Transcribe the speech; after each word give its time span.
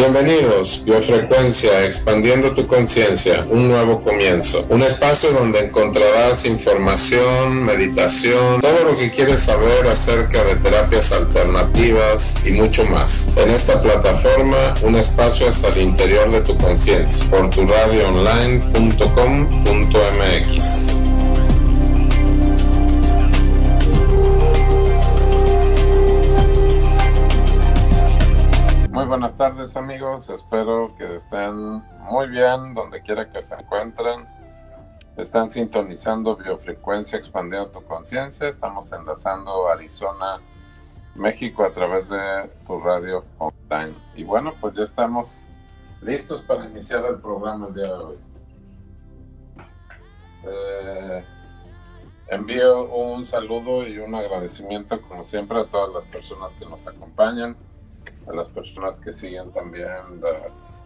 Bienvenidos, 0.00 0.82
Biofrecuencia, 0.86 1.84
expandiendo 1.84 2.54
tu 2.54 2.66
conciencia, 2.66 3.44
un 3.50 3.68
nuevo 3.68 4.00
comienzo. 4.00 4.64
Un 4.70 4.82
espacio 4.82 5.30
donde 5.30 5.66
encontrarás 5.66 6.46
información, 6.46 7.66
meditación, 7.66 8.62
todo 8.62 8.82
lo 8.82 8.96
que 8.96 9.10
quieres 9.10 9.40
saber 9.40 9.86
acerca 9.86 10.42
de 10.42 10.56
terapias 10.56 11.12
alternativas 11.12 12.38
y 12.46 12.52
mucho 12.52 12.86
más. 12.86 13.30
En 13.36 13.50
esta 13.50 13.78
plataforma, 13.78 14.72
un 14.82 14.96
espacio 14.96 15.50
hacia 15.50 15.68
el 15.68 15.82
interior 15.82 16.30
de 16.30 16.40
tu 16.40 16.56
conciencia, 16.56 17.22
por. 17.28 17.50
Buenas 29.10 29.34
tardes 29.34 29.76
amigos, 29.76 30.30
espero 30.30 30.94
que 30.96 31.16
estén 31.16 31.82
muy 32.08 32.28
bien 32.28 32.74
donde 32.74 33.02
quiera 33.02 33.28
que 33.28 33.42
se 33.42 33.56
encuentren. 33.56 34.24
Están 35.16 35.50
sintonizando 35.50 36.36
Biofrecuencia 36.36 37.18
Expandiendo 37.18 37.70
tu 37.70 37.82
Conciencia. 37.86 38.46
Estamos 38.46 38.92
enlazando 38.92 39.68
Arizona, 39.68 40.40
México 41.16 41.64
a 41.64 41.72
través 41.72 42.08
de 42.08 42.48
tu 42.64 42.78
radio 42.78 43.24
online. 43.38 43.96
Y 44.14 44.22
bueno, 44.22 44.54
pues 44.60 44.76
ya 44.76 44.84
estamos 44.84 45.44
listos 46.02 46.42
para 46.42 46.66
iniciar 46.66 47.04
el 47.04 47.16
programa 47.16 47.66
el 47.66 47.74
día 47.74 47.88
de 47.88 47.92
hoy. 47.92 48.18
Eh, 50.44 51.24
envío 52.28 52.84
un 52.84 53.24
saludo 53.24 53.84
y 53.84 53.98
un 53.98 54.14
agradecimiento 54.14 55.02
como 55.02 55.24
siempre 55.24 55.58
a 55.58 55.64
todas 55.64 55.92
las 55.92 56.04
personas 56.04 56.54
que 56.54 56.64
nos 56.64 56.86
acompañan 56.86 57.56
a 58.26 58.32
las 58.32 58.48
personas 58.48 59.00
que 59.00 59.12
siguen 59.12 59.52
también 59.52 60.20
las, 60.20 60.84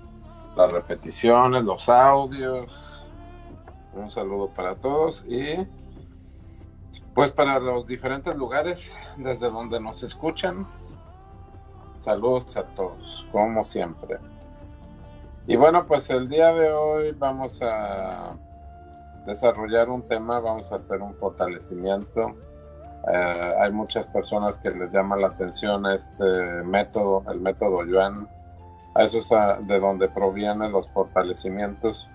las 0.57 0.73
repeticiones, 0.73 1.65
los 1.65 1.89
audios. 1.89 3.05
Un 3.93 4.11
saludo 4.11 4.51
para 4.51 4.75
todos 4.77 5.25
y 5.29 5.67
pues 7.15 7.31
para 7.31 7.61
los 7.61 7.87
diferentes 7.87 8.35
lugares 8.35 8.95
desde 9.17 9.51
donde 9.51 9.79
nos 9.81 10.03
escuchan. 10.03 10.67
Saludos 12.01 12.57
a 12.57 12.65
todos, 12.75 13.27
como 13.31 13.65
siempre. 13.65 14.19
Y 15.47 15.57
bueno, 15.57 15.87
pues 15.87 16.11
el 16.11 16.29
día 16.29 16.53
de 16.53 16.73
hoy 16.73 17.13
vamos 17.13 17.61
a 17.63 18.37
desarrollar 19.27 19.89
un 19.89 20.03
tema, 20.09 20.41
vamos 20.41 20.71
a 20.73 20.77
hacer 20.77 21.01
un 21.01 21.15
fortalecimiento 21.15 22.35
eh, 23.13 23.55
hay 23.61 23.73
muchas 23.73 24.07
personas 24.07 24.57
que 24.59 24.71
les 24.71 24.91
llama 24.91 25.17
la 25.17 25.29
atención 25.29 25.85
este 25.87 26.25
método, 26.65 27.23
el 27.31 27.41
método 27.41 27.85
Yuan. 27.85 28.29
Eso 28.97 29.19
es 29.19 29.29
de 29.67 29.79
donde 29.79 30.09
provienen 30.09 30.73
los 30.73 30.89
fortalecimientos. 30.91 32.09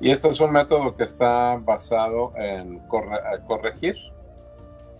Y 0.00 0.10
este 0.10 0.28
es 0.28 0.40
un 0.40 0.52
método 0.52 0.94
que 0.96 1.04
está 1.04 1.56
basado 1.56 2.32
en 2.36 2.80
corregir 3.46 3.96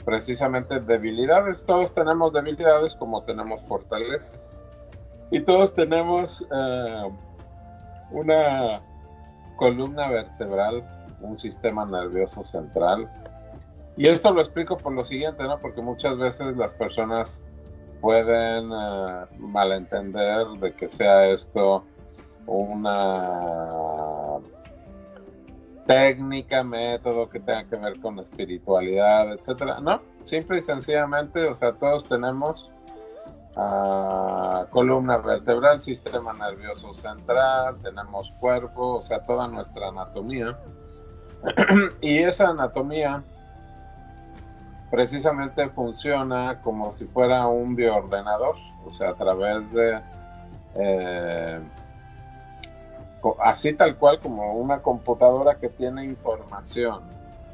precisamente 0.04 0.80
debilidades. 0.80 1.64
Todos 1.66 1.92
tenemos 1.92 2.32
debilidades 2.32 2.94
como 2.94 3.24
tenemos 3.24 3.60
fortaleza. 3.62 4.32
Y 5.30 5.41
todos 5.41 5.74
tenemos 5.74 6.47
eh, 6.50 7.10
una 8.12 8.80
columna 9.56 10.08
vertebral, 10.08 10.84
un 11.20 11.36
sistema 11.36 11.84
nervioso 11.84 12.44
central, 12.44 13.10
y 13.97 14.08
esto 14.08 14.33
lo 14.33 14.41
explico 14.41 14.77
por 14.77 14.92
lo 14.92 15.05
siguiente, 15.05 15.42
¿no? 15.44 15.58
Porque 15.58 15.80
muchas 15.80 16.19
veces 16.19 16.56
las 16.56 16.75
personas 16.75 17.41
pueden 18.00 18.70
eh, 18.70 19.27
malentender 19.38 20.47
de 20.61 20.72
que 20.75 20.88
sea 20.88 21.28
esto 21.28 21.83
una 22.47 24.38
técnica, 25.86 26.62
método 26.62 27.28
que 27.30 27.41
tenga 27.41 27.64
que 27.64 27.76
ver 27.76 28.00
con 28.00 28.19
espiritualidad, 28.19 29.32
etcétera. 29.32 29.81
No, 29.81 30.00
simple 30.25 30.59
y 30.59 30.62
sencillamente, 30.62 31.47
o 31.47 31.56
sea, 31.56 31.72
todos 31.72 32.06
tenemos 32.09 32.70
uh, 33.56 34.69
columna 34.70 35.19
vertebral, 35.19 35.81
sistema 35.81 36.32
nervioso 36.34 36.93
central, 36.94 37.76
tenemos 37.82 38.31
cuerpo, 38.41 38.97
o 38.97 39.03
sea, 39.03 39.25
toda 39.25 39.49
nuestra 39.49 39.88
anatomía. 39.88 40.59
y 42.00 42.19
esa 42.19 42.50
anatomía 42.50 43.22
precisamente 44.96 45.68
funciona 45.68 46.62
como 46.62 46.90
si 46.94 47.04
fuera 47.04 47.46
un 47.48 47.76
bioordenador, 47.76 48.56
o 48.86 48.94
sea, 48.94 49.10
a 49.10 49.14
través 49.14 49.70
de, 49.70 50.00
eh, 50.74 51.60
así 53.40 53.74
tal 53.74 53.98
cual 53.98 54.20
como 54.20 54.54
una 54.54 54.80
computadora 54.80 55.56
que 55.56 55.68
tiene 55.68 56.06
información. 56.06 57.02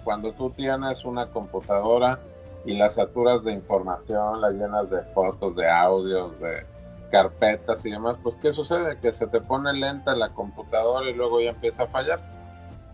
Cuando 0.04 0.30
tú 0.30 0.50
tienes 0.50 1.04
una 1.04 1.30
computadora 1.30 2.20
y 2.64 2.76
la 2.76 2.90
saturas 2.90 3.42
de 3.42 3.54
información, 3.54 4.40
la 4.40 4.50
llenas 4.50 4.88
de 4.88 5.02
fotos, 5.12 5.56
de 5.56 5.68
audios, 5.68 6.38
de 6.38 6.64
carpetas 7.10 7.84
y 7.84 7.90
demás, 7.90 8.18
pues 8.22 8.36
¿qué 8.36 8.52
sucede? 8.52 9.00
Que 9.00 9.12
se 9.12 9.26
te 9.26 9.40
pone 9.40 9.72
lenta 9.72 10.14
la 10.14 10.28
computadora 10.28 11.10
y 11.10 11.14
luego 11.14 11.40
ya 11.40 11.50
empieza 11.50 11.82
a 11.82 11.86
fallar 11.88 12.20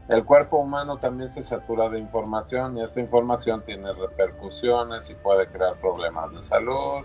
el 0.08 0.24
cuerpo 0.24 0.58
humano 0.58 0.96
también 0.96 1.28
se 1.28 1.44
satura 1.44 1.90
de 1.90 1.98
información 1.98 2.78
y 2.78 2.82
esa 2.82 2.98
información 2.98 3.62
tiene 3.66 3.92
repercusiones 3.92 5.10
y 5.10 5.14
puede 5.14 5.46
crear 5.48 5.76
problemas 5.76 6.32
de 6.32 6.42
salud, 6.44 7.04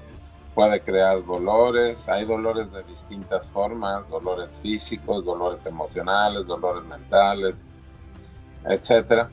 puede 0.56 0.82
crear 0.82 1.24
dolores, 1.26 2.08
hay 2.08 2.26
dolores 2.26 2.72
de 2.72 2.82
distintas 2.84 3.48
formas, 3.50 4.08
dolores 4.10 4.50
físicos, 4.62 5.26
dolores 5.26 5.60
emocionales, 5.66 6.48
dolores 6.48 6.86
mentales, 6.86 7.56
etcétera. 8.66 9.30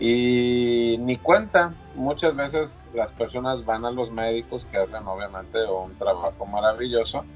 Y 0.00 0.96
ni 1.00 1.18
cuenta, 1.18 1.74
muchas 1.94 2.34
veces 2.34 2.88
las 2.94 3.12
personas 3.12 3.62
van 3.66 3.84
a 3.84 3.90
los 3.90 4.10
médicos 4.10 4.64
que 4.70 4.78
hacen 4.78 5.06
obviamente 5.06 5.62
un 5.66 5.94
trabajo 5.98 6.46
maravilloso, 6.46 7.26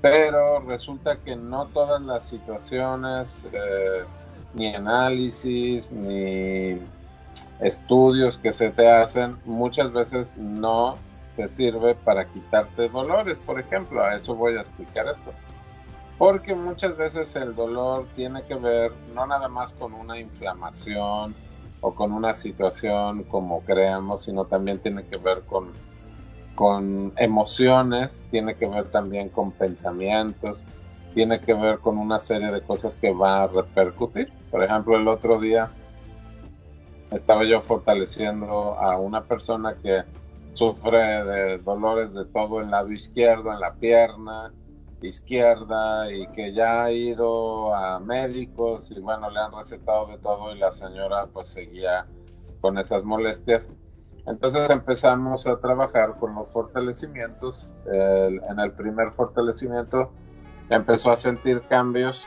pero 0.00 0.60
resulta 0.60 1.16
que 1.16 1.34
no 1.34 1.66
todas 1.66 2.00
las 2.00 2.28
situaciones 2.28 3.44
eh, 3.52 4.04
ni 4.54 4.74
análisis, 4.74 5.90
ni 5.92 6.78
estudios 7.60 8.38
que 8.38 8.52
se 8.52 8.70
te 8.70 8.88
hacen, 8.88 9.36
muchas 9.44 9.92
veces 9.92 10.36
no 10.36 10.96
te 11.36 11.48
sirve 11.48 11.94
para 11.94 12.26
quitarte 12.26 12.88
dolores, 12.88 13.38
por 13.38 13.60
ejemplo, 13.60 14.02
a 14.02 14.16
eso 14.16 14.34
voy 14.34 14.56
a 14.56 14.62
explicar 14.62 15.06
esto. 15.08 15.32
Porque 16.18 16.54
muchas 16.54 16.96
veces 16.96 17.34
el 17.36 17.54
dolor 17.54 18.06
tiene 18.14 18.42
que 18.42 18.54
ver 18.54 18.92
no 19.14 19.26
nada 19.26 19.48
más 19.48 19.72
con 19.72 19.94
una 19.94 20.18
inflamación 20.18 21.34
o 21.80 21.94
con 21.94 22.12
una 22.12 22.34
situación 22.34 23.24
como 23.24 23.62
creemos, 23.62 24.24
sino 24.24 24.44
también 24.44 24.80
tiene 24.80 25.04
que 25.06 25.16
ver 25.16 25.40
con, 25.42 25.68
con 26.54 27.14
emociones, 27.16 28.22
tiene 28.30 28.54
que 28.54 28.66
ver 28.66 28.90
también 28.90 29.30
con 29.30 29.52
pensamientos, 29.52 30.58
tiene 31.14 31.40
que 31.40 31.54
ver 31.54 31.78
con 31.78 31.98
una 31.98 32.20
serie 32.20 32.50
de 32.50 32.60
cosas 32.62 32.96
que 32.96 33.12
va 33.12 33.42
a 33.42 33.46
repercutir. 33.46 34.32
Por 34.50 34.62
ejemplo, 34.62 34.96
el 34.96 35.08
otro 35.08 35.40
día 35.40 35.70
estaba 37.10 37.44
yo 37.44 37.60
fortaleciendo 37.60 38.78
a 38.78 38.98
una 38.98 39.22
persona 39.24 39.74
que 39.82 40.02
sufre 40.52 41.24
de 41.24 41.58
dolores 41.58 42.12
de 42.12 42.24
todo 42.26 42.60
el 42.60 42.70
lado 42.70 42.92
izquierdo, 42.92 43.52
en 43.52 43.60
la 43.60 43.74
pierna 43.74 44.52
izquierda 45.02 46.12
y 46.12 46.26
que 46.28 46.52
ya 46.52 46.84
ha 46.84 46.92
ido 46.92 47.74
a 47.74 47.98
médicos 48.00 48.90
y 48.90 49.00
bueno, 49.00 49.30
le 49.30 49.40
han 49.40 49.52
recetado 49.52 50.06
de 50.08 50.18
todo 50.18 50.54
y 50.54 50.58
la 50.58 50.72
señora 50.72 51.26
pues 51.32 51.48
seguía 51.48 52.06
con 52.60 52.78
esas 52.78 53.02
molestias. 53.04 53.66
Entonces 54.26 54.68
empezamos 54.68 55.46
a 55.46 55.58
trabajar 55.58 56.16
con 56.18 56.34
los 56.34 56.48
fortalecimientos. 56.50 57.72
en 57.86 58.60
el 58.60 58.72
primer 58.72 59.12
fortalecimiento 59.12 60.10
empezó 60.70 61.10
a 61.10 61.16
sentir 61.16 61.60
cambios, 61.62 62.26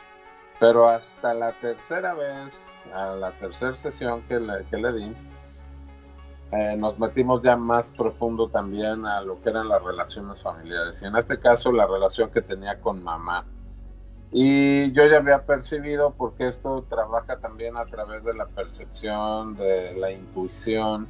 pero 0.59 0.87
hasta 0.87 1.33
la 1.33 1.51
tercera 1.53 2.13
vez, 2.13 2.59
a 2.93 3.15
la 3.15 3.31
tercera 3.31 3.75
sesión 3.77 4.21
que 4.23 4.39
le, 4.39 4.65
que 4.65 4.77
le 4.77 4.93
di, 4.93 5.15
eh, 6.51 6.75
nos 6.77 6.99
metimos 6.99 7.41
ya 7.41 7.55
más 7.57 7.89
profundo 7.89 8.47
también 8.49 9.05
a 9.05 9.21
lo 9.21 9.41
que 9.41 9.49
eran 9.49 9.69
las 9.69 9.81
relaciones 9.81 10.41
familiares, 10.41 11.01
y 11.01 11.05
en 11.05 11.15
este 11.15 11.39
caso 11.39 11.71
la 11.71 11.87
relación 11.87 12.29
que 12.29 12.41
tenía 12.41 12.79
con 12.79 13.03
mamá. 13.03 13.45
Y 14.31 14.91
yo 14.93 15.05
ya 15.05 15.17
había 15.17 15.45
percibido, 15.45 16.11
porque 16.11 16.47
esto 16.47 16.85
trabaja 16.89 17.37
también 17.37 17.77
a 17.77 17.85
través 17.85 18.23
de 18.23 18.33
la 18.33 18.47
percepción, 18.47 19.55
de 19.55 19.95
la 19.95 20.11
intuición, 20.11 21.07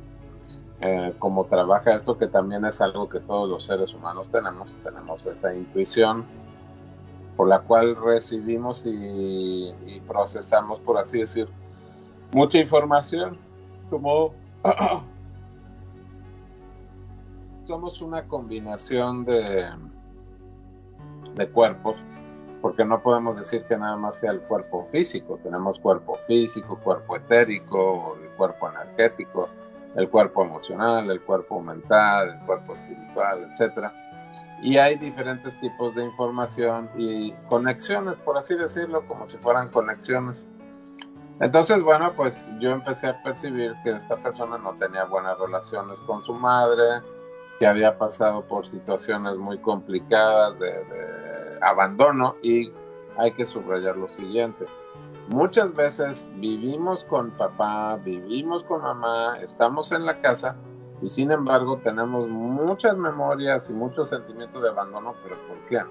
eh, 0.82 1.14
como 1.20 1.46
trabaja 1.46 1.96
esto, 1.96 2.18
que 2.18 2.28
también 2.28 2.66
es 2.66 2.82
algo 2.82 3.08
que 3.08 3.22
todos 3.22 3.50
los 3.50 3.66
seres 3.66 3.94
humanos 3.94 4.30
tenemos, 4.30 4.70
tenemos 4.84 5.26
esa 5.26 5.54
intuición 5.56 6.26
por 7.36 7.48
la 7.48 7.60
cual 7.62 7.96
recibimos 7.96 8.84
y, 8.86 9.74
procesamos, 10.08 10.80
por 10.82 10.98
así 10.98 11.20
decir, 11.20 11.48
mucha 12.34 12.60
información, 12.60 13.38
como 13.90 14.34
somos 17.66 18.02
una 18.02 18.28
combinación 18.28 19.26
de, 19.26 19.70
de 21.36 21.50
cuerpos, 21.50 21.96
porque 22.62 22.86
no 22.86 23.02
podemos 23.02 23.38
decir 23.38 23.64
que 23.66 23.78
nada 23.78 23.98
más 23.98 24.16
sea 24.16 24.32
el 24.32 24.42
cuerpo 24.42 24.88
físico, 24.92 25.40
tenemos 25.44 25.80
cuerpo 25.80 26.18
físico, 26.28 26.78
cuerpo 26.78 27.18
etérico, 27.18 28.18
el 28.22 28.30
cuerpo 28.38 28.70
energético, 28.70 29.50
el 29.96 30.10
cuerpo 30.10 30.44
emocional, 30.44 31.10
el 31.10 31.22
cuerpo 31.22 31.62
mental, 31.62 32.40
el 32.40 32.46
cuerpo 32.46 32.74
espiritual, 32.76 33.52
etc. 33.52 33.92
Y 34.64 34.78
hay 34.78 34.96
diferentes 34.96 35.60
tipos 35.60 35.94
de 35.94 36.06
información 36.06 36.90
y 36.96 37.34
conexiones, 37.50 38.16
por 38.16 38.38
así 38.38 38.56
decirlo, 38.56 39.06
como 39.08 39.28
si 39.28 39.38
fueran 39.38 39.68
conexiones. 39.70 40.48
Entonces, 41.42 41.84
bueno, 41.84 42.14
pues 42.16 42.48
yo 42.62 42.72
empecé 42.72 43.08
a 43.08 43.22
percibir 43.22 43.76
que 43.84 43.90
esta 43.90 44.16
persona 44.16 44.58
no 44.58 44.74
tenía 44.76 45.04
buenas 45.04 45.38
relaciones 45.38 46.00
con 46.08 46.24
su 46.24 46.34
madre, 46.34 47.02
que 47.60 47.68
había 47.68 47.98
pasado 47.98 48.46
por 48.46 48.66
situaciones 48.66 49.36
muy 49.36 49.58
complicadas 49.58 50.58
de, 50.58 51.60
abandono 51.62 52.38
y 52.42 52.72
hay 53.18 53.34
que 53.34 53.46
subrayar 53.46 53.98
lo 53.98 54.08
siguiente. 54.12 54.66
Muchas 55.28 55.76
veces 55.76 56.26
vivimos 56.36 57.04
con 57.04 57.32
papá, 57.32 57.98
vivimos 57.98 58.64
con 58.64 58.82
mamá, 58.82 59.40
estamos 59.42 59.92
en 59.92 60.06
la 60.06 60.22
casa 60.22 60.56
y 61.04 61.10
sin 61.10 61.32
embargo 61.32 61.78
tenemos 61.84 62.30
muchas 62.30 62.96
memorias 62.96 63.70
y 63.70 63.74
muchos 63.74 64.10
sentimientos 64.10 64.64
de 64.64 64.70
abandono, 64.70 65.14
pero 65.22 65.36
¿por 65.48 65.58
qué? 65.68 65.82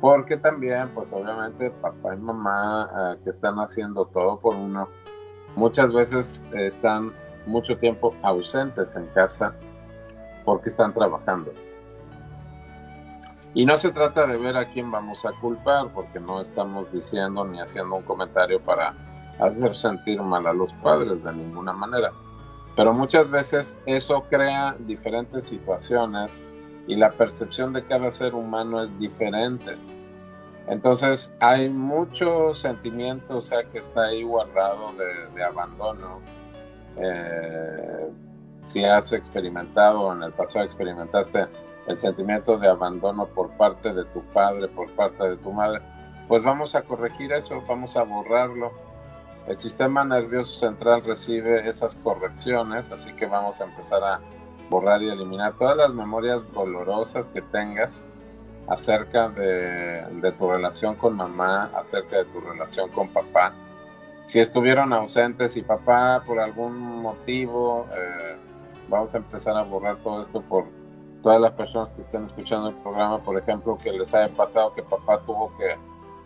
Porque 0.00 0.38
también, 0.38 0.88
pues 0.94 1.12
obviamente 1.12 1.70
papá 1.70 2.14
y 2.14 2.18
mamá 2.18 2.90
eh, 2.90 3.18
que 3.22 3.30
están 3.30 3.58
haciendo 3.58 4.06
todo 4.06 4.40
por 4.40 4.54
uno, 4.54 4.88
muchas 5.56 5.92
veces 5.92 6.42
están 6.54 7.12
mucho 7.46 7.76
tiempo 7.76 8.14
ausentes 8.22 8.96
en 8.96 9.06
casa 9.08 9.54
porque 10.46 10.70
están 10.70 10.94
trabajando. 10.94 11.52
Y 13.52 13.66
no 13.66 13.76
se 13.76 13.92
trata 13.92 14.26
de 14.26 14.38
ver 14.38 14.56
a 14.56 14.70
quién 14.70 14.90
vamos 14.90 15.24
a 15.26 15.32
culpar, 15.32 15.92
porque 15.92 16.18
no 16.18 16.40
estamos 16.40 16.90
diciendo 16.92 17.44
ni 17.44 17.60
haciendo 17.60 17.96
un 17.96 18.02
comentario 18.02 18.58
para 18.60 18.94
hacer 19.38 19.76
sentir 19.76 20.20
mal 20.22 20.46
a 20.46 20.54
los 20.54 20.72
padres 20.74 21.22
de 21.22 21.32
ninguna 21.32 21.74
manera. 21.74 22.10
Pero 22.76 22.92
muchas 22.92 23.30
veces 23.30 23.76
eso 23.86 24.24
crea 24.28 24.76
diferentes 24.80 25.44
situaciones 25.44 26.38
y 26.86 26.96
la 26.96 27.10
percepción 27.10 27.72
de 27.72 27.84
cada 27.84 28.10
ser 28.10 28.34
humano 28.34 28.82
es 28.82 28.98
diferente. 28.98 29.76
Entonces 30.66 31.32
hay 31.40 31.68
mucho 31.68 32.54
sentimiento, 32.54 33.38
o 33.38 33.42
sea, 33.42 33.64
que 33.70 33.78
está 33.78 34.06
ahí 34.06 34.22
guardado 34.22 34.92
de, 35.34 35.44
abandono. 35.44 36.20
Eh, 36.96 38.10
si 38.66 38.84
has 38.84 39.12
experimentado 39.12 40.12
en 40.12 40.22
el 40.22 40.32
pasado 40.32 40.64
experimentaste 40.64 41.46
el 41.86 41.98
sentimiento 41.98 42.56
de 42.56 42.68
abandono 42.68 43.26
por 43.26 43.50
parte 43.56 43.92
de 43.92 44.04
tu 44.06 44.22
padre, 44.32 44.68
por 44.68 44.90
parte 44.92 45.22
de 45.22 45.36
tu 45.36 45.52
madre, 45.52 45.80
pues 46.28 46.42
vamos 46.42 46.74
a 46.74 46.82
corregir 46.82 47.32
eso, 47.32 47.62
vamos 47.68 47.96
a 47.96 48.04
borrarlo. 48.04 48.72
El 49.46 49.60
sistema 49.60 50.04
nervioso 50.04 50.58
central 50.58 51.02
recibe 51.04 51.68
esas 51.68 51.94
correcciones, 51.96 52.90
así 52.90 53.12
que 53.12 53.26
vamos 53.26 53.60
a 53.60 53.64
empezar 53.64 54.02
a 54.02 54.20
borrar 54.70 55.02
y 55.02 55.10
eliminar 55.10 55.52
todas 55.58 55.76
las 55.76 55.92
memorias 55.92 56.40
dolorosas 56.52 57.28
que 57.28 57.42
tengas 57.42 58.04
acerca 58.68 59.28
de, 59.28 60.32
tu 60.38 60.50
relación 60.50 60.94
con 60.94 61.16
mamá, 61.16 61.70
acerca 61.76 62.16
de 62.16 62.24
tu 62.24 62.40
relación 62.40 62.88
con 62.90 63.08
papá. 63.08 63.52
Si 64.24 64.40
estuvieron 64.40 64.94
ausentes 64.94 65.56
y 65.56 65.62
papá 65.62 66.22
por 66.26 66.40
algún 66.40 67.02
motivo 67.02 67.86
eh, 67.94 68.36
vamos 68.88 69.12
a 69.14 69.18
empezar 69.18 69.54
a 69.58 69.62
borrar 69.62 69.96
todo 69.96 70.22
esto 70.22 70.40
por 70.40 70.64
todas 71.22 71.40
las 71.40 71.52
personas 71.52 71.92
que 71.92 72.00
estén 72.00 72.24
escuchando 72.24 72.68
el 72.68 72.74
programa, 72.76 73.18
por 73.18 73.38
ejemplo, 73.38 73.76
que 73.76 73.92
les 73.92 74.14
haya 74.14 74.34
pasado 74.34 74.74
que 74.74 74.82
papá 74.82 75.20
tuvo 75.26 75.54
que 75.58 75.74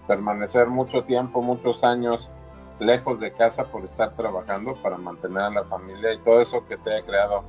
permanecer 0.07 0.69
mucho 0.69 1.03
tiempo, 1.03 1.43
muchos 1.43 1.83
años 1.83 2.31
lejos 2.79 3.19
de 3.21 3.33
casa 3.33 3.65
por 3.65 3.85
estar 3.85 4.13
trabajando 4.13 4.75
para 4.77 4.97
mantener 4.97 5.43
a 5.43 5.51
la 5.51 5.65
familia 5.65 6.13
y 6.13 6.19
todo 6.19 6.41
eso 6.41 6.67
que 6.67 6.77
te 6.77 6.97
ha 6.97 7.03
creado 7.03 7.45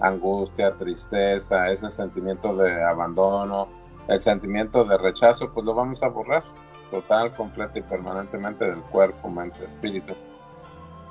angustia, 0.00 0.72
tristeza, 0.72 1.70
ese 1.70 1.90
sentimiento 1.92 2.56
de 2.56 2.82
abandono, 2.82 3.68
el 4.08 4.20
sentimiento 4.20 4.84
de 4.84 4.96
rechazo, 4.96 5.52
pues 5.52 5.64
lo 5.66 5.74
vamos 5.74 6.02
a 6.02 6.08
borrar 6.08 6.42
total, 6.90 7.32
completa 7.32 7.78
y 7.78 7.82
permanentemente 7.82 8.64
del 8.64 8.80
cuerpo, 8.80 9.28
mente, 9.28 9.64
espíritu. 9.64 10.14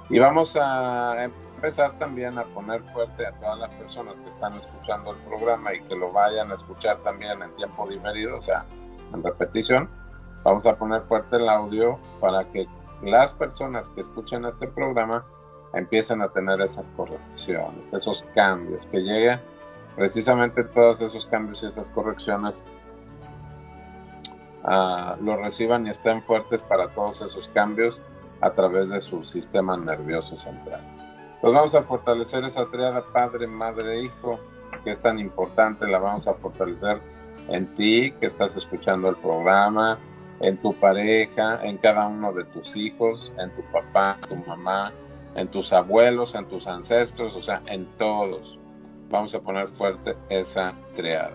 Y 0.10 0.20
vamos 0.20 0.58
a 0.60 1.24
empezar 1.24 1.98
también 2.00 2.38
a 2.38 2.44
poner 2.46 2.82
fuerte 2.92 3.26
a 3.26 3.32
todas 3.34 3.60
las 3.60 3.70
personas 3.76 4.16
que 4.16 4.30
están 4.30 4.54
escuchando 4.56 5.12
el 5.12 5.18
programa 5.20 5.74
y 5.74 5.82
que 5.82 5.96
lo 5.96 6.12
vayan 6.12 6.52
a 6.52 6.56
escuchar 6.56 6.98
también 7.00 7.42
en 7.42 7.56
tiempo 7.56 7.88
diferido, 7.88 8.38
o 8.38 8.42
sea, 8.42 8.66
en 9.14 9.24
repetición. 9.24 9.88
Vamos 10.44 10.66
a 10.66 10.76
poner 10.76 11.02
fuerte 11.02 11.36
el 11.36 11.48
audio 11.48 12.00
para 12.20 12.44
que 12.46 12.68
las 13.02 13.32
personas 13.32 13.90
que 13.90 14.02
escuchen 14.02 14.46
este 14.46 14.68
programa 14.68 15.26
empiecen 15.74 16.22
a 16.22 16.30
tener 16.30 16.60
esas 16.62 16.88
correcciones, 16.98 17.94
esos 17.94 18.24
cambios, 18.34 18.86
que 18.88 19.00
lleguen 19.00 19.40
precisamente 19.96 20.64
todos 20.64 21.00
esos 21.02 21.26
cambios 21.28 21.62
y 21.64 21.68
esas 21.68 21.88
correcciones 21.90 22.56
uh, 24.64 25.24
lo 25.24 25.38
reciban 25.38 25.88
y 25.88 25.92
estén 25.92 26.24
fuertes 26.24 26.62
para 26.62 26.88
todos 26.90 27.22
esos 27.22 27.48
cambios 27.54 28.00
a 28.42 28.52
través 28.52 28.90
de 28.90 29.02
su 29.02 29.24
sistema 29.26 29.78
nervioso 29.78 30.40
central. 30.40 30.82
Pues 31.42 31.54
vamos 31.54 31.76
a 31.76 31.84
fortalecer 31.84 32.44
esa 32.44 32.66
triada 32.66 33.04
padre, 33.14 33.48
madre, 33.48 34.02
hijo, 34.04 34.40
que 34.84 34.92
es 34.92 35.02
tan 35.02 35.20
importante, 35.20 35.88
la 35.88 36.00
vamos 36.00 36.28
a 36.28 36.34
fortalecer 36.36 37.00
en 37.48 37.66
ti, 37.76 38.12
que 38.20 38.28
estás 38.28 38.56
escuchando 38.56 39.10
el 39.10 39.16
programa, 39.16 39.98
en 40.42 40.58
tu 40.58 40.74
pareja, 40.74 41.60
en 41.64 41.78
cada 41.78 42.08
uno 42.08 42.32
de 42.34 42.46
tus 42.46 42.76
hijos, 42.76 43.32
en 43.38 43.50
tu 43.52 43.62
papá, 43.72 44.18
tu 44.28 44.36
mamá, 44.36 44.92
en 45.36 45.48
tus 45.48 45.74
abuelos, 45.74 46.36
en 46.36 46.46
tus 46.46 46.68
ancestros, 46.68 47.36
o 47.36 47.42
sea, 47.42 47.62
en 47.68 47.86
todos. 47.98 48.58
Vamos 49.10 49.34
a 49.36 49.40
poner 49.40 49.68
fuerte 49.68 50.16
esa 50.30 50.74
triada. 50.96 51.34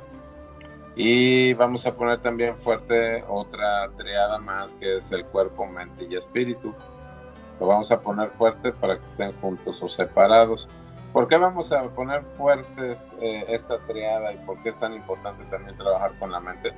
Y 0.97 1.55
vamos 1.55 1.87
a 1.87 1.95
poner 1.95 2.21
también 2.21 2.57
fuerte 2.57 3.25
otra 3.29 3.91
triada 3.97 4.39
más 4.39 4.73
que 4.75 4.99
es 4.99 5.11
el 5.11 5.25
cuerpo, 5.27 5.67
mente 5.67 6.07
y 6.09 6.15
espíritu 6.15 6.73
lo 7.61 7.67
vamos 7.67 7.91
a 7.91 8.01
poner 8.01 8.31
fuerte 8.31 8.73
para 8.73 8.99
que 8.99 9.07
estén 9.07 9.33
juntos 9.41 9.81
o 9.83 9.89
separados. 9.89 10.69
¿Por 11.13 11.29
qué 11.29 11.37
vamos 11.37 11.71
a 11.71 11.85
poner 11.85 12.23
fuertes 12.37 13.15
eh, 13.21 13.45
esta 13.49 13.79
triada 13.87 14.33
y 14.33 14.37
por 14.39 14.61
qué 14.63 14.71
es 14.71 14.79
tan 14.81 14.95
importante 14.95 15.45
también 15.45 15.77
trabajar 15.77 16.13
con 16.19 16.33
la 16.33 16.41
mente? 16.41 16.73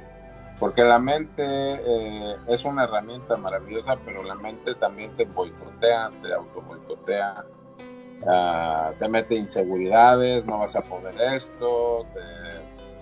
Porque 0.58 0.82
la 0.82 0.98
mente 0.98 1.42
eh, 1.44 2.36
es 2.48 2.64
una 2.64 2.84
herramienta 2.84 3.36
maravillosa, 3.36 3.96
pero 4.04 4.22
la 4.22 4.34
mente 4.34 4.74
también 4.74 5.14
te 5.16 5.24
boicotea, 5.24 6.10
te 6.22 6.32
auto 6.32 6.62
boicotea, 6.62 7.44
ah, 8.26 8.90
te 8.98 9.08
mete 9.08 9.34
inseguridades, 9.34 10.46
no 10.46 10.60
vas 10.60 10.74
a 10.74 10.80
poder 10.80 11.14
esto, 11.34 12.06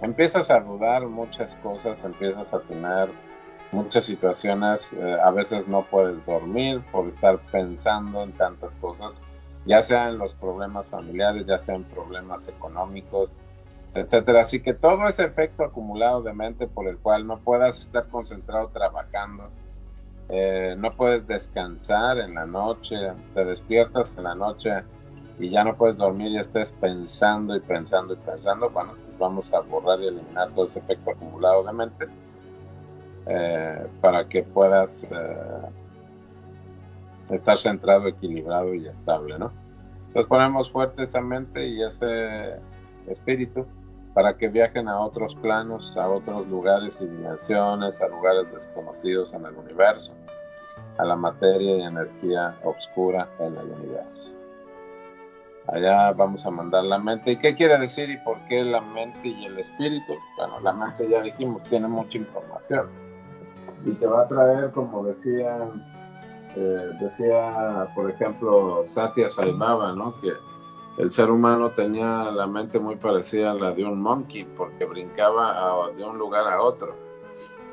empiezas 0.03 0.51
a 0.51 0.61
dudar 0.61 1.07
muchas 1.07 1.55
cosas, 1.57 1.97
empiezas 2.05 2.53
a 2.53 2.61
tener 2.61 3.09
muchas 3.75 4.07
situaciones 4.07 4.93
eh, 4.93 5.17
a 5.23 5.31
veces 5.31 5.67
no 5.67 5.83
puedes 5.83 6.25
dormir 6.25 6.81
por 6.93 7.09
estar 7.09 7.39
pensando 7.51 8.23
en 8.23 8.33
tantas 8.33 8.73
cosas, 8.77 9.13
ya 9.67 9.83
sea 9.83 10.09
en 10.09 10.19
los 10.19 10.33
problemas 10.35 10.87
familiares, 10.87 11.45
ya 11.47 11.61
sea 11.63 11.75
en 11.75 11.85
problemas 11.85 12.47
económicos, 12.47 13.31
etcétera. 13.95 14.43
Así 14.43 14.61
que 14.61 14.75
todo 14.75 15.09
ese 15.09 15.25
efecto 15.25 15.65
acumulado 15.65 16.23
de 16.23 16.33
mente 16.33 16.67
por 16.67 16.89
el 16.89 16.99
cual 16.99 17.27
no 17.27 17.39
puedas 17.39 17.81
estar 17.81 18.09
concentrado 18.09 18.69
trabajando, 18.69 19.51
eh, 20.29 20.75
no 20.77 20.97
puedes 20.97 21.27
descansar 21.27 22.19
en 22.19 22.35
la 22.35 22.47
noche, 22.47 22.97
te 23.35 23.45
despiertas 23.45 24.11
en 24.17 24.25
la 24.25 24.35
noche 24.35 24.83
y 25.39 25.51
ya 25.51 25.65
no 25.65 25.77
puedes 25.77 25.97
dormir 25.97 26.33
y 26.33 26.39
estés 26.39 26.73
pensando 26.73 27.55
y 27.55 27.61
pensando 27.61 28.15
y 28.15 28.17
pensando, 28.17 28.71
bueno, 28.71 28.93
pues 29.05 29.19
vamos 29.19 29.53
a 29.53 29.61
borrar 29.61 30.01
y 30.01 30.09
eliminar 30.09 30.51
todo 30.53 30.67
ese 30.67 30.79
efecto 30.79 31.11
acumulado 31.11 31.65
de 31.65 31.73
mente 31.73 32.07
eh, 33.27 33.87
para 34.01 34.27
que 34.29 34.43
puedas 34.43 35.05
eh, 35.05 35.71
estar 37.31 37.59
centrado, 37.59 38.09
equilibrado 38.09 38.75
y 38.75 38.87
estable, 38.87 39.39
¿no? 39.39 39.53
Entonces 40.09 40.29
ponemos 40.29 40.71
fuerte 40.71 41.05
esa 41.05 41.21
mente 41.21 41.67
y 41.67 41.83
ese 41.83 42.57
espíritu 43.09 43.67
para 44.15 44.37
que 44.37 44.49
viajen 44.49 44.89
a 44.89 45.01
otros 45.01 45.35
planos, 45.43 45.97
a 45.97 46.09
otros 46.09 46.47
lugares 46.47 46.97
y 47.01 47.07
dimensiones, 47.07 48.01
a 48.01 48.09
lugares 48.09 48.47
desconocidos 48.53 49.35
en 49.35 49.45
el 49.45 49.55
universo, 49.55 50.15
a 50.99 51.05
la 51.05 51.17
materia 51.17 51.77
y 51.77 51.83
energía 51.83 52.55
oscura 52.63 53.29
en 53.41 53.57
el 53.57 53.71
universo. 53.71 54.31
Allá 55.67 56.13
vamos 56.13 56.47
a 56.47 56.51
mandar 56.51 56.85
la 56.85 56.99
mente. 56.99 57.33
¿Y 57.33 57.39
qué 57.39 57.57
quiere 57.57 57.79
decir 57.79 58.09
y 58.11 58.19
por 58.19 58.39
qué 58.49 58.63
la 58.63 58.81
mente 58.81 59.29
y 59.29 59.47
el 59.47 59.59
espíritu? 59.59 60.13
Bueno, 60.37 60.61
la 60.61 60.73
mente 60.73 61.09
ya 61.09 61.21
dijimos, 61.21 61.63
tiene 61.65 61.89
mucha 61.89 62.19
información 62.19 63.05
y 63.85 63.93
te 63.93 64.07
va 64.07 64.23
a 64.23 64.29
traer, 64.29 64.71
como 64.71 65.05
decía, 65.05 65.59
eh, 66.57 66.91
decía, 67.01 67.89
por 67.95 68.11
ejemplo, 68.11 68.83
Satya 68.87 69.29
Sai 69.29 69.53
¿no? 69.53 70.15
Que 70.21 70.31
el 70.97 71.11
ser 71.11 71.31
humano 71.31 71.71
tenía 71.73 72.31
la 72.31 72.47
mente 72.47 72.79
muy 72.79 72.97
parecida 72.97 73.51
a 73.51 73.55
la 73.55 73.73
de 73.73 73.85
un 73.85 74.01
monkey 74.01 74.45
porque 74.45 74.85
brincaba 74.85 75.91
de 75.97 76.05
un 76.05 76.19
lugar 76.19 76.47
a 76.47 76.63
otro. 76.63 76.95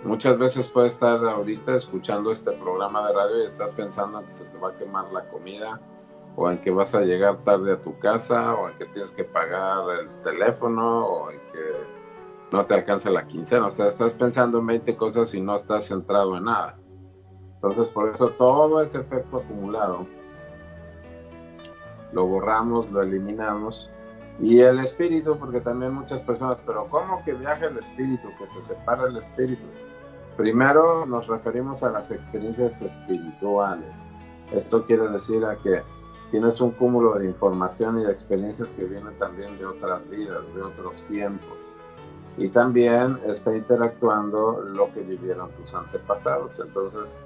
Muchas 0.04 0.40
veces 0.40 0.68
puedes 0.70 0.94
estar 0.94 1.24
ahorita 1.24 1.76
escuchando 1.76 2.32
este 2.32 2.52
programa 2.54 3.08
de 3.08 3.14
radio 3.14 3.44
y 3.44 3.46
estás 3.46 3.74
pensando 3.74 4.20
en 4.20 4.26
que 4.26 4.34
se 4.34 4.46
te 4.46 4.58
va 4.58 4.70
a 4.70 4.76
quemar 4.76 5.12
la 5.14 5.30
comida, 5.30 5.80
o 6.36 6.50
en 6.50 6.58
que 6.60 6.72
vas 6.72 6.96
a 6.96 7.02
llegar 7.02 7.44
tarde 7.44 7.74
a 7.74 7.82
tu 7.82 8.00
casa, 8.00 8.56
o 8.56 8.70
en 8.70 8.78
que 8.80 8.86
tienes 8.86 9.12
que 9.12 9.26
pagar 9.26 9.84
el 10.00 10.10
teléfono, 10.24 11.06
o 11.06 11.30
en 11.30 11.40
que 11.52 11.86
no 12.52 12.66
te 12.66 12.74
alcanza 12.74 13.12
la 13.12 13.28
quincena. 13.28 13.68
O 13.68 13.72
sea, 13.72 13.90
estás 13.90 14.16
pensando 14.16 14.58
en 14.58 14.66
20 14.66 14.98
cosas 14.98 15.36
y 15.36 15.42
no 15.42 15.56
estás 15.56 15.86
centrado 15.86 16.36
en 16.38 16.46
nada. 16.46 16.80
Entonces, 17.56 17.90
por 17.90 18.10
eso 18.10 18.30
todo 18.30 18.82
ese 18.82 19.02
efecto 19.02 19.38
acumulado 19.38 20.08
lo 22.14 22.26
borramos, 22.26 22.90
lo 22.92 23.02
eliminamos. 23.02 23.90
Y 24.40 24.60
el 24.62 24.80
espíritu, 24.80 25.38
porque 25.38 25.62
también 25.62 25.94
muchas 25.94 26.22
personas, 26.22 26.58
pero 26.66 26.88
¿cómo 26.90 27.24
que 27.24 27.34
viaja 27.34 27.68
el 27.68 27.78
espíritu? 27.78 28.30
Que 28.40 28.50
se 28.50 28.64
separa 28.64 29.08
el 29.08 29.18
espíritu. 29.18 29.68
Primero 30.38 31.06
nos 31.06 31.28
referimos 31.28 31.84
a 31.84 31.92
las 31.92 32.10
experiencias 32.10 32.82
espirituales. 32.82 33.92
Esto 34.54 34.86
quiere 34.86 35.08
decir 35.10 35.44
que 35.64 35.84
tienes 36.32 36.60
un 36.62 36.72
cúmulo 36.72 37.14
de 37.20 37.26
información 37.26 38.00
y 38.00 38.04
de 38.04 38.12
experiencias 38.12 38.70
que 38.70 38.86
vienen 38.86 39.14
también 39.20 39.58
de 39.60 39.66
otras 39.66 40.10
vidas, 40.10 40.42
de 40.56 40.62
otros 40.62 40.96
tiempos. 41.10 41.58
Y 42.38 42.50
también 42.50 43.20
está 43.28 43.56
interactuando 43.56 44.62
lo 44.62 44.92
que 44.94 45.02
vivieron 45.02 45.52
tus 45.52 45.74
antepasados. 45.74 46.58
Entonces, 46.60 47.20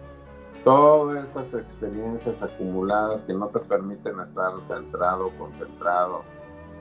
todas 0.65 1.29
esas 1.29 1.53
experiencias 1.53 2.41
acumuladas 2.41 3.21
que 3.21 3.33
no 3.33 3.47
te 3.47 3.59
permiten 3.59 4.19
estar 4.19 4.51
centrado, 4.63 5.29
concentrado 5.37 6.23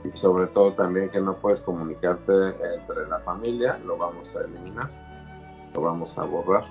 y 0.02 0.16
sobre 0.16 0.46
todo 0.48 0.72
también 0.72 1.10
que 1.10 1.20
no 1.20 1.36
puedes 1.36 1.60
comunicarte 1.60 2.32
entre 2.76 3.06
la 3.08 3.20
familia, 3.20 3.78
lo 3.84 3.98
vamos 3.98 4.34
a 4.34 4.40
eliminar, 4.40 4.88
lo 5.74 5.82
vamos 5.82 6.16
a 6.18 6.24
borrar. 6.24 6.64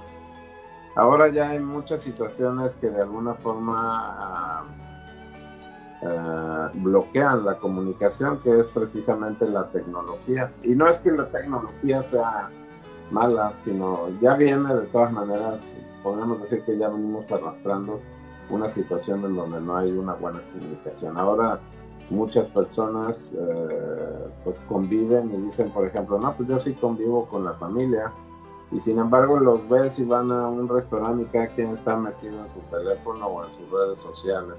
Ahora 0.95 1.29
ya 1.29 1.49
hay 1.49 1.59
muchas 1.59 2.01
situaciones 2.01 2.75
que 2.75 2.89
de 2.89 3.01
alguna 3.01 3.35
forma 3.35 4.65
uh, 6.01 6.79
bloquean 6.79 7.45
la 7.45 7.57
comunicación, 7.57 8.39
que 8.39 8.59
es 8.59 8.65
precisamente 8.67 9.47
la 9.47 9.67
tecnología. 9.69 10.51
Y 10.63 10.69
no 10.69 10.87
es 10.87 10.99
que 10.99 11.11
la 11.11 11.27
tecnología 11.29 12.01
sea 12.03 12.49
mala, 13.11 13.53
sino 13.63 14.09
ya 14.19 14.35
viene 14.35 14.73
de 14.73 14.85
todas 14.87 15.11
maneras 15.11 15.59
podemos 16.03 16.41
decir 16.41 16.63
que 16.63 16.77
ya 16.77 16.89
venimos 16.89 17.31
arrastrando 17.31 17.99
una 18.49 18.69
situación 18.69 19.23
en 19.25 19.35
donde 19.35 19.61
no 19.61 19.77
hay 19.77 19.91
una 19.91 20.13
buena 20.13 20.41
comunicación. 20.51 21.17
Ahora 21.17 21.59
muchas 22.09 22.47
personas 22.47 23.33
eh, 23.39 24.27
pues 24.43 24.61
conviven 24.61 25.33
y 25.33 25.37
dicen, 25.45 25.71
por 25.71 25.87
ejemplo, 25.87 26.19
no, 26.19 26.33
pues 26.35 26.49
yo 26.49 26.59
sí 26.59 26.73
convivo 26.73 27.25
con 27.25 27.45
la 27.45 27.53
familia 27.53 28.11
y 28.71 28.79
sin 28.79 28.99
embargo 28.99 29.39
los 29.39 29.67
ves 29.69 29.99
y 29.99 30.05
van 30.05 30.31
a 30.31 30.47
un 30.47 30.67
restaurante 30.67 31.23
y 31.23 31.25
cada 31.27 31.47
quien 31.47 31.69
está 31.69 31.95
metido 31.95 32.45
en 32.45 32.53
su 32.53 32.59
teléfono 32.75 33.27
o 33.27 33.45
en 33.45 33.51
sus 33.51 33.71
redes 33.71 33.99
sociales. 33.99 34.55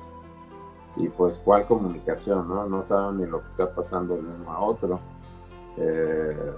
Y 0.96 1.08
pues 1.08 1.34
cuál 1.44 1.66
comunicación, 1.66 2.48
¿no? 2.48 2.66
No 2.66 2.84
saben 2.86 3.18
ni 3.18 3.26
lo 3.26 3.40
que 3.40 3.48
está 3.48 3.74
pasando 3.74 4.16
de 4.16 4.22
uno 4.22 4.50
a 4.50 4.60
otro. 4.60 5.00
Eh, 5.76 6.52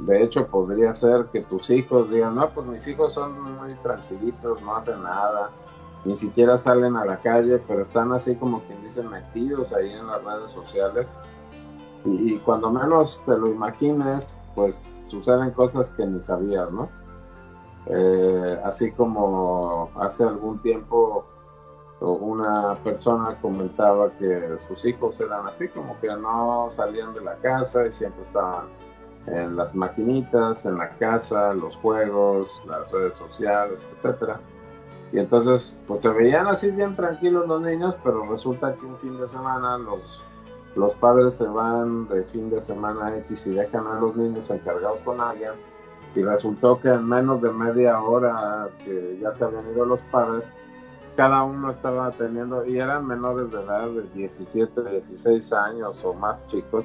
de 0.00 0.22
hecho, 0.22 0.46
podría 0.46 0.94
ser 0.94 1.26
que 1.26 1.42
tus 1.42 1.68
hijos 1.68 2.10
digan, 2.10 2.34
no, 2.34 2.48
pues 2.48 2.66
mis 2.66 2.86
hijos 2.86 3.12
son 3.12 3.38
muy 3.40 3.74
tranquilitos, 3.82 4.62
no 4.62 4.76
hacen 4.76 5.02
nada, 5.02 5.50
ni 6.04 6.16
siquiera 6.16 6.58
salen 6.58 6.96
a 6.96 7.04
la 7.04 7.18
calle, 7.18 7.60
pero 7.68 7.82
están 7.82 8.12
así 8.12 8.34
como 8.34 8.60
quien 8.62 8.82
dice 8.82 9.02
metidos 9.02 9.72
ahí 9.74 9.92
en 9.92 10.06
las 10.06 10.24
redes 10.24 10.50
sociales. 10.52 11.06
Y, 12.06 12.38
cuando 12.38 12.70
menos 12.70 13.22
te 13.26 13.36
lo 13.36 13.48
imagines, 13.48 14.38
pues 14.54 15.04
suceden 15.08 15.50
cosas 15.50 15.90
que 15.90 16.06
ni 16.06 16.22
sabías, 16.22 16.70
¿no? 16.70 16.88
Eh, 17.86 18.60
así 18.64 18.90
como 18.92 19.90
hace 19.96 20.24
algún 20.24 20.60
tiempo 20.60 21.26
una 22.00 22.74
persona 22.82 23.36
comentaba 23.42 24.10
que 24.12 24.56
sus 24.66 24.82
hijos 24.86 25.20
eran 25.20 25.46
así, 25.46 25.68
como 25.68 26.00
que 26.00 26.08
no 26.08 26.68
salían 26.70 27.12
de 27.12 27.20
la 27.20 27.34
casa 27.36 27.86
y 27.86 27.92
siempre 27.92 28.22
estaban 28.22 28.68
en 29.26 29.56
las 29.56 29.74
maquinitas, 29.74 30.64
en 30.64 30.78
la 30.78 30.90
casa, 30.98 31.54
los 31.54 31.76
juegos, 31.76 32.62
las 32.66 32.90
redes 32.90 33.16
sociales, 33.16 33.78
etcétera. 33.96 34.40
Y 35.12 35.18
entonces, 35.18 35.78
pues 35.86 36.02
se 36.02 36.08
veían 36.08 36.46
así 36.46 36.70
bien 36.70 36.94
tranquilos 36.94 37.46
los 37.48 37.60
niños, 37.62 37.96
pero 38.04 38.24
resulta 38.30 38.74
que 38.74 38.86
un 38.86 38.96
fin 38.98 39.18
de 39.18 39.28
semana 39.28 39.76
los, 39.78 40.00
los 40.76 40.94
padres 40.94 41.34
se 41.34 41.46
van 41.46 42.08
de 42.08 42.22
fin 42.24 42.48
de 42.48 42.62
semana 42.62 43.16
X 43.18 43.46
y 43.48 43.50
dejan 43.50 43.86
a 43.86 44.00
los 44.00 44.14
niños 44.16 44.48
encargados 44.48 45.00
con 45.00 45.20
alguien. 45.20 45.52
Y 46.14 46.22
resultó 46.22 46.80
que 46.80 46.88
en 46.88 47.08
menos 47.08 47.40
de 47.42 47.52
media 47.52 48.00
hora 48.00 48.68
que 48.84 49.18
ya 49.20 49.34
se 49.36 49.44
habían 49.44 49.70
ido 49.72 49.84
los 49.84 50.00
padres, 50.12 50.44
cada 51.16 51.42
uno 51.42 51.70
estaba 51.70 52.10
teniendo, 52.12 52.64
y 52.64 52.78
eran 52.78 53.06
menores 53.06 53.50
de 53.50 53.60
edad 53.60 53.88
de 53.88 54.02
17, 54.14 54.90
16 54.90 55.52
años 55.52 55.98
o 56.02 56.14
más 56.14 56.46
chicos, 56.48 56.84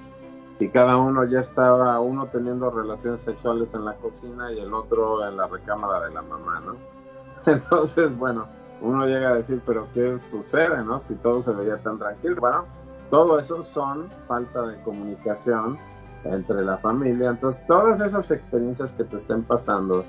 y 0.59 0.69
cada 0.69 0.97
uno 0.97 1.25
ya 1.25 1.41
estaba, 1.41 1.99
uno 1.99 2.27
teniendo 2.27 2.69
relaciones 2.71 3.21
sexuales 3.21 3.73
en 3.73 3.85
la 3.85 3.93
cocina 3.95 4.51
y 4.51 4.59
el 4.59 4.73
otro 4.73 5.27
en 5.27 5.35
la 5.35 5.47
recámara 5.47 6.07
de 6.07 6.13
la 6.13 6.21
mamá, 6.21 6.61
¿no? 6.61 6.75
Entonces, 7.51 8.17
bueno, 8.17 8.47
uno 8.81 9.05
llega 9.05 9.29
a 9.29 9.35
decir, 9.35 9.61
pero 9.65 9.87
¿qué 9.93 10.17
sucede, 10.17 10.83
no? 10.83 10.99
Si 10.99 11.15
todo 11.15 11.43
se 11.43 11.51
veía 11.51 11.77
tan 11.77 11.99
tranquilo. 11.99 12.37
Bueno, 12.39 12.65
todo 13.09 13.39
eso 13.39 13.63
son 13.63 14.09
falta 14.27 14.65
de 14.65 14.81
comunicación 14.83 15.77
entre 16.23 16.63
la 16.63 16.77
familia. 16.77 17.31
Entonces, 17.31 17.65
todas 17.67 17.99
esas 17.99 18.31
experiencias 18.31 18.93
que 18.93 19.03
te 19.03 19.17
estén 19.17 19.43
pasando, 19.43 20.05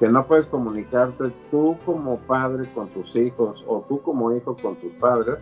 que 0.00 0.08
no 0.08 0.26
puedes 0.26 0.46
comunicarte 0.46 1.32
tú 1.50 1.76
como 1.84 2.18
padre 2.20 2.68
con 2.74 2.88
tus 2.88 3.14
hijos 3.14 3.62
o 3.68 3.84
tú 3.88 4.00
como 4.02 4.32
hijo 4.32 4.56
con 4.56 4.76
tus 4.76 4.92
padres, 4.94 5.36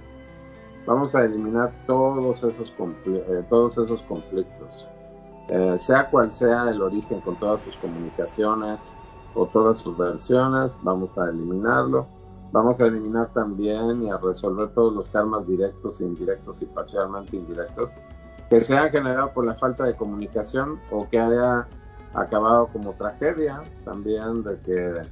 vamos 0.87 1.15
a 1.15 1.25
eliminar 1.25 1.73
todos 1.87 2.43
esos, 2.43 2.75
eh, 3.07 3.45
todos 3.49 3.79
esos 3.79 4.01
conflictos. 4.03 4.87
Eh, 5.49 5.77
sea 5.79 6.09
cual 6.11 6.31
sea 6.31 6.71
el 6.71 6.81
origen 6.81 7.21
con 7.21 7.37
todas 7.39 7.63
sus 7.63 7.77
comunicaciones 7.79 8.79
o 9.35 9.47
todas 9.47 9.79
sus 9.79 9.97
versiones, 9.97 10.77
vamos 10.83 11.17
a 11.19 11.29
eliminarlo. 11.29 12.07
Vamos 12.53 12.81
a 12.81 12.87
eliminar 12.87 13.33
también 13.33 14.03
y 14.03 14.11
a 14.11 14.19
resolver 14.19 14.71
todos 14.75 14.93
los 14.93 15.09
karmas 15.09 15.47
directos, 15.47 16.01
indirectos 16.01 16.61
y 16.61 16.67
parcialmente 16.67 17.37
indirectos 17.37 17.91
que 18.51 18.61
se 18.61 18.77
han 18.77 18.91
generado 18.91 19.33
por 19.33 19.47
la 19.47 19.55
falta 19.55 19.85
de 19.85 19.97
comunicación 19.97 20.81
o 20.91 21.09
que 21.09 21.21
haya 21.21 21.69
acabado 22.13 22.67
como 22.67 22.93
tragedia 22.95 23.63
también 23.85 24.43
de 24.43 24.59
que 24.61 25.03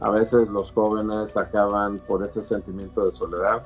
a 0.00 0.10
veces 0.10 0.48
los 0.48 0.70
jóvenes 0.70 1.36
acaban 1.36 1.98
por 2.06 2.24
ese 2.24 2.44
sentimiento 2.44 3.04
de 3.04 3.12
soledad 3.12 3.64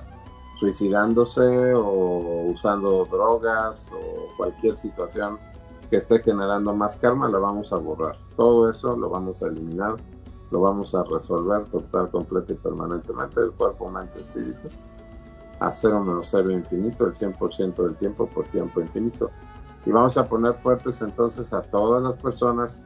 suicidándose 0.59 1.75
o 1.75 2.47
usando 2.53 3.05
drogas 3.05 3.91
o 3.93 4.37
cualquier 4.37 4.77
situación 4.77 5.39
que 5.91 5.97
esté 5.97 6.21
generando 6.21 6.75
más 6.75 6.97
karma, 6.97 7.29
la 7.29 7.39
vamos 7.39 7.73
a 7.73 7.77
borrar. 7.77 8.17
Todo 8.37 8.71
eso 8.71 8.97
lo 8.97 9.09
vamos 9.09 9.41
a 9.43 9.47
eliminar, 9.47 9.97
lo 10.51 10.61
vamos 10.61 10.95
a 10.95 11.03
resolver 11.05 11.65
total, 11.67 12.11
completo 12.11 12.53
y 12.53 12.57
permanentemente 12.57 13.41
del 13.41 13.53
cuerpo, 13.53 13.89
mente, 13.89 14.21
espíritu, 14.21 14.69
a 15.61 15.73
cero 15.73 16.01
menos 16.01 16.29
cero 16.31 16.51
infinito, 16.51 17.07
el 17.07 17.15
100% 17.15 17.75
del 17.75 17.97
tiempo 17.97 18.27
por 18.27 18.47
tiempo 18.49 18.81
infinito. 18.81 19.31
Y 19.87 19.91
vamos 19.91 20.17
a 20.19 20.25
poner 20.25 20.55
fuertes 20.55 21.01
entonces 21.01 21.53
a 21.53 21.63
todas 21.63 22.03
las 22.03 22.17
personas, 22.17 22.79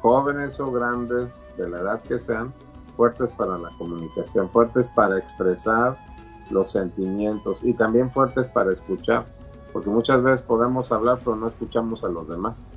jóvenes 0.00 0.58
o 0.60 0.70
grandes, 0.70 1.48
de 1.58 1.68
la 1.68 1.80
edad 1.80 2.00
que 2.02 2.18
sean, 2.18 2.54
fuertes 2.96 3.32
para 3.32 3.58
la 3.58 3.70
comunicación, 3.76 4.48
fuertes 4.48 4.88
para 4.90 5.18
expresar 5.18 5.98
los 6.50 6.72
sentimientos 6.72 7.60
y 7.62 7.72
también 7.72 8.10
fuertes 8.10 8.46
para 8.48 8.72
escuchar, 8.72 9.24
porque 9.72 9.90
muchas 9.90 10.22
veces 10.22 10.42
podemos 10.42 10.92
hablar 10.92 11.18
pero 11.24 11.36
no 11.36 11.46
escuchamos 11.48 12.04
a 12.04 12.08
los 12.08 12.28
demás. 12.28 12.68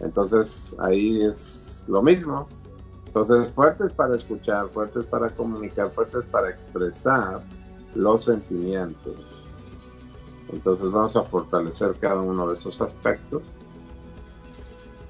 Entonces 0.00 0.74
ahí 0.78 1.22
es 1.22 1.84
lo 1.88 2.02
mismo. 2.02 2.46
Entonces 3.06 3.52
fuertes 3.52 3.92
para 3.92 4.16
escuchar, 4.16 4.68
fuertes 4.68 5.04
para 5.04 5.28
comunicar, 5.30 5.90
fuertes 5.90 6.24
para 6.26 6.48
expresar 6.48 7.42
los 7.94 8.24
sentimientos. 8.24 9.14
Entonces 10.52 10.90
vamos 10.90 11.16
a 11.16 11.22
fortalecer 11.22 11.94
cada 12.00 12.20
uno 12.20 12.48
de 12.48 12.54
esos 12.54 12.80
aspectos 12.80 13.42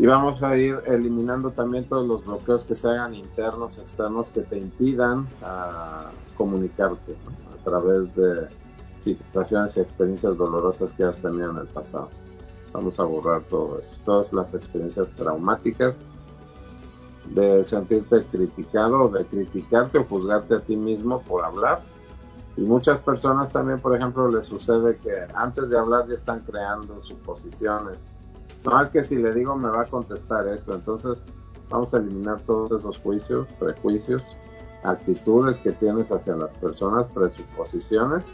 y 0.00 0.06
vamos 0.06 0.42
a 0.42 0.56
ir 0.56 0.80
eliminando 0.86 1.50
también 1.50 1.84
todos 1.84 2.08
los 2.08 2.24
bloqueos 2.24 2.64
que 2.64 2.74
se 2.74 2.88
hagan 2.88 3.14
internos, 3.14 3.76
externos, 3.76 4.30
que 4.30 4.40
te 4.40 4.58
impidan 4.58 5.28
a 5.42 6.08
ah, 6.08 6.10
comunicarte 6.38 7.14
través 7.64 8.14
de 8.14 8.48
situaciones 9.02 9.76
y 9.76 9.80
experiencias 9.80 10.36
dolorosas 10.36 10.92
que 10.92 11.04
has 11.04 11.18
tenido 11.18 11.50
en 11.50 11.58
el 11.58 11.66
pasado. 11.66 12.08
Vamos 12.72 12.98
a 13.00 13.04
borrar 13.04 13.42
todo 13.44 13.80
eso, 13.80 13.96
todas 14.04 14.32
las 14.32 14.54
experiencias 14.54 15.10
traumáticas 15.12 15.96
de 17.26 17.64
sentirte 17.64 18.24
criticado, 18.26 19.08
de 19.08 19.24
criticarte 19.24 19.98
o 19.98 20.04
juzgarte 20.04 20.54
a 20.56 20.60
ti 20.60 20.76
mismo 20.76 21.20
por 21.22 21.44
hablar. 21.44 21.80
Y 22.56 22.62
muchas 22.62 22.98
personas 22.98 23.52
también, 23.52 23.80
por 23.80 23.96
ejemplo, 23.96 24.30
les 24.30 24.46
sucede 24.46 24.96
que 24.98 25.26
antes 25.34 25.70
de 25.70 25.78
hablar 25.78 26.06
ya 26.08 26.14
están 26.14 26.40
creando 26.40 27.02
suposiciones 27.02 27.98
no, 28.62 28.78
es 28.82 28.90
que 28.90 29.02
si 29.02 29.16
le 29.16 29.32
digo 29.32 29.56
me 29.56 29.70
va 29.70 29.82
a 29.82 29.86
contestar 29.86 30.46
esto. 30.46 30.74
Entonces 30.74 31.22
Vamos 31.70 31.94
a 31.94 31.98
eliminar 31.98 32.40
todos 32.40 32.72
esos 32.72 32.98
juicios, 32.98 33.46
prejuicios, 33.58 34.22
actitudes 34.82 35.58
que 35.58 35.72
tienes 35.72 36.10
hacia 36.10 36.36
las 36.36 36.50
personas, 36.52 37.06
presuposiciones 37.12 38.24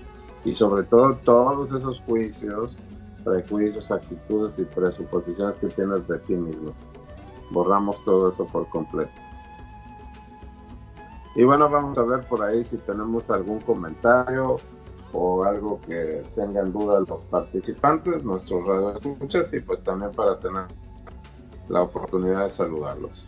y 0.44 0.54
sobre 0.54 0.84
todo 0.84 1.16
todos 1.24 1.72
esos 1.72 2.00
juicios, 2.00 2.76
prejuicios, 3.24 3.90
actitudes 3.90 4.58
y 4.58 4.64
presuposiciones 4.64 5.56
que 5.56 5.68
tienes 5.68 6.06
de 6.06 6.18
ti 6.20 6.34
mismo. 6.34 6.72
Borramos 7.50 7.96
todo 8.04 8.32
eso 8.32 8.46
por 8.46 8.68
completo. 8.68 9.12
Y 11.34 11.44
bueno, 11.44 11.68
vamos 11.68 11.98
a 11.98 12.02
ver 12.02 12.26
por 12.26 12.42
ahí 12.42 12.64
si 12.64 12.78
tenemos 12.78 13.28
algún 13.28 13.60
comentario 13.60 14.56
o 15.12 15.44
algo 15.44 15.80
que 15.86 16.24
tengan 16.34 16.72
duda 16.72 17.00
los 17.00 17.20
participantes, 17.30 18.24
nuestros 18.24 18.64
radioescuchas 18.64 19.52
y 19.52 19.60
pues 19.60 19.82
también 19.82 20.12
para 20.12 20.38
tener 20.38 20.64
la 21.68 21.82
oportunidad 21.82 22.44
de 22.44 22.50
saludarlos. 22.50 23.26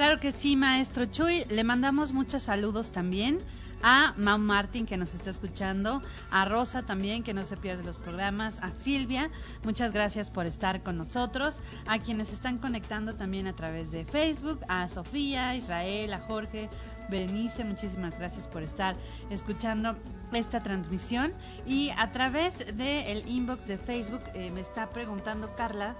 Claro 0.00 0.18
que 0.18 0.32
sí, 0.32 0.56
maestro 0.56 1.04
Chuy. 1.04 1.44
Le 1.50 1.62
mandamos 1.62 2.14
muchos 2.14 2.44
saludos 2.44 2.90
también 2.90 3.38
a 3.82 4.14
Mau 4.16 4.38
Martín 4.38 4.86
que 4.86 4.96
nos 4.96 5.12
está 5.12 5.28
escuchando, 5.28 6.00
a 6.30 6.46
Rosa 6.46 6.84
también 6.84 7.22
que 7.22 7.34
no 7.34 7.44
se 7.44 7.58
pierde 7.58 7.84
los 7.84 7.98
programas, 7.98 8.60
a 8.60 8.72
Silvia, 8.72 9.30
muchas 9.62 9.92
gracias 9.92 10.30
por 10.30 10.46
estar 10.46 10.82
con 10.82 10.96
nosotros, 10.96 11.58
a 11.86 11.98
quienes 11.98 12.32
están 12.32 12.56
conectando 12.56 13.14
también 13.14 13.46
a 13.46 13.52
través 13.52 13.90
de 13.90 14.06
Facebook, 14.06 14.60
a 14.68 14.88
Sofía, 14.88 15.50
a 15.50 15.56
Israel, 15.56 16.14
a 16.14 16.20
Jorge, 16.20 16.70
Berenice, 17.10 17.64
muchísimas 17.64 18.16
gracias 18.18 18.48
por 18.48 18.62
estar 18.62 18.96
escuchando 19.28 19.98
esta 20.32 20.60
transmisión 20.60 21.34
y 21.66 21.90
a 21.98 22.10
través 22.10 22.74
del 22.74 23.28
inbox 23.28 23.66
de 23.66 23.76
Facebook 23.76 24.22
eh, 24.32 24.50
me 24.50 24.60
está 24.60 24.88
preguntando 24.88 25.54
Carla, 25.56 25.94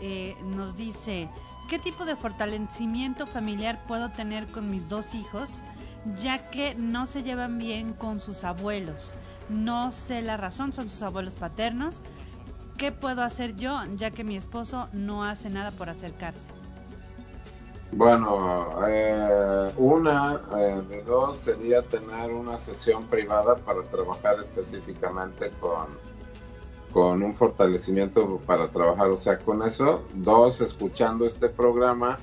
eh, 0.00 0.34
nos 0.44 0.76
dice, 0.76 1.28
¿qué 1.68 1.78
tipo 1.78 2.04
de 2.04 2.16
fortalecimiento 2.16 3.26
familiar 3.26 3.82
puedo 3.86 4.10
tener 4.10 4.46
con 4.46 4.70
mis 4.70 4.88
dos 4.88 5.14
hijos? 5.14 5.62
ya 6.16 6.50
que 6.50 6.74
no 6.74 7.06
se 7.06 7.22
llevan 7.22 7.58
bien 7.58 7.92
con 7.92 8.20
sus 8.20 8.44
abuelos. 8.44 9.14
No 9.48 9.90
sé 9.90 10.22
la 10.22 10.36
razón, 10.36 10.72
son 10.72 10.88
sus 10.88 11.02
abuelos 11.02 11.36
paternos. 11.36 12.00
¿Qué 12.76 12.92
puedo 12.92 13.22
hacer 13.22 13.56
yo, 13.56 13.80
ya 13.96 14.10
que 14.10 14.24
mi 14.24 14.36
esposo 14.36 14.88
no 14.92 15.24
hace 15.24 15.48
nada 15.48 15.70
por 15.70 15.88
acercarse? 15.88 16.48
Bueno, 17.92 18.80
eh, 18.88 19.72
una 19.76 20.40
eh, 20.56 20.82
de 20.88 21.02
dos 21.02 21.38
sería 21.38 21.82
tener 21.82 22.32
una 22.32 22.58
sesión 22.58 23.04
privada 23.04 23.54
para 23.56 23.82
trabajar 23.84 24.40
específicamente 24.40 25.52
con, 25.60 25.86
con 26.94 27.24
un 27.24 27.34
fortalecimiento 27.34 28.40
para 28.46 28.68
trabajar, 28.68 29.08
o 29.08 29.18
sea, 29.18 29.40
con 29.40 29.64
eso. 29.64 30.04
Dos, 30.14 30.60
escuchando 30.60 31.26
este 31.26 31.48
programa, 31.48 32.20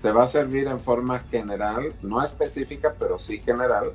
te 0.00 0.10
va 0.10 0.24
a 0.24 0.28
servir 0.28 0.66
en 0.68 0.80
forma 0.80 1.18
general, 1.30 1.92
no 2.00 2.24
específica, 2.24 2.94
pero 2.98 3.18
sí 3.18 3.40
general. 3.40 3.92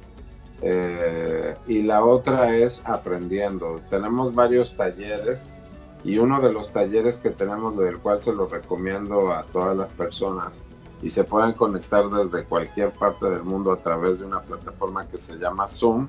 Eh, 0.61 1.55
y 1.65 1.81
la 1.81 2.05
otra 2.05 2.55
es 2.55 2.83
aprendiendo. 2.85 3.81
Tenemos 3.89 4.35
varios 4.35 4.77
talleres 4.77 5.55
y 6.03 6.19
uno 6.19 6.39
de 6.39 6.53
los 6.53 6.71
talleres 6.71 7.17
que 7.17 7.31
tenemos, 7.31 7.75
del 7.75 7.97
cual 7.97 8.21
se 8.21 8.31
lo 8.31 8.45
recomiendo 8.45 9.31
a 9.33 9.43
todas 9.45 9.75
las 9.75 9.91
personas, 9.93 10.61
y 11.01 11.09
se 11.09 11.23
pueden 11.23 11.53
conectar 11.53 12.07
desde 12.09 12.45
cualquier 12.45 12.91
parte 12.91 13.27
del 13.27 13.41
mundo 13.41 13.71
a 13.71 13.77
través 13.77 14.19
de 14.19 14.25
una 14.25 14.41
plataforma 14.41 15.07
que 15.07 15.17
se 15.17 15.37
llama 15.37 15.67
Zoom. 15.67 16.07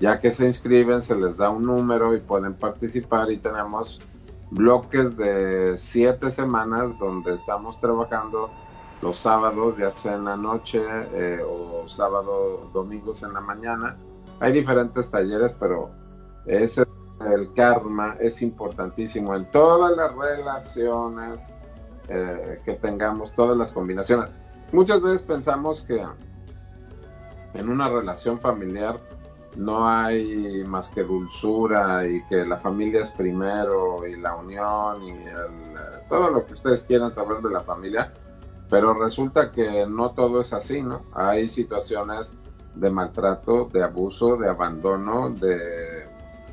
Ya 0.00 0.18
que 0.18 0.30
se 0.30 0.46
inscriben, 0.46 1.02
se 1.02 1.14
les 1.14 1.36
da 1.36 1.50
un 1.50 1.64
número 1.64 2.14
y 2.14 2.20
pueden 2.20 2.54
participar 2.54 3.30
y 3.30 3.36
tenemos 3.36 4.00
bloques 4.50 5.16
de 5.16 5.76
siete 5.76 6.30
semanas 6.30 6.98
donde 6.98 7.34
estamos 7.34 7.78
trabajando 7.78 8.50
los 9.02 9.18
sábados, 9.18 9.76
ya 9.78 9.90
sea 9.90 10.14
en 10.14 10.24
la 10.24 10.36
noche 10.36 10.80
eh, 11.12 11.40
o 11.42 11.88
sábado, 11.88 12.70
domingos 12.72 13.22
en 13.22 13.34
la 13.34 13.40
mañana. 13.40 13.96
Hay 14.40 14.52
diferentes 14.52 15.08
talleres, 15.10 15.54
pero 15.58 15.90
ese, 16.46 16.84
el 17.20 17.52
karma 17.52 18.16
es 18.20 18.42
importantísimo 18.42 19.34
en 19.34 19.50
todas 19.50 19.96
las 19.96 20.14
relaciones, 20.14 21.42
eh, 22.08 22.58
que 22.64 22.72
tengamos 22.74 23.32
todas 23.34 23.56
las 23.56 23.70
combinaciones. 23.70 24.30
Muchas 24.72 25.02
veces 25.02 25.22
pensamos 25.22 25.82
que 25.82 26.02
en 27.54 27.68
una 27.68 27.88
relación 27.88 28.40
familiar 28.40 28.98
no 29.56 29.88
hay 29.88 30.64
más 30.64 30.88
que 30.90 31.02
dulzura 31.02 32.06
y 32.06 32.22
que 32.26 32.46
la 32.46 32.56
familia 32.56 33.02
es 33.02 33.10
primero 33.10 34.06
y 34.06 34.16
la 34.16 34.36
unión 34.36 35.02
y 35.02 35.14
todo 36.08 36.30
lo 36.30 36.44
que 36.44 36.54
ustedes 36.54 36.84
quieran 36.84 37.12
saber 37.12 37.42
de 37.42 37.50
la 37.50 37.60
familia, 37.60 38.12
pero 38.68 38.94
resulta 38.94 39.50
que 39.50 39.86
no 39.86 40.10
todo 40.12 40.40
es 40.40 40.52
así, 40.52 40.82
¿no? 40.82 41.02
Hay 41.14 41.48
situaciones 41.48 42.32
de 42.74 42.90
maltrato, 42.90 43.64
de 43.64 43.82
abuso, 43.82 44.36
de 44.36 44.48
abandono, 44.48 45.30
de 45.30 46.08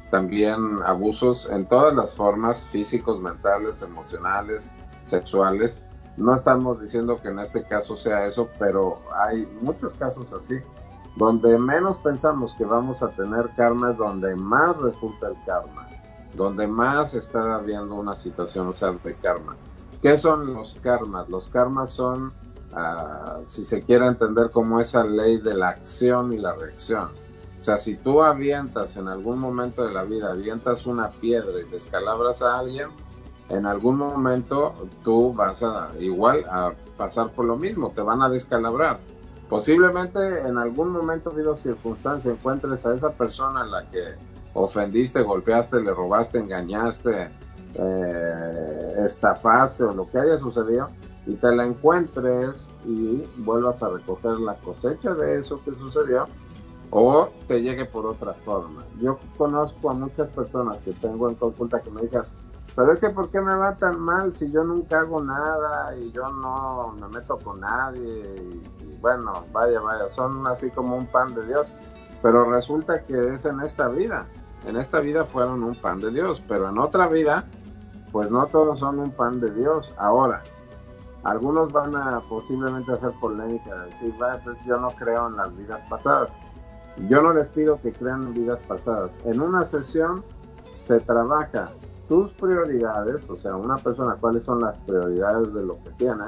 también 0.09 0.79
abusos 0.85 1.47
en 1.51 1.67
todas 1.67 1.93
las 1.93 2.15
formas, 2.15 2.63
físicos, 2.65 3.19
mentales, 3.19 3.81
emocionales, 3.81 4.69
sexuales. 5.05 5.83
No 6.15 6.35
estamos 6.35 6.81
diciendo 6.81 7.19
que 7.21 7.27
en 7.27 7.39
este 7.39 7.63
caso 7.63 7.97
sea 7.97 8.25
eso, 8.25 8.49
pero 8.57 9.01
hay 9.15 9.45
muchos 9.61 9.93
casos 9.99 10.25
así. 10.33 10.55
Donde 11.17 11.57
menos 11.57 11.97
pensamos 11.97 12.53
que 12.53 12.63
vamos 12.63 13.01
a 13.01 13.09
tener 13.09 13.49
karma 13.55 13.91
es 13.91 13.97
donde 13.97 14.35
más 14.35 14.77
resulta 14.77 15.29
el 15.29 15.35
karma, 15.47 15.87
donde 16.35 16.67
más 16.67 17.15
está 17.15 17.55
habiendo 17.55 17.95
una 17.95 18.15
situación, 18.15 18.67
o 18.67 18.71
de 18.71 19.15
karma. 19.15 19.55
¿Qué 19.99 20.15
son 20.15 20.53
los 20.53 20.75
karmas? 20.75 21.27
Los 21.27 21.47
karmas 21.47 21.91
son, 21.91 22.33
ah, 22.73 23.39
si 23.47 23.65
se 23.65 23.81
quiere 23.81 24.05
entender 24.05 24.51
como 24.51 24.79
esa 24.79 25.03
ley 25.03 25.37
de 25.37 25.55
la 25.55 25.69
acción 25.69 26.33
y 26.33 26.37
la 26.37 26.53
reacción. 26.53 27.09
O 27.59 27.63
sea, 27.63 27.79
si 27.79 27.95
tú 27.95 28.21
avientas 28.21 28.95
en 28.95 29.07
algún 29.07 29.39
momento 29.39 29.87
de 29.87 29.93
la 29.93 30.03
vida, 30.03 30.29
avientas 30.29 30.85
una 30.85 31.09
piedra 31.09 31.59
y 31.59 31.63
descalabras 31.71 32.43
a 32.43 32.59
alguien, 32.59 32.89
en 33.49 33.65
algún 33.65 33.97
momento 33.97 34.75
tú 35.03 35.33
vas 35.33 35.63
a 35.63 35.91
igual 35.99 36.45
a 36.47 36.73
pasar 36.95 37.31
por 37.31 37.45
lo 37.45 37.55
mismo, 37.55 37.89
te 37.89 38.01
van 38.01 38.21
a 38.21 38.29
descalabrar. 38.29 38.99
Posiblemente 39.49 40.19
en 40.41 40.57
algún 40.57 40.91
momento, 40.91 41.29
habido 41.29 41.55
circunstancia, 41.55 42.31
encuentres 42.31 42.85
a 42.85 42.93
esa 42.93 43.11
persona 43.11 43.61
a 43.61 43.65
la 43.65 43.89
que 43.89 44.15
ofendiste, 44.53 45.21
golpeaste, 45.21 45.81
le 45.81 45.93
robaste, 45.93 46.39
engañaste, 46.39 47.29
eh, 47.75 49.05
estafaste 49.07 49.83
o 49.83 49.93
lo 49.93 50.09
que 50.09 50.19
haya 50.19 50.37
sucedido 50.37 50.89
y 51.25 51.35
te 51.35 51.55
la 51.55 51.65
encuentres 51.65 52.69
y 52.85 53.23
vuelvas 53.37 53.81
a 53.83 53.89
recoger 53.89 54.39
la 54.39 54.55
cosecha 54.55 55.13
de 55.13 55.39
eso 55.39 55.61
que 55.63 55.71
sucedió 55.75 56.27
o 56.89 57.29
te 57.47 57.61
llegue 57.61 57.85
por 57.85 58.05
otra 58.05 58.33
forma. 58.33 58.83
Yo 59.01 59.19
conozco 59.37 59.89
a 59.91 59.93
muchas 59.93 60.29
personas 60.31 60.77
que 60.77 60.93
tengo 60.93 61.29
en 61.29 61.35
consulta 61.35 61.81
que 61.81 61.91
me 61.91 62.01
dicen, 62.01 62.21
pero 62.75 62.93
es 62.93 63.01
que 63.01 63.09
¿por 63.09 63.29
qué 63.29 63.41
me 63.41 63.55
va 63.55 63.75
tan 63.75 63.99
mal 63.99 64.33
si 64.33 64.49
yo 64.51 64.63
nunca 64.63 65.01
hago 65.01 65.21
nada 65.21 65.97
y 65.97 66.11
yo 66.11 66.29
no 66.29 66.95
me 66.99 67.07
meto 67.09 67.37
con 67.39 67.59
nadie? 67.59 68.23
Y, 68.39 68.76
bueno, 69.01 69.45
vaya, 69.51 69.79
vaya, 69.79 70.09
son 70.09 70.45
así 70.47 70.69
como 70.69 70.97
un 70.97 71.05
pan 71.07 71.33
de 71.33 71.45
Dios. 71.45 71.67
Pero 72.21 72.45
resulta 72.45 73.03
que 73.03 73.35
es 73.35 73.45
en 73.45 73.61
esta 73.61 73.87
vida. 73.87 74.25
En 74.65 74.75
esta 74.75 74.99
vida 74.99 75.23
fueron 75.25 75.63
un 75.63 75.75
pan 75.75 75.99
de 75.99 76.11
Dios, 76.11 76.43
pero 76.47 76.69
en 76.69 76.77
otra 76.77 77.07
vida, 77.07 77.45
pues 78.11 78.31
no 78.31 78.47
todos 78.47 78.79
son 78.79 78.99
un 78.99 79.11
pan 79.11 79.39
de 79.39 79.51
Dios. 79.51 79.93
Ahora, 79.97 80.41
algunos 81.23 81.71
van 81.71 81.95
a 81.95 82.19
posiblemente 82.21 82.91
hacer 82.91 83.11
polémica, 83.19 83.83
decir, 83.83 84.13
vaya, 84.17 84.41
pues 84.43 84.57
yo 84.65 84.77
no 84.77 84.89
creo 84.91 85.27
en 85.27 85.37
las 85.37 85.55
vidas 85.55 85.79
pasadas. 85.89 86.29
Yo 87.07 87.21
no 87.21 87.33
les 87.33 87.47
pido 87.49 87.79
que 87.79 87.93
crean 87.93 88.23
en 88.23 88.33
vidas 88.33 88.59
pasadas. 88.67 89.11
En 89.25 89.39
una 89.41 89.65
sesión 89.65 90.23
se 90.81 90.99
trabaja 90.99 91.69
tus 92.07 92.31
prioridades, 92.33 93.29
o 93.29 93.37
sea, 93.37 93.55
una 93.55 93.75
persona 93.75 94.15
cuáles 94.19 94.43
son 94.43 94.61
las 94.61 94.77
prioridades 94.79 95.53
de 95.53 95.63
lo 95.63 95.77
que 95.83 95.91
tiene 95.91 96.23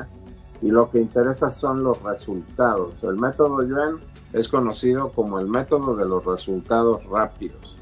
y 0.62 0.70
lo 0.70 0.90
que 0.90 1.00
interesa 1.00 1.52
son 1.52 1.84
los 1.84 2.02
resultados. 2.04 3.02
El 3.04 3.16
método 3.16 3.64
Yuen 3.64 3.98
es 4.34 4.48
conocido 4.48 5.12
como 5.12 5.40
el 5.40 5.48
método 5.48 5.96
de 5.96 6.06
los 6.06 6.26
resultados 6.26 7.04
rápidos. 7.06 7.76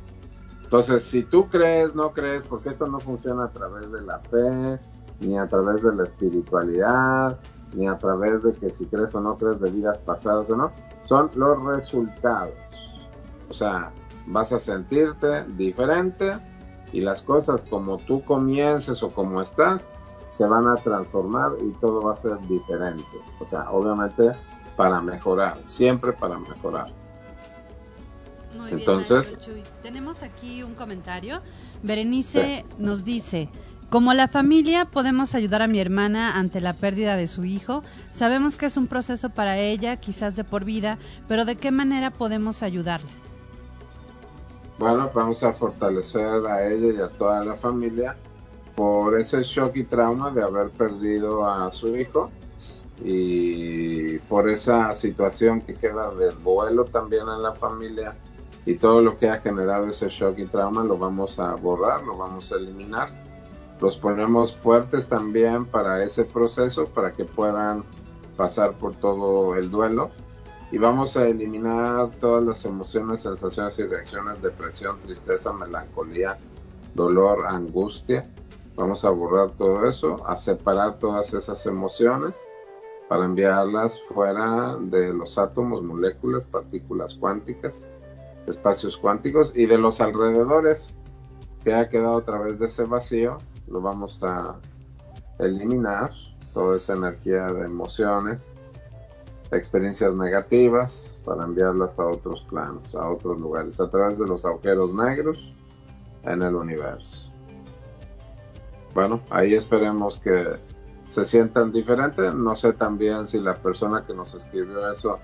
Entonces, 0.64 1.04
si 1.04 1.24
tú 1.24 1.48
crees, 1.48 1.96
no 1.96 2.12
crees, 2.12 2.44
porque 2.48 2.70
esto 2.70 2.88
no 2.88 3.00
funciona 3.00 3.46
a 3.46 3.52
través 3.52 3.92
de 3.92 4.02
la 4.02 4.20
fe, 4.20 4.80
ni 5.22 5.38
a 5.38 5.48
través 5.48 5.82
de 5.82 5.96
la 5.96 6.04
espiritualidad, 6.04 7.40
ni 7.74 7.88
a 7.88 7.98
través 7.98 8.44
de 8.44 8.54
que 8.54 8.70
si 8.72 8.86
crees 8.86 9.14
o 9.16 9.22
no 9.22 9.38
crees 9.38 9.60
de 9.60 9.72
vidas 9.72 9.98
pasadas 10.00 10.50
o 10.50 10.56
no, 10.56 10.72
son 11.08 11.32
los 11.36 11.64
resultados. 11.64 12.54
O 13.50 13.54
sea, 13.54 13.92
vas 14.28 14.52
a 14.52 14.60
sentirte 14.60 15.46
diferente 15.56 16.38
y 16.92 17.02
las 17.02 17.22
cosas 17.22 17.62
como 17.70 17.98
tú 17.98 18.24
comiences 18.24 19.02
o 19.04 19.10
como 19.10 19.42
estás 19.42 19.88
se 20.38 20.46
van 20.46 20.68
a 20.68 20.76
transformar 20.76 21.54
y 21.60 21.72
todo 21.80 22.04
va 22.04 22.14
a 22.14 22.18
ser 22.18 22.40
diferente. 22.42 23.04
O 23.40 23.48
sea, 23.48 23.72
obviamente 23.72 24.32
para 24.76 25.02
mejorar, 25.02 25.58
siempre 25.64 26.14
para 26.14 26.38
mejorar. 26.38 26.94
Entonces, 28.70 29.40
tenemos 29.82 30.22
aquí 30.22 30.62
un 30.62 30.76
comentario. 30.76 31.42
Berenice 31.82 32.66
nos 32.78 33.04
dice, 33.04 33.50
Como 33.90 34.14
la 34.14 34.28
familia 34.28 34.86
podemos 34.86 35.34
ayudar 35.34 35.64
a 35.64 35.68
mi 35.68 35.80
hermana 35.80 36.38
ante 36.38 36.62
la 36.62 36.74
pérdida 36.74 37.16
de 37.16 37.26
su 37.26 37.44
hijo. 37.44 37.84
Sabemos 38.14 38.56
que 38.58 38.68
es 38.68 38.78
un 38.78 38.86
proceso 38.86 39.32
para 39.32 39.58
ella, 39.58 39.96
quizás 39.96 40.36
de 40.36 40.44
por 40.44 40.66
vida, 40.66 41.00
pero 41.28 41.46
¿de 41.46 41.56
qué 41.56 41.72
manera 41.72 42.12
podemos 42.12 42.62
ayudarla? 42.62 43.10
Bueno, 44.78 45.10
vamos 45.16 45.42
a 45.42 45.52
fortalecer 45.52 46.46
a 46.46 46.68
ella 46.68 46.94
y 46.94 47.02
a 47.02 47.10
toda 47.10 47.44
la 47.44 47.56
familia 47.56 48.16
por 48.78 49.20
ese 49.20 49.44
shock 49.44 49.76
y 49.76 49.84
trauma 49.84 50.32
de 50.32 50.42
haber 50.42 50.70
perdido 50.70 51.46
a 51.46 51.70
su 51.74 51.98
hijo 51.98 52.32
y 53.04 54.20
por 54.20 54.50
esa 54.50 54.96
situación 54.96 55.60
que 55.60 55.76
queda 55.76 56.12
del 56.12 56.36
vuelo 56.36 56.86
también 56.86 57.24
en 57.28 57.42
la 57.42 57.52
familia 57.52 58.16
y 58.66 58.76
todo 58.76 59.02
lo 59.02 59.18
que 59.18 59.30
ha 59.30 59.42
generado 59.42 59.90
ese 59.90 60.08
shock 60.08 60.40
y 60.40 60.46
trauma 60.46 60.86
lo 60.86 60.98
vamos 60.98 61.40
a 61.40 61.56
borrar, 61.56 62.04
lo 62.04 62.16
vamos 62.16 62.54
a 62.54 62.56
eliminar 62.56 63.28
los 63.80 63.98
ponemos 63.98 64.58
fuertes 64.58 65.08
también 65.08 65.66
para 65.66 66.04
ese 66.04 66.26
proceso, 66.26 66.86
para 66.86 67.12
que 67.14 67.26
puedan 67.26 67.84
pasar 68.36 68.74
por 68.78 68.96
todo 68.96 69.56
el 69.56 69.70
duelo. 69.70 70.10
Y 70.72 70.80
vamos 70.80 71.16
a 71.16 71.28
eliminar 71.28 72.10
todas 72.20 72.44
las 72.44 72.66
emociones, 72.66 73.22
sensaciones 73.22 73.78
y 73.80 73.84
reacciones, 73.84 74.42
depresión, 74.42 75.00
tristeza, 75.00 75.54
melancolía, 75.54 76.38
dolor, 76.94 77.46
angustia. 77.48 78.28
Vamos 78.78 79.04
a 79.04 79.10
borrar 79.10 79.52
todo 79.52 79.88
eso, 79.88 80.26
a 80.28 80.38
separar 80.38 81.00
todas 81.00 81.34
esas 81.34 81.66
emociones 81.66 82.46
para 83.10 83.26
enviarlas 83.26 84.00
fuera 84.04 84.78
de 84.80 85.14
los 85.14 85.38
átomos, 85.38 85.82
moléculas, 85.82 86.46
partículas 86.46 87.16
cuánticas, 87.16 87.88
espacios 88.46 88.96
cuánticos 88.96 89.52
y 89.56 89.66
de 89.66 89.80
los 89.80 90.00
alrededores 90.00 90.94
que 91.64 91.74
ha 91.74 91.90
quedado 91.90 92.18
a 92.18 92.24
través 92.24 92.60
de 92.60 92.68
ese 92.68 92.84
vacío 92.84 93.40
lo 93.68 93.82
vamos 93.82 94.22
a 94.24 94.56
eliminar, 95.40 96.12
toda 96.54 96.78
esa 96.78 96.94
energía 96.94 97.52
de 97.52 97.66
emociones, 97.66 98.54
experiencias 99.52 100.14
negativas, 100.14 101.20
para 101.26 101.44
enviarlas 101.44 101.98
a 102.00 102.06
otros 102.06 102.46
planos, 102.50 102.94
a 102.96 103.10
otros 103.10 103.40
lugares, 103.40 103.80
a 103.80 103.90
través 103.90 104.18
de 104.18 104.28
los 104.28 104.46
agujeros 104.46 104.94
negros 104.94 105.38
en 106.24 106.42
el 106.42 106.56
universo. 106.56 107.27
Bueno, 108.98 109.22
ahí 109.30 109.54
esperemos 109.54 110.18
que 110.18 110.58
se 111.10 111.24
sientan 111.24 111.72
diferentes. 111.72 112.34
No 112.34 112.56
sé 112.56 112.74
también 112.74 113.28
si 113.28 113.40
la 113.40 113.54
persona 113.54 114.04
que 114.08 114.16
nos 114.16 114.34
escribió 114.34 114.92
eso, 114.92 115.20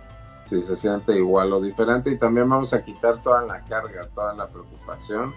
si 0.45 0.61
se 0.61 0.75
siente 0.75 1.17
igual 1.17 1.51
o 1.53 1.59
diferente. 1.59 2.11
Y 2.11 2.19
también 2.19 2.47
vamos 2.47 2.71
a 2.75 2.83
quitar 2.83 3.19
toda 3.23 3.41
la 3.47 3.65
carga, 3.65 4.07
toda 4.13 4.35
la 4.35 4.47
preocupación 4.47 5.33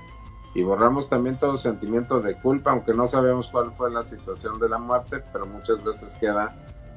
y 0.55 0.62
borramos 0.64 1.09
también 1.09 1.38
todo 1.38 1.57
sentimiento 1.57 2.20
de 2.20 2.38
culpa, 2.38 2.72
aunque 2.72 2.92
no 2.92 3.09
sabemos 3.09 3.49
cuál 3.49 3.72
fue 3.72 3.90
la 3.90 4.05
situación 4.05 4.61
de 4.61 4.68
la 4.68 4.77
muerte, 4.77 5.25
pero 5.33 5.46
muchas 5.46 5.83
veces 5.83 6.14
queda 6.16 6.55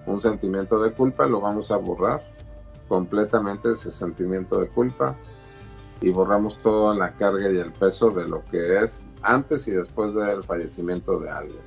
un 0.08 0.19
sentimiento 0.19 0.84
de 0.84 0.91
culpa, 0.91 1.25
lo 1.25 1.39
vamos 1.39 1.71
a 1.71 1.78
borrar 1.78 2.21
completamente 2.89 3.71
ese 3.71 3.93
sentimiento 3.93 4.60
de 4.60 4.67
culpa 4.67 5.15
y 6.02 6.10
borramos 6.10 6.58
toda 6.60 6.93
la 6.95 7.13
carga 7.13 7.49
y 7.49 7.58
el 7.58 7.71
peso 7.71 8.12
de 8.12 8.28
lo 8.28 8.43
que 8.43 8.84
es 8.84 9.06
antes 9.21 9.67
y 9.67 9.71
después 9.71 10.13
del 10.15 10.43
fallecimiento 10.43 11.19
de 11.19 11.29
alguien. 11.29 11.62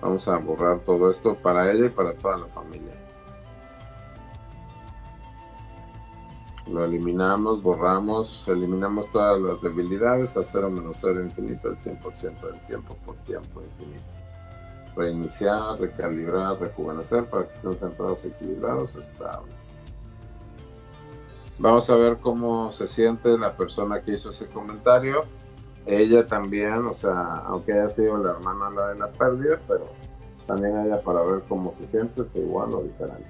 Vamos 0.00 0.28
a 0.28 0.38
borrar 0.38 0.80
todo 0.80 1.10
esto 1.10 1.34
para 1.36 1.70
ella 1.70 1.86
y 1.86 1.90
para 1.90 2.14
toda 2.14 2.38
la 2.38 2.46
familia. 2.46 2.94
lo 6.70 6.84
eliminamos, 6.84 7.62
borramos, 7.62 8.46
eliminamos 8.46 9.10
todas 9.10 9.40
las 9.40 9.60
debilidades 9.62 10.36
a 10.36 10.44
cero 10.44 10.70
menos 10.70 10.98
cero 11.00 11.22
infinito 11.22 11.68
el 11.68 11.78
100% 11.78 12.40
del 12.40 12.60
tiempo 12.66 12.96
por 13.04 13.16
tiempo 13.18 13.62
infinito. 13.62 14.04
Reiniciar, 14.94 15.78
recalibrar, 15.80 16.58
rejuvenecer 16.60 17.24
para 17.26 17.46
que 17.46 17.54
estén 17.54 17.78
centrados, 17.78 18.24
equilibrados, 18.24 18.94
estables. 18.96 19.54
Vamos 21.58 21.88
a 21.90 21.96
ver 21.96 22.18
cómo 22.18 22.72
se 22.72 22.86
siente 22.86 23.36
la 23.38 23.56
persona 23.56 24.02
que 24.02 24.12
hizo 24.12 24.30
ese 24.30 24.48
comentario. 24.48 25.24
Ella 25.88 26.26
también, 26.26 26.84
o 26.84 26.92
sea, 26.92 27.42
aunque 27.46 27.72
haya 27.72 27.88
sido 27.88 28.18
la 28.18 28.32
hermana 28.32 28.70
la 28.70 28.88
de 28.88 28.98
la 28.98 29.08
pérdida, 29.08 29.58
pero 29.66 29.88
también 30.46 30.78
ella 30.84 31.00
para 31.00 31.22
ver 31.22 31.42
cómo 31.48 31.74
se 31.74 31.86
siente, 31.88 32.22
es 32.22 32.36
igual 32.36 32.74
o 32.74 32.82
diferente. 32.82 33.26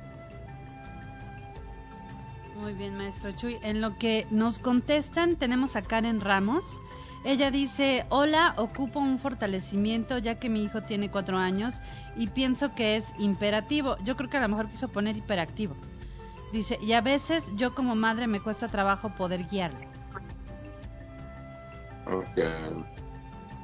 Muy 2.61 2.73
bien, 2.73 2.97
maestro 2.97 3.31
Chuy. 3.31 3.59
En 3.63 3.81
lo 3.81 3.97
que 3.97 4.27
nos 4.33 4.59
contestan, 4.59 5.37
tenemos 5.37 5.77
a 5.77 5.83
Karen 5.83 6.21
Ramos. 6.21 6.81
Ella 7.25 7.53
dice, 7.53 8.05
hola, 8.09 8.55
ocupo 8.57 8.99
un 8.99 9.21
fortalecimiento 9.21 10.19
ya 10.19 10.41
que 10.41 10.49
mi 10.49 10.65
hijo 10.65 10.83
tiene 10.83 11.11
cuatro 11.11 11.37
años 11.37 11.75
y 12.17 12.27
pienso 12.27 12.75
que 12.75 12.97
es 12.97 13.15
imperativo. 13.19 13.97
Yo 14.05 14.17
creo 14.17 14.31
que 14.31 14.39
a 14.39 14.41
lo 14.41 14.49
mejor 14.49 14.69
quiso 14.69 14.89
poner 14.89 15.17
hiperactivo. 15.17 15.77
Dice, 16.53 16.79
y 16.83 16.93
a 16.93 17.01
veces 17.01 17.53
yo 17.55 17.75
como 17.75 17.95
madre 17.95 18.27
me 18.27 18.41
cuesta 18.41 18.67
trabajo 18.67 19.11
poder 19.15 19.47
guiarlo. 19.47 19.98
Ok. 22.13 22.85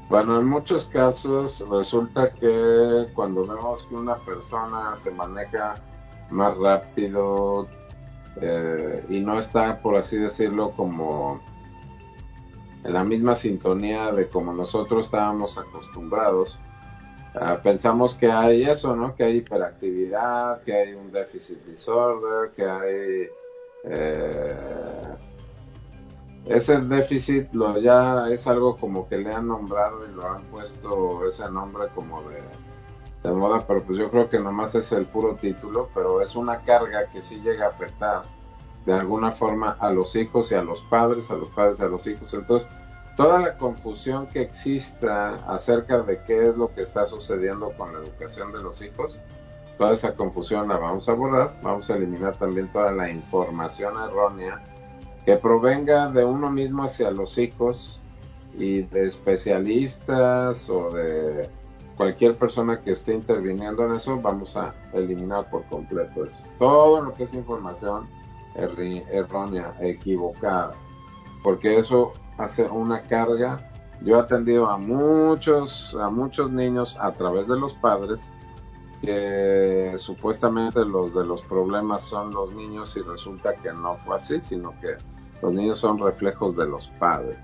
Bueno, 0.09 0.39
en 0.39 0.47
muchos 0.47 0.87
casos 0.87 1.65
resulta 1.71 2.31
que 2.33 3.07
cuando 3.15 3.47
vemos 3.47 3.85
que 3.85 3.95
una 3.95 4.17
persona 4.17 4.95
se 4.97 5.11
maneja 5.11 5.77
más 6.31 6.57
rápido, 6.59 7.67
eh, 8.41 9.05
y 9.09 9.21
no 9.21 9.39
está, 9.39 9.81
por 9.81 9.97
así 9.97 10.19
decirlo, 10.19 10.73
como 10.73 11.41
en 12.83 12.93
la 12.93 13.05
misma 13.05 13.35
sintonía 13.35 14.13
de 14.13 14.29
como 14.29 14.53
nosotros 14.53 15.07
estábamos 15.07 15.57
acostumbrados. 15.57 16.59
Ah, 17.35 17.59
pensamos 17.63 18.15
que 18.15 18.31
hay 18.31 18.65
eso, 18.65 18.95
¿no? 18.95 19.15
Que 19.17 19.25
hay 19.25 19.37
hiperactividad, 19.39 20.63
que 20.63 20.75
hay 20.75 20.95
un 20.95 21.11
déficit 21.11 21.59
disorder, 21.65 22.51
que 22.55 22.65
hay... 22.65 23.29
Eh, 23.85 24.57
ese 26.47 26.81
déficit 26.81 27.53
lo 27.53 27.79
ya 27.79 28.29
es 28.29 28.47
algo 28.47 28.77
como 28.77 29.09
que 29.09 29.19
le 29.19 29.33
han 29.33 29.49
nombrado 29.49 30.07
y 30.07 30.13
lo 30.13 30.31
han 30.31 30.43
puesto 30.45 31.27
ese 31.27 31.51
nombre 31.51 31.89
como 31.95 32.23
de 32.23 32.43
de 33.25 33.33
moda, 33.33 33.67
pero 33.67 33.83
pues 33.83 33.99
yo 33.99 34.11
creo 34.11 34.29
que 34.29 34.39
nomás 34.39 34.75
es 34.75 34.93
el 34.93 35.07
puro 35.07 35.37
título, 35.37 35.89
pero 35.95 36.21
es 36.21 36.37
una 36.37 36.61
carga 36.61 37.07
que 37.11 37.23
sí 37.23 37.41
llega 37.41 37.67
a 37.67 37.71
afectar 37.71 38.25
de 38.85 38.93
alguna 38.93 39.33
forma 39.33 39.79
a 39.81 39.91
los 39.91 40.15
hijos 40.15 40.53
y 40.53 40.55
a 40.55 40.63
los 40.63 40.83
padres, 40.83 41.31
a 41.31 41.35
los 41.35 41.49
padres 41.49 41.81
y 41.81 41.85
a 41.85 41.87
los 41.87 42.07
hijos. 42.07 42.35
Entonces, 42.35 42.69
toda 43.17 43.39
la 43.39 43.57
confusión 43.57 44.27
que 44.27 44.43
exista 44.43 45.37
acerca 45.51 46.03
de 46.03 46.23
qué 46.25 46.49
es 46.49 46.57
lo 46.57 46.75
que 46.75 46.83
está 46.83 47.07
sucediendo 47.07 47.71
con 47.79 47.95
la 47.95 48.01
educación 48.01 48.53
de 48.53 48.63
los 48.63 48.83
hijos, 48.83 49.19
toda 49.79 49.95
esa 49.95 50.15
confusión 50.15 50.69
la 50.69 50.77
vamos 50.77 51.09
a 51.09 51.15
borrar, 51.15 51.59
vamos 51.63 51.89
a 51.89 51.97
eliminar 51.97 52.37
también 52.37 52.71
toda 52.73 52.93
la 52.93 53.09
información 53.09 53.95
errónea 53.99 54.63
que 55.25 55.37
provenga 55.37 56.09
de 56.09 56.25
uno 56.25 56.51
mismo 56.51 56.85
hacia 56.85 57.11
los 57.11 57.39
hijos 57.39 58.01
y 58.57 58.83
de 58.83 59.09
especialistas 59.09 60.69
o 60.69 60.91
de 60.93 61.49
cualquier 61.97 62.37
persona 62.37 62.81
que 62.81 62.93
esté 62.93 63.15
interviniendo 63.15 63.87
en 63.87 63.95
eso, 63.95 64.21
vamos 64.21 64.57
a 64.57 64.75
eliminar 64.93 65.49
por 65.51 65.65
completo 65.65 66.25
eso. 66.25 66.43
Todo 66.59 67.03
lo 67.03 67.15
que 67.15 67.25
es 67.25 67.35
información 67.35 68.07
errónea, 68.57 69.75
equivocada, 69.81 70.75
porque 71.43 71.79
eso 71.79 72.13
hace 72.39 72.65
una 72.65 73.03
carga. 73.03 73.71
Yo 74.03 74.17
he 74.17 74.21
atendido 74.21 74.69
a 74.69 74.77
muchos, 74.77 75.97
a 76.01 76.11
muchos 76.11 76.51
niños 76.51 76.97
a 77.01 77.13
través 77.13 77.49
de 77.49 77.59
los 77.59 77.75
padres 77.75 78.31
que 79.01 79.95
supuestamente 79.97 80.85
los 80.85 81.15
de 81.15 81.25
los 81.25 81.43
problemas 81.43 82.05
son 82.05 82.33
los 82.33 82.53
niños 82.53 82.97
y 82.97 83.03
resulta 83.03 83.55
que 83.57 83.73
no 83.73 83.97
fue 83.97 84.17
así, 84.17 84.41
sino 84.41 84.73
que 84.81 84.97
los 85.43 85.53
niños 85.53 85.79
son 85.79 85.99
reflejos 85.99 86.57
de 86.57 86.67
los 86.67 86.89
padres. 86.99 87.39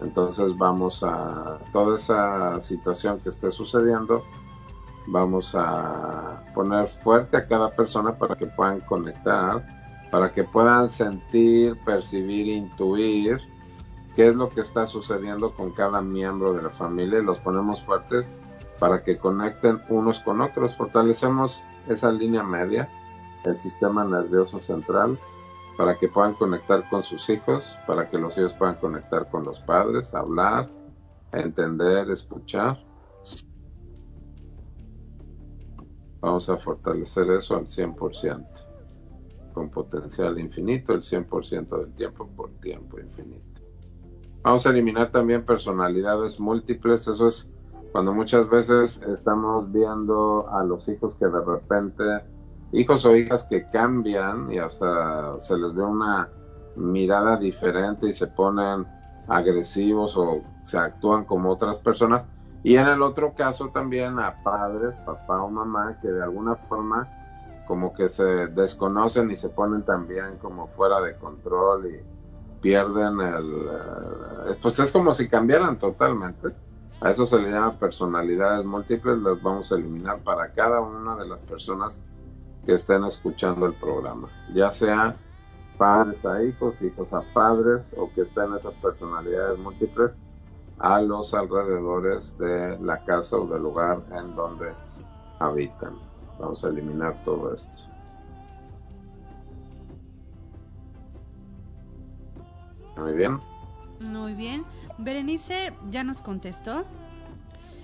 Entonces 0.00 0.56
vamos 0.56 1.02
a 1.02 1.58
toda 1.72 1.96
esa 1.96 2.60
situación 2.60 3.20
que 3.20 3.28
esté 3.28 3.50
sucediendo, 3.50 4.24
vamos 5.06 5.54
a 5.54 6.42
poner 6.54 6.88
fuerte 6.88 7.36
a 7.36 7.46
cada 7.46 7.70
persona 7.70 8.16
para 8.16 8.36
que 8.36 8.46
puedan 8.46 8.80
conectar, 8.80 9.66
para 10.10 10.30
que 10.32 10.44
puedan 10.44 10.88
sentir, 10.88 11.76
percibir, 11.84 12.46
intuir 12.46 13.40
qué 14.16 14.28
es 14.28 14.36
lo 14.36 14.48
que 14.48 14.60
está 14.60 14.86
sucediendo 14.86 15.54
con 15.54 15.72
cada 15.72 16.00
miembro 16.00 16.52
de 16.52 16.62
la 16.62 16.70
familia 16.70 17.18
y 17.18 17.24
los 17.24 17.38
ponemos 17.38 17.84
fuertes 17.84 18.26
para 18.80 19.04
que 19.04 19.18
conecten 19.18 19.82
unos 19.90 20.18
con 20.20 20.40
otros. 20.40 20.74
Fortalecemos 20.76 21.62
esa 21.86 22.10
línea 22.10 22.42
media, 22.42 22.88
el 23.44 23.60
sistema 23.60 24.04
nervioso 24.04 24.58
central, 24.58 25.18
para 25.76 25.98
que 25.98 26.08
puedan 26.08 26.34
conectar 26.34 26.88
con 26.88 27.02
sus 27.02 27.28
hijos, 27.28 27.76
para 27.86 28.08
que 28.10 28.18
los 28.18 28.36
hijos 28.38 28.54
puedan 28.54 28.76
conectar 28.76 29.30
con 29.30 29.44
los 29.44 29.60
padres, 29.60 30.14
hablar, 30.14 30.68
entender, 31.30 32.10
escuchar. 32.10 32.82
Vamos 36.20 36.48
a 36.48 36.56
fortalecer 36.56 37.30
eso 37.30 37.56
al 37.56 37.66
100%, 37.66 38.46
con 39.54 39.70
potencial 39.70 40.38
infinito, 40.38 40.92
el 40.92 41.02
100% 41.02 41.80
del 41.80 41.94
tiempo 41.94 42.26
por 42.28 42.50
tiempo 42.60 42.98
infinito. 42.98 43.62
Vamos 44.42 44.66
a 44.66 44.70
eliminar 44.70 45.10
también 45.10 45.44
personalidades 45.44 46.40
múltiples, 46.40 47.06
eso 47.08 47.28
es 47.28 47.50
cuando 47.92 48.12
muchas 48.12 48.48
veces 48.48 49.00
estamos 49.02 49.70
viendo 49.72 50.48
a 50.50 50.62
los 50.62 50.88
hijos 50.88 51.16
que 51.16 51.26
de 51.26 51.40
repente, 51.40 52.04
hijos 52.72 53.04
o 53.04 53.16
hijas 53.16 53.44
que 53.44 53.68
cambian 53.68 54.52
y 54.52 54.58
hasta 54.58 55.40
se 55.40 55.56
les 55.56 55.74
ve 55.74 55.82
una 55.82 56.28
mirada 56.76 57.36
diferente 57.36 58.06
y 58.06 58.12
se 58.12 58.28
ponen 58.28 58.86
agresivos 59.28 60.16
o 60.16 60.42
se 60.62 60.78
actúan 60.78 61.24
como 61.24 61.50
otras 61.50 61.78
personas. 61.78 62.26
Y 62.62 62.76
en 62.76 62.86
el 62.86 63.02
otro 63.02 63.34
caso 63.34 63.70
también 63.70 64.18
a 64.18 64.42
padres, 64.42 64.94
papá 65.06 65.42
o 65.42 65.50
mamá, 65.50 65.98
que 66.00 66.08
de 66.08 66.22
alguna 66.22 66.56
forma 66.56 67.08
como 67.66 67.94
que 67.94 68.08
se 68.08 68.24
desconocen 68.48 69.30
y 69.30 69.36
se 69.36 69.48
ponen 69.48 69.82
también 69.82 70.38
como 70.42 70.66
fuera 70.66 71.00
de 71.00 71.16
control 71.16 71.86
y 71.86 72.60
pierden 72.60 73.20
el... 73.20 73.68
Eh, 74.50 74.58
pues 74.60 74.78
es 74.78 74.92
como 74.92 75.14
si 75.14 75.28
cambiaran 75.28 75.78
totalmente. 75.78 76.48
A 77.00 77.10
eso 77.10 77.24
se 77.24 77.38
le 77.38 77.50
llama 77.50 77.78
personalidades 77.78 78.64
múltiples, 78.66 79.18
las 79.18 79.42
vamos 79.42 79.72
a 79.72 79.76
eliminar 79.76 80.22
para 80.22 80.52
cada 80.52 80.80
una 80.80 81.16
de 81.16 81.28
las 81.28 81.38
personas 81.40 81.98
que 82.66 82.74
estén 82.74 83.04
escuchando 83.04 83.66
el 83.66 83.74
programa, 83.74 84.28
ya 84.52 84.70
sea 84.70 85.16
padres 85.78 86.22
a 86.26 86.42
hijos, 86.44 86.74
hijos 86.82 87.10
a 87.12 87.22
padres 87.32 87.82
o 87.96 88.10
que 88.12 88.22
estén 88.22 88.54
esas 88.54 88.74
personalidades 88.74 89.58
múltiples 89.58 90.10
a 90.78 91.00
los 91.00 91.32
alrededores 91.32 92.36
de 92.36 92.78
la 92.80 93.02
casa 93.04 93.36
o 93.36 93.46
del 93.46 93.62
lugar 93.62 94.02
en 94.12 94.36
donde 94.36 94.74
habitan. 95.38 95.98
Vamos 96.38 96.62
a 96.64 96.68
eliminar 96.68 97.22
todo 97.22 97.54
esto. 97.54 97.84
Muy 102.96 103.14
bien. 103.14 103.49
Muy 104.30 104.36
bien. 104.36 104.64
Berenice 104.96 105.72
ya 105.90 106.04
nos 106.04 106.22
contestó. 106.22 106.84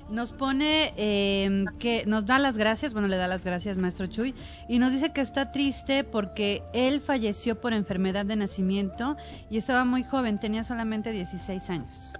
Nos 0.09 0.33
pone 0.33 0.95
eh, 0.97 1.65
que 1.81 2.05
nos 2.07 2.25
da 2.25 2.39
las 2.39 2.57
gracias, 2.57 2.93
bueno, 2.93 3.09
le 3.09 3.17
da 3.17 3.27
las 3.27 3.45
gracias, 3.45 3.79
maestro 3.79 4.07
Chuy, 4.07 4.33
y 4.69 4.79
nos 4.79 4.93
dice 4.93 5.13
que 5.13 5.21
está 5.21 5.51
triste 5.51 6.05
porque 6.05 6.63
él 6.73 7.01
falleció 7.01 7.61
por 7.61 7.73
enfermedad 7.73 8.25
de 8.25 8.37
nacimiento 8.37 9.17
y 9.51 9.59
estaba 9.59 9.85
muy 9.85 10.05
joven, 10.05 10.39
tenía 10.39 10.63
solamente 10.63 11.11
16 11.11 11.71
años. 11.71 12.13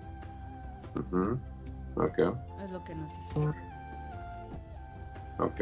Es 2.65 2.71
lo 2.73 2.83
que 2.83 2.97
nos 2.97 3.11
dice. 3.17 3.41
Ok. 5.39 5.61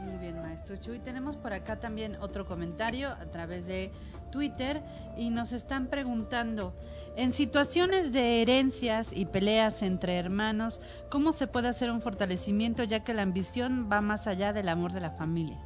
Muy 0.00 0.16
bien, 0.16 0.40
maestro 0.40 0.76
Chuy. 0.76 0.98
Tenemos 0.98 1.36
por 1.36 1.52
acá 1.52 1.78
también 1.78 2.16
otro 2.20 2.46
comentario 2.46 3.10
a 3.10 3.26
través 3.30 3.66
de 3.66 3.92
Twitter 4.30 4.82
y 5.16 5.28
nos 5.28 5.52
están 5.52 5.88
preguntando, 5.88 6.72
en 7.16 7.32
situaciones 7.32 8.10
de 8.10 8.40
herencias 8.40 9.12
y 9.12 9.26
peleas 9.26 9.82
entre 9.82 10.16
hermanos, 10.16 10.80
¿cómo 11.10 11.32
se 11.32 11.46
puede 11.46 11.68
hacer 11.68 11.90
un 11.90 12.00
fortalecimiento 12.00 12.82
ya 12.84 13.04
que 13.04 13.12
la 13.12 13.22
ambición 13.22 13.88
va 13.92 14.00
más 14.00 14.26
allá 14.26 14.54
del 14.54 14.70
amor 14.70 14.92
de 14.92 15.00
la 15.00 15.10
familia? 15.10 15.58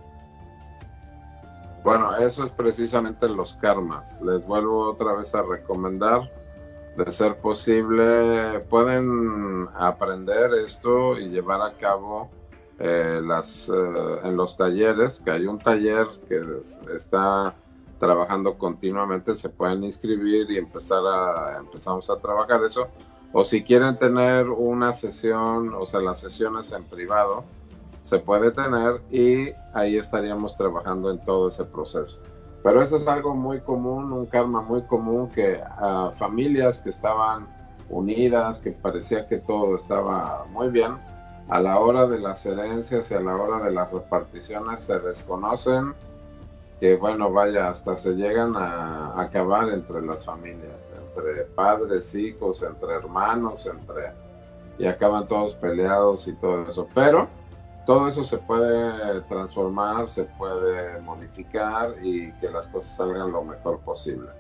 Bueno, 1.85 2.17
eso 2.17 2.45
es 2.45 2.51
precisamente 2.51 3.29
los 3.29 3.55
karmas. 3.55 4.21
Les 4.21 4.45
vuelvo 4.45 4.91
otra 4.91 5.13
vez 5.13 5.35
a 5.35 5.43
recomendar, 5.43 6.29
de 6.97 7.13
ser 7.13 7.37
posible, 7.39 8.61
pueden 8.71 9.69
aprender 9.75 10.51
esto 10.55 11.19
y 11.19 11.29
llevar 11.29 11.61
a 11.61 11.75
cabo 11.75 12.31
eh, 12.79 13.21
las, 13.23 13.69
eh, 13.69 13.73
en 14.25 14.37
los 14.37 14.57
talleres, 14.57 15.23
que 15.25 15.31
hay 15.31 15.47
un 15.47 15.59
taller 15.59 16.07
que 16.29 16.41
está 16.97 17.55
trabajando 17.99 18.59
continuamente, 18.59 19.35
se 19.35 19.49
pueden 19.49 19.85
inscribir 19.85 20.51
y 20.51 20.59
empezar 20.59 21.03
a, 21.07 21.59
empezamos 21.59 22.11
a 22.11 22.19
trabajar 22.19 22.63
eso. 22.65 22.89
O 23.33 23.45
si 23.45 23.63
quieren 23.63 23.97
tener 23.99 24.49
una 24.49 24.93
sesión, 24.93 25.75
o 25.75 25.87
sea, 25.87 26.01
las 26.01 26.21
sesiones 26.21 26.73
en 26.73 26.85
privado, 26.85 27.45
se 28.05 28.19
puede 28.19 28.51
tener 28.51 29.01
y 29.11 29.51
ahí 29.73 29.97
estaríamos 29.97 30.55
trabajando 30.55 31.11
en 31.11 31.25
todo 31.25 31.49
ese 31.49 31.65
proceso. 31.65 32.19
Pero 32.63 32.83
eso 32.83 32.97
es 32.97 33.07
algo 33.07 33.35
muy 33.35 33.61
común, 33.61 34.13
un 34.13 34.27
karma 34.27 34.63
muy 34.63 34.83
común 34.83 35.29
que 35.29 35.61
a 35.63 36.11
familias 36.15 36.81
que 36.81 36.91
estaban 36.91 37.47
unidas, 37.89 38.59
que 38.59 38.73
parecía 38.73 39.27
que 39.27 39.39
todo 39.39 39.77
estaba 39.77 40.47
muy 40.51 40.69
bien, 40.69 40.97
a 41.49 41.61
la 41.61 41.79
hora 41.79 42.07
de 42.07 42.19
las 42.19 42.45
herencias 42.47 43.11
y 43.11 43.15
a 43.15 43.21
la 43.21 43.37
hora 43.37 43.65
de 43.65 43.71
las 43.71 43.91
reparticiones 43.91 44.83
se 44.83 44.99
desconocen, 45.01 45.95
que 46.81 46.97
bueno, 46.97 47.33
vaya, 47.33 47.69
hasta 47.69 47.97
se 47.97 48.15
llegan 48.15 48.57
a 48.57 49.21
acabar 49.21 49.69
entre 49.69 50.03
las 50.03 50.25
familias, 50.25 50.79
entre 51.07 51.45
padres, 51.55 52.15
hijos, 52.15 52.63
entre 52.63 52.95
hermanos, 52.95 53.67
entre 53.67 54.13
y 54.79 54.87
acaban 54.87 55.29
todos 55.29 55.55
peleados 55.55 56.27
y 56.27 56.33
todo 56.35 56.63
eso. 56.69 56.89
Pero 56.95 57.29
todo 57.87 58.09
eso 58.09 58.25
se 58.25 58.39
puede 58.39 59.21
transformar, 59.23 60.09
se 60.11 60.25
puede 60.25 61.01
modificar 61.01 61.95
y 62.03 62.33
que 62.35 62.51
las 62.51 62.67
cosas 62.69 62.97
salgan 62.97 63.31
lo 63.31 63.45
mejor 63.45 63.79
posible. 63.81 64.31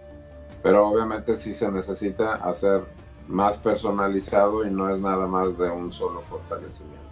Pero 0.63 0.89
obviamente 0.89 1.37
sí 1.37 1.55
se 1.55 1.71
necesita 1.71 2.37
hacer 2.37 2.85
más 3.29 3.59
personalizado 3.59 4.67
y 4.67 4.71
no 4.71 4.89
es 4.89 5.01
nada 5.01 5.27
más 5.27 5.57
de 5.59 5.71
un 5.71 5.93
solo 5.93 6.23
fortalecimiento. 6.23 7.03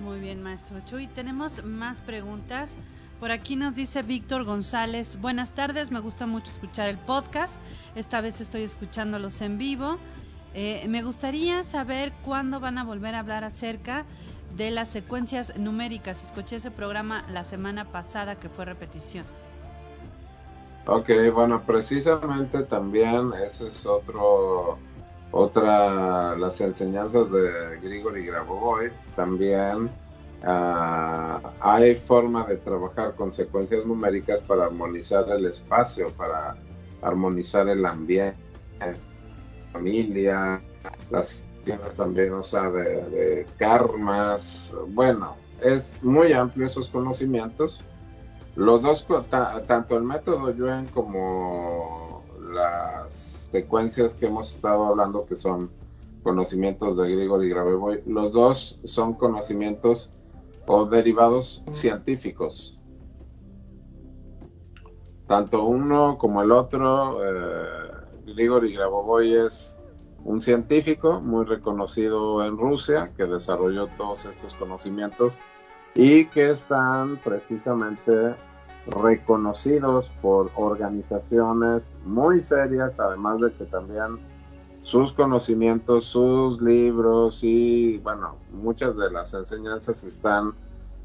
Muy 0.00 0.18
bien, 0.18 0.42
maestro 0.42 0.80
Chuy. 0.80 1.06
Tenemos 1.06 1.64
más 1.64 2.00
preguntas. 2.00 2.76
Por 3.20 3.30
aquí 3.30 3.54
nos 3.54 3.76
dice 3.76 4.02
Víctor 4.02 4.42
González, 4.42 5.20
buenas 5.20 5.52
tardes, 5.52 5.92
me 5.92 6.00
gusta 6.00 6.26
mucho 6.26 6.50
escuchar 6.50 6.88
el 6.88 6.98
podcast, 6.98 7.62
esta 7.94 8.20
vez 8.20 8.40
estoy 8.40 8.62
escuchándolos 8.62 9.40
en 9.42 9.58
vivo. 9.58 9.98
Eh, 10.54 10.84
me 10.88 11.04
gustaría 11.04 11.62
saber 11.62 12.12
cuándo 12.24 12.58
van 12.58 12.78
a 12.78 12.84
volver 12.84 13.14
a 13.14 13.20
hablar 13.20 13.44
acerca 13.44 14.04
de 14.56 14.72
las 14.72 14.88
secuencias 14.88 15.56
numéricas. 15.56 16.26
Escuché 16.26 16.56
ese 16.56 16.72
programa 16.72 17.24
la 17.30 17.44
semana 17.44 17.84
pasada 17.92 18.40
que 18.40 18.48
fue 18.48 18.64
repetición. 18.64 19.24
Ok, 20.86 21.10
bueno, 21.32 21.62
precisamente 21.64 22.64
también 22.64 23.30
ese 23.46 23.68
es 23.68 23.86
otro, 23.86 24.78
otra, 25.30 26.36
las 26.36 26.60
enseñanzas 26.60 27.30
de 27.30 27.78
Grigori 27.80 28.26
Grabovoi, 28.26 28.90
también 29.14 29.90
uh, 30.42 31.48
hay 31.60 31.94
forma 31.94 32.44
de 32.46 32.56
trabajar 32.56 33.14
con 33.14 33.32
secuencias 33.32 33.86
numéricas 33.86 34.40
para 34.40 34.64
armonizar 34.64 35.28
el 35.30 35.46
espacio, 35.46 36.10
para 36.14 36.56
armonizar 37.00 37.68
el 37.68 37.86
ambiente, 37.86 38.36
familia, 39.72 40.60
las 41.10 41.44
también, 41.96 42.32
o 42.32 42.42
sea, 42.42 42.68
de 42.70 43.46
karmas, 43.56 44.74
bueno, 44.88 45.36
es 45.60 45.94
muy 46.02 46.32
amplio 46.32 46.66
esos 46.66 46.88
conocimientos 46.88 47.80
los 48.56 48.82
dos, 48.82 49.06
tanto 49.66 49.96
el 49.96 50.02
método 50.04 50.50
Yuen 50.50 50.86
como 50.86 52.22
las 52.52 53.48
secuencias 53.50 54.14
que 54.14 54.26
hemos 54.26 54.52
estado 54.52 54.84
hablando, 54.86 55.26
que 55.26 55.36
son 55.36 55.70
conocimientos 56.22 56.96
de 56.96 57.14
Grigori 57.14 57.48
Graveboy, 57.48 58.02
los 58.06 58.32
dos 58.32 58.78
son 58.84 59.14
conocimientos 59.14 60.10
o 60.66 60.86
derivados 60.86 61.62
científicos. 61.72 62.78
Tanto 65.26 65.64
uno 65.64 66.18
como 66.18 66.42
el 66.42 66.52
otro, 66.52 67.18
eh, 67.24 67.90
Grigori 68.26 68.74
Grabovoi 68.74 69.34
es 69.34 69.76
un 70.24 70.40
científico 70.40 71.20
muy 71.20 71.44
reconocido 71.44 72.44
en 72.44 72.56
Rusia 72.56 73.12
que 73.16 73.24
desarrolló 73.24 73.88
todos 73.96 74.24
estos 74.24 74.54
conocimientos 74.54 75.38
y 75.94 76.26
que 76.26 76.50
están 76.50 77.18
precisamente 77.18 78.34
reconocidos 78.86 80.10
por 80.20 80.50
organizaciones 80.56 81.94
muy 82.04 82.42
serias, 82.42 82.98
además 82.98 83.40
de 83.40 83.52
que 83.52 83.64
también 83.64 84.18
sus 84.82 85.12
conocimientos, 85.12 86.06
sus 86.06 86.60
libros 86.60 87.40
y 87.42 87.98
bueno, 87.98 88.36
muchas 88.50 88.96
de 88.96 89.10
las 89.10 89.32
enseñanzas 89.34 90.02
están, 90.02 90.54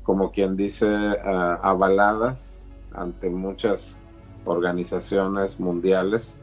como 0.04 0.32
quien 0.32 0.56
dice, 0.56 0.88
eh, 0.88 1.58
avaladas 1.62 2.68
ante 2.94 3.30
muchas 3.30 4.00
organizaciones 4.46 5.60
mundiales. 5.60 6.36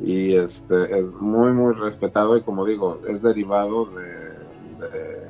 Y 0.00 0.34
este 0.34 0.98
es 0.98 1.06
muy 1.20 1.52
muy 1.52 1.72
respetado 1.74 2.36
y 2.36 2.42
como 2.42 2.64
digo 2.64 3.00
es 3.06 3.22
derivado 3.22 3.86
de 3.86 5.23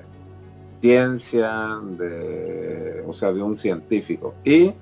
ciencia, 0.84 1.80
de, 1.96 3.02
o 3.08 3.12
sea, 3.14 3.32
de 3.32 3.42
un 3.42 3.56
científico. 3.56 4.34
Y 4.44 4.74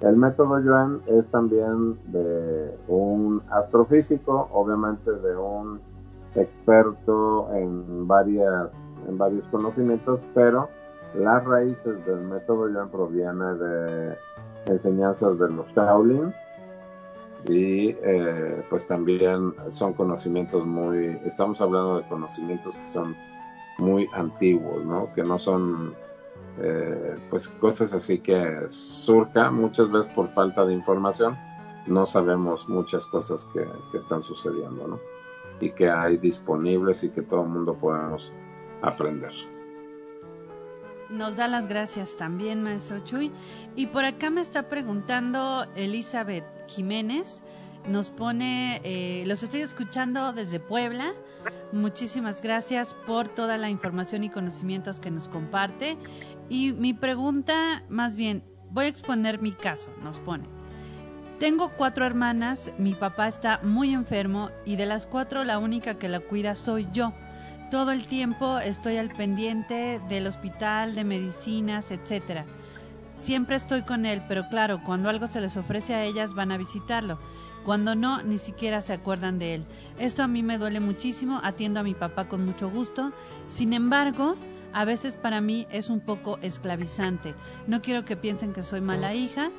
el 0.00 0.16
método 0.16 0.58
Yuan 0.60 1.02
es 1.06 1.26
también 1.26 1.98
de 2.10 2.74
un 2.88 3.42
astrofísico, 3.50 4.48
obviamente 4.50 5.10
de 5.10 5.36
un 5.36 5.78
experto 6.34 7.52
en 7.52 8.08
varias 8.08 8.70
en 9.06 9.18
varios 9.18 9.44
conocimientos, 9.48 10.20
pero 10.32 10.70
las 11.14 11.44
raíces 11.44 12.02
del 12.06 12.20
método 12.22 12.70
Yuan 12.70 12.88
proviene 12.88 13.54
de 13.56 14.16
enseñanzas 14.68 15.38
de 15.38 15.50
los 15.50 15.66
Shaolin 15.74 16.32
y 17.46 17.90
eh, 18.02 18.64
pues 18.70 18.86
también 18.86 19.52
son 19.68 19.92
conocimientos 19.92 20.64
muy, 20.64 21.18
estamos 21.26 21.60
hablando 21.60 21.98
de 21.98 22.08
conocimientos 22.08 22.74
que 22.78 22.86
son 22.86 23.14
muy 23.82 24.08
antiguos, 24.14 24.84
¿no? 24.84 25.12
Que 25.14 25.22
no 25.22 25.38
son 25.38 25.94
eh, 26.58 27.16
pues 27.30 27.48
cosas 27.48 27.92
así 27.92 28.18
que 28.18 28.68
surca 28.68 29.50
muchas 29.50 29.90
veces 29.90 30.12
por 30.12 30.28
falta 30.30 30.64
de 30.64 30.74
información 30.74 31.36
no 31.86 32.06
sabemos 32.06 32.68
muchas 32.68 33.06
cosas 33.06 33.44
que, 33.52 33.66
que 33.90 33.98
están 33.98 34.22
sucediendo, 34.22 34.86
¿no? 34.86 35.00
Y 35.60 35.70
que 35.70 35.90
hay 35.90 36.16
disponibles 36.16 37.04
y 37.04 37.10
que 37.10 37.22
todo 37.22 37.42
el 37.42 37.48
mundo 37.48 37.74
podemos 37.74 38.32
aprender. 38.82 39.32
Nos 41.10 41.36
da 41.36 41.46
las 41.46 41.66
gracias 41.66 42.16
también, 42.16 42.62
maestro 42.62 43.00
Chuy. 43.00 43.30
Y 43.76 43.86
por 43.88 44.04
acá 44.04 44.30
me 44.30 44.40
está 44.40 44.68
preguntando 44.68 45.66
Elizabeth 45.76 46.44
Jiménez. 46.68 47.42
Nos 47.88 48.10
pone, 48.10 48.80
eh, 48.84 49.24
los 49.26 49.42
estoy 49.42 49.60
escuchando 49.60 50.32
desde 50.32 50.60
Puebla. 50.60 51.14
Muchísimas 51.72 52.40
gracias 52.40 52.94
por 53.06 53.26
toda 53.26 53.58
la 53.58 53.70
información 53.70 54.22
y 54.22 54.30
conocimientos 54.30 55.00
que 55.00 55.10
nos 55.10 55.26
comparte. 55.26 55.96
Y 56.48 56.72
mi 56.72 56.94
pregunta, 56.94 57.82
más 57.88 58.14
bien, 58.14 58.44
voy 58.70 58.84
a 58.84 58.88
exponer 58.88 59.40
mi 59.40 59.52
caso, 59.52 59.90
nos 60.02 60.20
pone. 60.20 60.44
Tengo 61.40 61.72
cuatro 61.76 62.06
hermanas, 62.06 62.70
mi 62.78 62.94
papá 62.94 63.26
está 63.26 63.58
muy 63.64 63.92
enfermo 63.92 64.50
y 64.64 64.76
de 64.76 64.86
las 64.86 65.08
cuatro 65.08 65.42
la 65.42 65.58
única 65.58 65.98
que 65.98 66.08
la 66.08 66.20
cuida 66.20 66.54
soy 66.54 66.86
yo. 66.92 67.12
Todo 67.68 67.90
el 67.90 68.06
tiempo 68.06 68.58
estoy 68.58 68.98
al 68.98 69.08
pendiente 69.08 70.00
del 70.08 70.28
hospital, 70.28 70.94
de 70.94 71.02
medicinas, 71.02 71.90
etcétera. 71.90 72.44
Siempre 73.16 73.56
estoy 73.56 73.82
con 73.82 74.06
él, 74.06 74.22
pero 74.28 74.48
claro, 74.48 74.82
cuando 74.84 75.08
algo 75.08 75.26
se 75.26 75.40
les 75.40 75.56
ofrece 75.56 75.94
a 75.94 76.04
ellas 76.04 76.34
van 76.34 76.52
a 76.52 76.58
visitarlo. 76.58 77.18
Cuando 77.64 77.94
no, 77.94 78.22
ni 78.22 78.38
siquiera 78.38 78.80
se 78.80 78.92
acuerdan 78.92 79.38
de 79.38 79.54
él. 79.54 79.64
Esto 79.98 80.22
a 80.22 80.28
mí 80.28 80.42
me 80.42 80.58
duele 80.58 80.80
muchísimo, 80.80 81.40
atiendo 81.42 81.80
a 81.80 81.82
mi 81.82 81.94
papá 81.94 82.28
con 82.28 82.44
mucho 82.44 82.68
gusto. 82.68 83.12
Sin 83.46 83.72
embargo, 83.72 84.36
a 84.72 84.84
veces 84.84 85.16
para 85.16 85.40
mí 85.40 85.66
es 85.70 85.90
un 85.90 86.00
poco 86.00 86.38
esclavizante. 86.42 87.34
No 87.66 87.82
quiero 87.82 88.04
que 88.04 88.16
piensen 88.16 88.52
que 88.52 88.62
soy 88.62 88.80
mala 88.80 89.14
hija, 89.14 89.50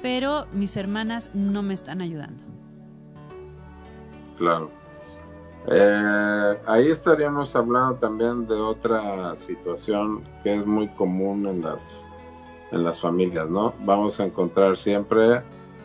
pero 0.00 0.46
mis 0.52 0.76
hermanas 0.76 1.30
no 1.34 1.62
me 1.62 1.74
están 1.74 2.00
ayudando. 2.00 2.42
Claro. 4.36 4.70
Eh, 5.70 6.58
ahí 6.66 6.90
estaríamos 6.90 7.54
hablando 7.54 7.94
también 7.96 8.46
de 8.48 8.56
otra 8.56 9.36
situación 9.36 10.24
que 10.42 10.56
es 10.56 10.66
muy 10.66 10.88
común 10.88 11.46
en 11.46 11.62
las, 11.62 12.04
en 12.72 12.82
las 12.82 13.00
familias, 13.00 13.48
¿no? 13.48 13.72
Vamos 13.84 14.18
a 14.18 14.24
encontrar 14.24 14.76
siempre 14.76 15.42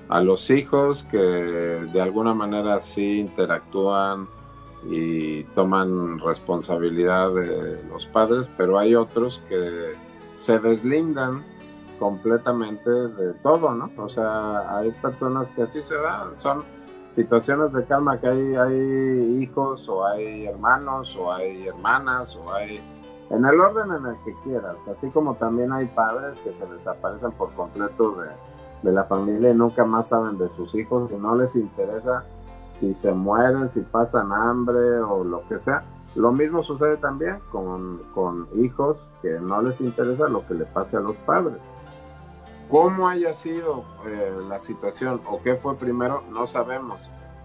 a 0.09 0.21
los 0.21 0.49
hijos 0.49 1.03
que 1.05 1.17
de 1.17 2.01
alguna 2.01 2.33
manera 2.33 2.79
sí 2.79 3.19
interactúan 3.19 4.27
y 4.83 5.43
toman 5.45 6.19
responsabilidad 6.19 7.33
de 7.33 7.83
los 7.89 8.05
padres, 8.05 8.49
pero 8.57 8.79
hay 8.79 8.95
otros 8.95 9.41
que 9.49 9.93
se 10.35 10.59
deslindan 10.59 11.43
completamente 11.99 12.89
de 12.89 13.33
todo, 13.35 13.73
¿no? 13.73 13.91
O 13.97 14.07
sea, 14.07 14.77
hay 14.77 14.91
personas 14.91 15.49
que 15.49 15.63
así 15.63 15.81
se 15.81 15.95
dan, 15.95 16.37
son 16.37 16.63
situaciones 17.15 17.73
de 17.73 17.83
calma 17.85 18.19
que 18.19 18.27
hay, 18.27 18.55
hay 18.55 19.41
hijos 19.41 19.89
o 19.89 20.05
hay 20.05 20.45
hermanos 20.45 21.15
o 21.15 21.33
hay 21.33 21.67
hermanas 21.67 22.35
o 22.35 22.53
hay 22.53 22.79
en 23.31 23.43
el 23.43 23.59
orden 23.59 23.91
en 23.91 24.05
el 24.05 24.15
que 24.23 24.33
quieras, 24.43 24.75
así 24.95 25.09
como 25.09 25.35
también 25.35 25.73
hay 25.73 25.87
padres 25.87 26.37
que 26.39 26.53
se 26.53 26.65
desaparecen 26.67 27.31
por 27.31 27.51
completo 27.53 28.11
de, 28.21 28.29
de 28.83 28.91
la 28.91 29.03
familia 29.05 29.51
y 29.51 29.55
nunca 29.55 29.85
más 29.85 30.09
saben 30.09 30.37
de 30.37 30.49
sus 30.55 30.73
hijos 30.75 31.11
y 31.11 31.15
no 31.15 31.35
les 31.35 31.55
interesa 31.55 32.23
si 32.79 32.93
se 32.93 33.11
mueren, 33.11 33.69
si 33.69 33.81
pasan 33.81 34.31
hambre 34.31 34.99
o 34.99 35.23
lo 35.23 35.47
que 35.47 35.59
sea. 35.59 35.83
Lo 36.15 36.31
mismo 36.31 36.63
sucede 36.63 36.97
también 36.97 37.39
con, 37.51 38.01
con 38.13 38.47
hijos 38.55 38.97
que 39.21 39.39
no 39.39 39.61
les 39.61 39.81
interesa 39.81 40.27
lo 40.27 40.45
que 40.47 40.53
le 40.53 40.65
pase 40.65 40.97
a 40.97 40.99
los 40.99 41.15
padres. 41.17 41.57
Cómo 42.69 43.07
haya 43.07 43.33
sido 43.33 43.83
eh, 44.05 44.35
la 44.49 44.59
situación 44.59 45.21
o 45.29 45.41
qué 45.41 45.55
fue 45.55 45.75
primero, 45.75 46.23
no 46.31 46.47
sabemos. 46.47 46.99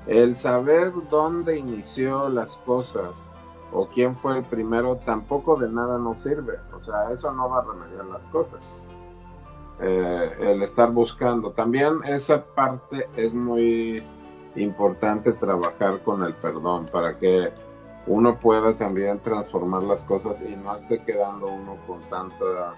El 0.06 0.34
saber 0.36 0.92
dónde 1.10 1.58
inició 1.58 2.28
las 2.28 2.56
cosas 2.58 3.28
o 3.72 3.86
quién 3.86 4.16
fue 4.16 4.38
el 4.38 4.44
primero 4.44 4.96
tampoco 4.96 5.56
de 5.56 5.68
nada 5.68 5.98
nos 5.98 6.20
sirve. 6.22 6.54
O 6.74 6.84
sea, 6.84 7.12
eso 7.12 7.30
no 7.32 7.48
va 7.48 7.60
a 7.60 7.64
remediar 7.64 8.06
las 8.06 8.22
cosas. 8.32 8.60
Eh, 9.82 10.30
el 10.40 10.62
estar 10.62 10.92
buscando. 10.92 11.50
También 11.50 12.04
esa 12.04 12.44
parte 12.44 13.08
es 13.16 13.34
muy 13.34 14.02
importante 14.54 15.32
trabajar 15.32 15.98
con 16.04 16.22
el 16.22 16.34
perdón 16.34 16.86
para 16.86 17.18
que 17.18 17.50
uno 18.06 18.38
pueda 18.38 18.76
también 18.76 19.18
transformar 19.20 19.82
las 19.82 20.02
cosas 20.04 20.40
y 20.40 20.54
no 20.54 20.74
esté 20.74 21.02
quedando 21.02 21.48
uno 21.48 21.76
con 21.86 22.00
tanta 22.10 22.76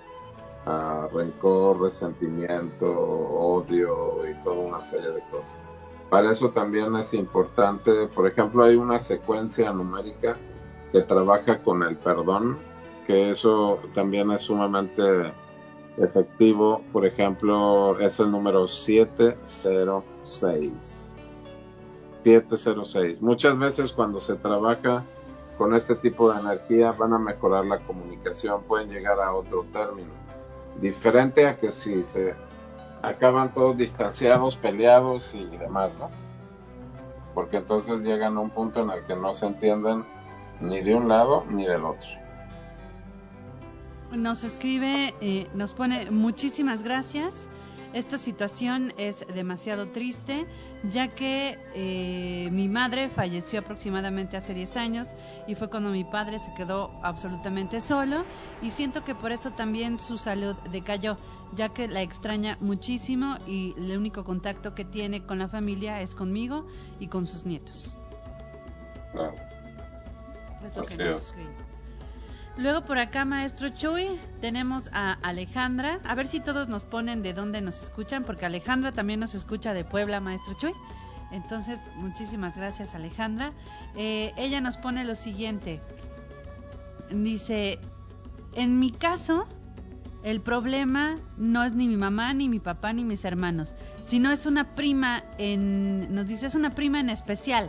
rencor, 1.12 1.82
resentimiento, 1.82 2.90
odio 2.90 4.26
y 4.26 4.34
toda 4.42 4.56
una 4.56 4.80
serie 4.80 5.10
de 5.10 5.20
cosas. 5.30 5.58
Para 6.08 6.30
eso 6.30 6.48
también 6.50 6.96
es 6.96 7.12
importante, 7.12 8.06
por 8.14 8.26
ejemplo, 8.26 8.64
hay 8.64 8.76
una 8.76 8.98
secuencia 8.98 9.70
numérica 9.72 10.38
que 10.90 11.02
trabaja 11.02 11.58
con 11.58 11.82
el 11.82 11.96
perdón, 11.96 12.56
que 13.06 13.30
eso 13.30 13.78
también 13.92 14.30
es 14.30 14.42
sumamente 14.42 15.32
efectivo. 15.96 16.82
Por 16.92 17.06
ejemplo, 17.06 17.98
es 18.00 18.20
el 18.20 18.30
número 18.30 18.68
706. 18.68 21.14
706. 22.22 23.20
Muchas 23.20 23.58
veces 23.58 23.92
cuando 23.92 24.20
se 24.20 24.36
trabaja 24.36 25.04
con 25.58 25.74
este 25.74 25.96
tipo 25.96 26.32
de 26.32 26.40
energía 26.40 26.92
van 26.92 27.12
a 27.12 27.18
mejorar 27.18 27.66
la 27.66 27.80
comunicación, 27.80 28.62
pueden 28.64 28.88
llegar 28.90 29.20
a 29.20 29.34
otro 29.34 29.66
término 29.72 30.24
Diferente 30.80 31.46
a 31.46 31.56
que 31.56 31.70
si 31.70 32.02
se 32.02 32.34
acaban 33.02 33.54
todos 33.54 33.76
distanciados, 33.76 34.56
peleados 34.56 35.34
y 35.34 35.44
demás, 35.56 35.90
¿no? 35.98 36.10
Porque 37.32 37.58
entonces 37.58 38.02
llegan 38.02 38.36
a 38.36 38.40
un 38.40 38.50
punto 38.50 38.82
en 38.82 38.90
el 38.90 39.04
que 39.04 39.14
no 39.14 39.34
se 39.34 39.46
entienden 39.46 40.04
ni 40.60 40.80
de 40.80 40.94
un 40.94 41.08
lado 41.08 41.44
ni 41.48 41.64
del 41.64 41.84
otro. 41.84 42.08
Nos 44.16 44.44
escribe, 44.44 45.14
eh, 45.20 45.48
nos 45.54 45.74
pone 45.74 46.10
muchísimas 46.10 46.82
gracias. 46.82 47.48
Esta 47.92 48.18
situación 48.18 48.92
es 48.96 49.24
demasiado 49.34 49.88
triste, 49.88 50.46
ya 50.90 51.08
que 51.08 51.58
eh, 51.74 52.48
mi 52.50 52.68
madre 52.68 53.08
falleció 53.08 53.60
aproximadamente 53.60 54.36
hace 54.36 54.52
10 54.52 54.76
años 54.76 55.08
y 55.46 55.54
fue 55.54 55.70
cuando 55.70 55.90
mi 55.90 56.02
padre 56.02 56.38
se 56.40 56.52
quedó 56.54 56.90
absolutamente 57.02 57.80
solo 57.80 58.24
y 58.62 58.70
siento 58.70 59.04
que 59.04 59.14
por 59.14 59.30
eso 59.30 59.52
también 59.52 60.00
su 60.00 60.18
salud 60.18 60.56
decayó, 60.72 61.16
ya 61.54 61.68
que 61.68 61.86
la 61.86 62.02
extraña 62.02 62.58
muchísimo 62.60 63.36
y 63.46 63.74
el 63.76 63.96
único 63.96 64.24
contacto 64.24 64.74
que 64.74 64.84
tiene 64.84 65.24
con 65.24 65.38
la 65.38 65.48
familia 65.48 66.00
es 66.00 66.16
conmigo 66.16 66.66
y 66.98 67.06
con 67.06 67.26
sus 67.26 67.46
nietos. 67.46 67.94
Claro. 69.12 69.34
Luego 72.56 72.82
por 72.82 72.98
acá, 72.98 73.24
maestro 73.24 73.68
Chuy, 73.70 74.06
tenemos 74.40 74.88
a 74.92 75.14
Alejandra. 75.22 75.98
A 76.04 76.14
ver 76.14 76.28
si 76.28 76.38
todos 76.38 76.68
nos 76.68 76.84
ponen 76.84 77.20
de 77.22 77.34
dónde 77.34 77.60
nos 77.60 77.82
escuchan, 77.82 78.22
porque 78.22 78.46
Alejandra 78.46 78.92
también 78.92 79.18
nos 79.18 79.34
escucha 79.34 79.74
de 79.74 79.84
Puebla, 79.84 80.20
maestro 80.20 80.54
Chuy. 80.54 80.72
Entonces, 81.32 81.80
muchísimas 81.96 82.56
gracias, 82.56 82.94
Alejandra. 82.94 83.52
Eh, 83.96 84.32
ella 84.36 84.60
nos 84.60 84.76
pone 84.76 85.04
lo 85.04 85.16
siguiente. 85.16 85.80
Dice, 87.10 87.80
en 88.54 88.78
mi 88.78 88.92
caso, 88.92 89.48
el 90.22 90.40
problema 90.40 91.16
no 91.36 91.64
es 91.64 91.72
ni 91.72 91.88
mi 91.88 91.96
mamá, 91.96 92.34
ni 92.34 92.48
mi 92.48 92.60
papá, 92.60 92.92
ni 92.92 93.04
mis 93.04 93.24
hermanos, 93.24 93.74
sino 94.04 94.30
es 94.30 94.46
una 94.46 94.76
prima 94.76 95.24
en, 95.38 96.14
nos 96.14 96.28
dice, 96.28 96.46
es 96.46 96.54
una 96.54 96.70
prima 96.70 97.00
en 97.00 97.10
especial 97.10 97.68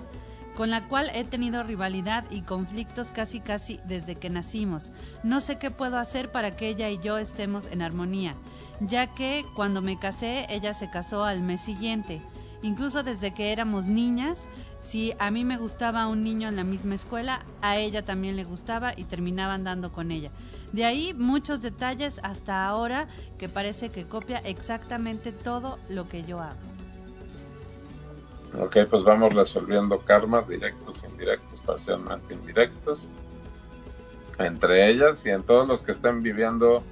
con 0.55 0.69
la 0.69 0.87
cual 0.87 1.11
he 1.13 1.23
tenido 1.23 1.63
rivalidad 1.63 2.23
y 2.31 2.41
conflictos 2.41 3.11
casi 3.11 3.39
casi 3.39 3.79
desde 3.85 4.15
que 4.15 4.29
nacimos. 4.29 4.91
No 5.23 5.41
sé 5.41 5.57
qué 5.57 5.69
puedo 5.69 5.97
hacer 5.97 6.31
para 6.31 6.55
que 6.55 6.69
ella 6.69 6.89
y 6.89 6.99
yo 6.99 7.17
estemos 7.17 7.67
en 7.67 7.81
armonía, 7.81 8.35
ya 8.79 9.13
que 9.13 9.45
cuando 9.55 9.81
me 9.81 9.99
casé 9.99 10.45
ella 10.49 10.73
se 10.73 10.89
casó 10.89 11.23
al 11.23 11.41
mes 11.41 11.61
siguiente. 11.61 12.21
Incluso 12.61 13.03
desde 13.03 13.33
que 13.33 13.51
éramos 13.51 13.89
niñas, 13.89 14.47
si 14.79 15.13
a 15.19 15.29
mí 15.29 15.43
me 15.43 15.57
gustaba 15.57 16.07
un 16.07 16.23
niño 16.23 16.47
en 16.47 16.55
la 16.55 16.63
misma 16.63 16.95
escuela, 16.95 17.45
a 17.61 17.77
ella 17.77 18.03
también 18.05 18.35
le 18.35 18.43
gustaba 18.43 18.93
y 18.95 19.03
terminaba 19.03 19.53
andando 19.53 19.91
con 19.91 20.09
ella. 20.09 20.31
De 20.71 20.85
ahí 20.85 21.13
muchos 21.13 21.61
detalles 21.61 22.19
hasta 22.23 22.65
ahora 22.65 23.07
que 23.37 23.49
parece 23.49 23.89
que 23.89 24.07
copia 24.07 24.37
exactamente 24.39 25.31
todo 25.31 25.77
lo 25.89 26.07
que 26.07 26.23
yo 26.23 26.39
hago. 26.39 26.74
Ok, 28.59 28.77
pues 28.89 29.03
vamos 29.03 29.33
resolviendo 29.33 29.99
karmas 29.99 30.47
directos, 30.47 31.03
indirectos, 31.03 31.59
parcialmente 31.61 32.33
indirectos, 32.33 33.07
entre 34.39 34.89
ellas 34.89 35.25
y 35.25 35.29
en 35.29 35.43
todos 35.43 35.67
los 35.67 35.81
que 35.81 35.91
estén 35.91 36.21
viviendo 36.23 36.83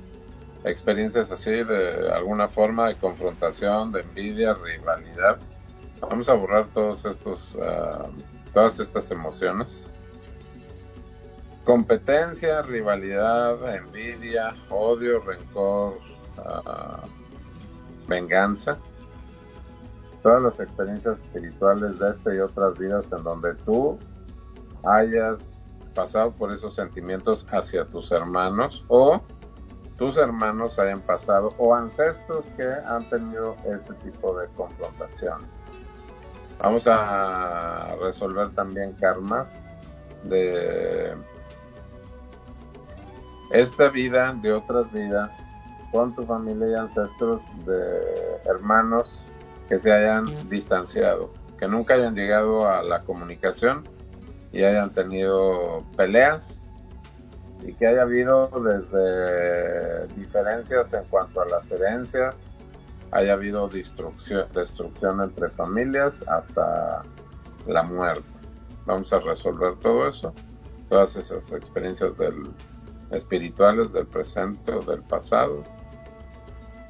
experiencias 0.65 1.31
así 1.31 1.51
de 1.51 2.11
alguna 2.11 2.47
forma 2.47 2.87
de 2.87 2.95
confrontación, 2.95 3.91
de 3.91 4.01
envidia, 4.01 4.53
rivalidad. 4.53 5.37
Vamos 6.01 6.27
a 6.27 6.33
borrar 6.33 6.67
todos 6.73 7.05
estos, 7.05 7.57
ah, 7.61 8.07
todas 8.53 8.79
estas 8.79 9.09
emociones. 9.11 9.87
competencia, 11.63 12.61
rivalidad, 12.61 13.73
envidia, 13.73 14.53
odio, 14.69 15.21
rencor, 15.21 15.97
ah, 16.37 17.05
venganza. 18.07 18.77
Todas 20.23 20.41
las 20.41 20.59
experiencias 20.59 21.19
espirituales 21.19 21.99
de 21.99 22.11
esta 22.11 22.33
y 22.33 22.39
otras 22.39 22.79
vidas 22.79 23.05
en 23.11 23.23
donde 23.23 23.53
tú 23.65 23.99
hayas 24.85 25.67
pasado 25.93 26.31
por 26.31 26.51
esos 26.51 26.73
sentimientos 26.75 27.45
hacia 27.51 27.85
tus 27.85 28.11
hermanos 28.11 28.83
o 28.87 29.21
tus 29.97 30.17
hermanos 30.17 30.79
hayan 30.79 31.01
pasado 31.01 31.49
o 31.57 31.75
ancestros 31.75 32.43
que 32.57 32.67
han 32.85 33.07
tenido 33.09 33.55
este 33.65 33.93
tipo 33.95 34.37
de 34.39 34.47
confrontación. 34.55 35.41
Vamos 36.59 36.87
a 36.87 37.95
resolver 38.01 38.49
también 38.55 38.93
karmas 38.93 39.47
de 40.23 41.13
esta 43.51 43.89
vida, 43.89 44.33
de 44.41 44.53
otras 44.53 44.91
vidas, 44.91 45.29
con 45.91 46.15
tu 46.15 46.23
familia 46.23 46.67
y 46.69 46.75
ancestros 46.75 47.41
de 47.65 48.41
hermanos 48.45 49.22
que 49.67 49.79
se 49.79 49.91
hayan 49.91 50.25
distanciado, 50.49 51.33
que 51.57 51.67
nunca 51.67 51.95
hayan 51.95 52.15
llegado 52.15 52.67
a 52.67 52.83
la 52.83 53.03
comunicación 53.03 53.83
y 54.51 54.63
hayan 54.63 54.93
tenido 54.93 55.83
peleas 55.95 56.61
y 57.61 57.73
que 57.73 57.87
haya 57.87 58.03
habido 58.03 58.49
desde 58.49 60.07
diferencias 60.15 60.93
en 60.93 61.03
cuanto 61.05 61.41
a 61.41 61.45
las 61.45 61.71
herencias, 61.71 62.35
haya 63.11 63.33
habido 63.33 63.67
destrucción, 63.69 65.21
entre 65.21 65.49
familias 65.49 66.23
hasta 66.27 67.03
la 67.67 67.83
muerte. 67.83 68.23
Vamos 68.85 69.13
a 69.13 69.19
resolver 69.19 69.75
todo 69.79 70.09
eso, 70.09 70.33
todas 70.89 71.15
esas 71.15 71.51
experiencias 71.53 72.17
del, 72.17 72.51
espirituales 73.11 73.93
del 73.93 74.07
presente 74.07 74.73
o 74.73 74.81
del 74.81 75.01
pasado, 75.03 75.63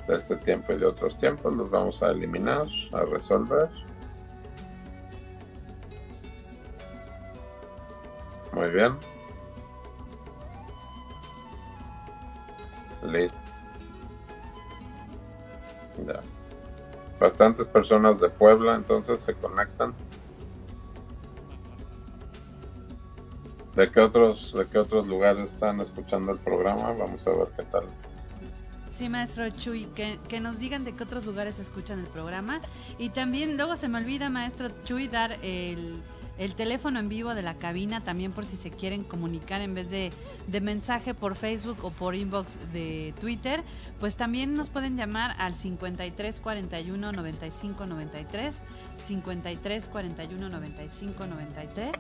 de 0.07 0.15
este 0.15 0.35
tiempo 0.37 0.73
y 0.73 0.77
de 0.77 0.85
otros 0.85 1.17
tiempos, 1.17 1.53
los 1.53 1.69
vamos 1.69 2.03
a 2.03 2.11
eliminar, 2.11 2.67
a 2.91 3.01
resolver. 3.01 3.69
Muy 8.53 8.69
bien. 8.69 8.97
Listo. 13.03 13.37
Ya. 16.05 16.19
Bastantes 17.19 17.67
personas 17.67 18.19
de 18.19 18.29
Puebla 18.29 18.75
entonces 18.75 19.21
se 19.21 19.33
conectan. 19.33 19.93
¿De 23.75 23.89
qué 23.89 24.01
otros, 24.01 24.53
de 24.53 24.67
qué 24.67 24.77
otros 24.77 25.07
lugares 25.07 25.53
están 25.53 25.79
escuchando 25.81 26.31
el 26.31 26.37
programa? 26.39 26.93
Vamos 26.93 27.25
a 27.25 27.31
ver 27.31 27.47
qué 27.57 27.63
tal. 27.63 27.85
Maestro 29.09 29.49
Chuy, 29.49 29.87
que, 29.95 30.39
nos 30.39 30.59
digan 30.59 30.83
de 30.83 30.93
qué 30.93 31.03
otros 31.03 31.25
lugares 31.25 31.59
escuchan 31.59 31.99
el 31.99 32.07
programa. 32.07 32.61
Y 32.97 33.09
también, 33.09 33.57
luego 33.57 33.75
se 33.75 33.87
me 33.87 33.97
olvida, 33.97 34.29
maestro 34.29 34.69
Chuy, 34.85 35.07
dar 35.07 35.37
el, 35.41 36.01
el 36.37 36.55
teléfono 36.55 36.99
en 36.99 37.09
vivo 37.09 37.35
de 37.35 37.43
la 37.43 37.53
cabina 37.53 38.03
también 38.03 38.31
por 38.31 38.45
si 38.45 38.57
se 38.57 38.71
quieren 38.71 39.03
comunicar 39.03 39.61
en 39.61 39.75
vez 39.75 39.89
de, 39.91 40.11
de, 40.47 40.61
mensaje 40.61 41.13
por 41.13 41.35
Facebook 41.35 41.77
o 41.83 41.91
por 41.91 42.15
inbox 42.15 42.57
de 42.71 43.13
Twitter, 43.19 43.63
pues 43.99 44.15
también 44.15 44.55
nos 44.55 44.69
pueden 44.69 44.97
llamar 44.97 45.35
al 45.37 45.55
53 45.55 46.39
41 46.39 47.11
95 47.11 47.85
93, 47.85 48.61
53 48.97 49.87
41 49.87 50.49
95 50.49 51.27
93, 51.27 51.91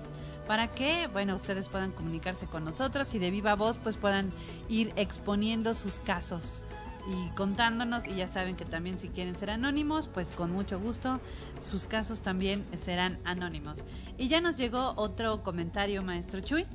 para 0.47 0.67
que, 0.67 1.07
bueno, 1.13 1.35
ustedes 1.35 1.69
puedan 1.69 1.91
comunicarse 1.91 2.47
con 2.47 2.65
nosotros 2.65 3.13
y 3.13 3.19
de 3.19 3.29
viva 3.29 3.55
voz 3.55 3.77
pues 3.77 3.97
puedan 3.97 4.31
ir 4.67 4.91
exponiendo 4.95 5.73
sus 5.73 5.99
casos 5.99 6.63
y 7.07 7.29
contándonos 7.35 8.07
y 8.07 8.15
ya 8.15 8.27
saben 8.27 8.55
que 8.55 8.65
también 8.65 8.97
si 8.97 9.09
quieren 9.09 9.35
ser 9.35 9.49
anónimos, 9.49 10.07
pues 10.07 10.31
con 10.31 10.51
mucho 10.51 10.79
gusto 10.79 11.19
sus 11.61 11.85
casos 11.85 12.21
también 12.21 12.65
serán 12.77 13.19
anónimos. 13.25 13.83
Y 14.17 14.29
ya 14.29 14.41
nos 14.41 14.57
llegó 14.57 14.93
otro 14.95 15.43
comentario, 15.43 16.01
maestro 16.01 16.39
Chuy. 16.39 16.65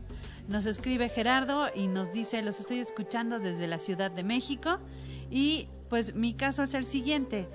Nos 0.48 0.66
escribe 0.66 1.08
Gerardo 1.08 1.68
y 1.74 1.86
nos 1.86 2.12
dice, 2.12 2.42
los 2.42 2.60
estoy 2.60 2.78
escuchando 2.78 3.38
desde 3.38 3.66
la 3.66 3.78
Ciudad 3.78 4.10
de 4.10 4.24
México 4.24 4.78
y 5.30 5.68
pues 5.88 6.14
mi 6.14 6.34
caso 6.34 6.62
es 6.62 6.74
el 6.74 6.84
siguiente. 6.84 7.48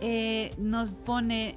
Eh, 0.00 0.52
nos 0.58 0.94
pone, 0.94 1.56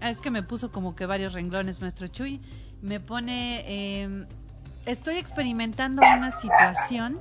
es 0.00 0.20
que 0.20 0.30
me 0.30 0.42
puso 0.42 0.70
como 0.70 0.94
que 0.94 1.06
varios 1.06 1.32
renglones, 1.32 1.80
maestro 1.80 2.06
Chuy. 2.06 2.40
Me 2.80 3.00
pone, 3.00 3.64
eh, 3.66 4.26
estoy 4.86 5.16
experimentando 5.16 6.02
una 6.02 6.30
situación 6.30 7.20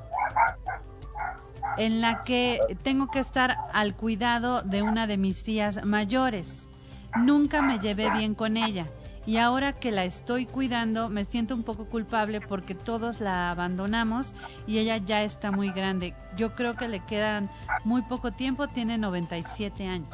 en 1.77 2.01
la 2.01 2.23
que 2.23 2.59
tengo 2.83 3.09
que 3.09 3.19
estar 3.19 3.57
al 3.73 3.95
cuidado 3.95 4.61
de 4.61 4.81
una 4.81 5.07
de 5.07 5.17
mis 5.17 5.43
tías 5.43 5.85
mayores. 5.85 6.67
Nunca 7.15 7.61
me 7.61 7.79
llevé 7.79 8.09
bien 8.11 8.35
con 8.35 8.57
ella 8.57 8.87
y 9.25 9.37
ahora 9.37 9.73
que 9.73 9.91
la 9.91 10.03
estoy 10.03 10.45
cuidando 10.45 11.09
me 11.09 11.23
siento 11.23 11.53
un 11.53 11.63
poco 11.63 11.85
culpable 11.85 12.41
porque 12.41 12.73
todos 12.73 13.19
la 13.21 13.51
abandonamos 13.51 14.33
y 14.65 14.79
ella 14.79 14.97
ya 14.97 15.23
está 15.23 15.51
muy 15.51 15.71
grande. 15.71 16.15
Yo 16.37 16.55
creo 16.55 16.75
que 16.75 16.87
le 16.87 17.01
quedan 17.01 17.49
muy 17.83 18.01
poco 18.01 18.31
tiempo, 18.31 18.67
tiene 18.67 18.97
97 18.97 19.85
años. 19.85 20.09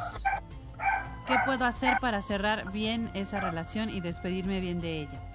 ¿Qué 1.26 1.36
puedo 1.46 1.66
hacer 1.66 1.98
para 2.00 2.22
cerrar 2.22 2.72
bien 2.72 3.10
esa 3.14 3.40
relación 3.40 3.90
y 3.90 4.00
despedirme 4.00 4.60
bien 4.60 4.82
de 4.82 5.02
ella? 5.02 5.27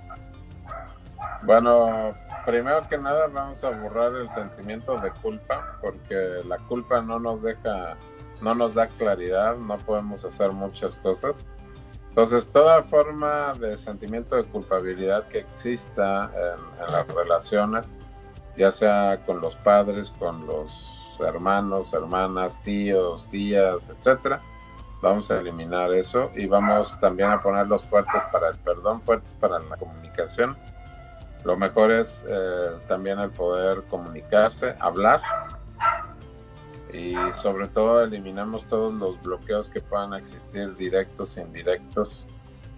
Bueno, 1.45 2.14
primero 2.47 2.86
que 2.88 2.97
nada 2.97 3.26
vamos 3.26 3.64
a 3.64 3.70
borrar 3.70 4.14
el 4.14 4.30
sentimiento 4.30 4.97
de 4.99 5.11
culpa 5.11 5.76
porque 5.80 6.40
la 6.47 6.57
culpa 6.68 7.01
no 7.03 7.18
nos 7.18 7.43
deja, 7.43 7.97
no 8.40 8.55
nos 8.55 8.74
da 8.74 8.86
claridad, 8.86 9.57
no 9.57 9.76
podemos 9.78 10.24
hacer 10.24 10.53
muchas 10.53 10.95
cosas. 10.97 11.45
Entonces, 12.11 12.49
toda 12.49 12.82
forma 12.82 13.55
de 13.55 13.76
sentimiento 13.76 14.36
de 14.36 14.45
culpabilidad 14.45 15.26
que 15.28 15.38
exista 15.38 16.30
en, 16.36 16.84
en 16.84 16.93
las 16.93 17.09
relaciones, 17.09 17.95
ya 18.57 18.70
sea 18.70 19.18
con 19.26 19.40
los 19.40 19.57
padres, 19.57 20.11
con 20.18 20.47
los 20.47 21.18
hermanos, 21.26 21.93
hermanas, 21.93 22.62
tíos, 22.62 23.26
tías, 23.30 23.88
etcétera, 23.88 24.40
vamos 25.01 25.30
a 25.30 25.40
eliminar 25.40 25.93
eso 25.93 26.30
y 26.36 26.47
vamos 26.47 26.99
también 27.01 27.30
a 27.30 27.43
ponerlos 27.43 27.82
fuertes 27.82 28.22
para 28.30 28.51
el 28.51 28.59
perdón, 28.59 29.03
fuertes 29.03 29.34
para 29.40 29.59
la 29.59 29.76
comunicación 29.76 30.57
lo 31.45 31.57
mejor 31.57 31.93
es 31.93 32.24
eh, 32.28 32.70
también 32.86 33.18
el 33.18 33.30
poder 33.30 33.82
comunicarse, 33.84 34.76
hablar 34.78 35.20
y 36.93 37.14
sobre 37.32 37.68
todo 37.68 38.03
eliminamos 38.03 38.66
todos 38.66 38.93
los 38.95 39.20
bloqueos 39.22 39.68
que 39.68 39.80
puedan 39.80 40.12
existir 40.14 40.76
directos, 40.76 41.36
indirectos, 41.38 42.26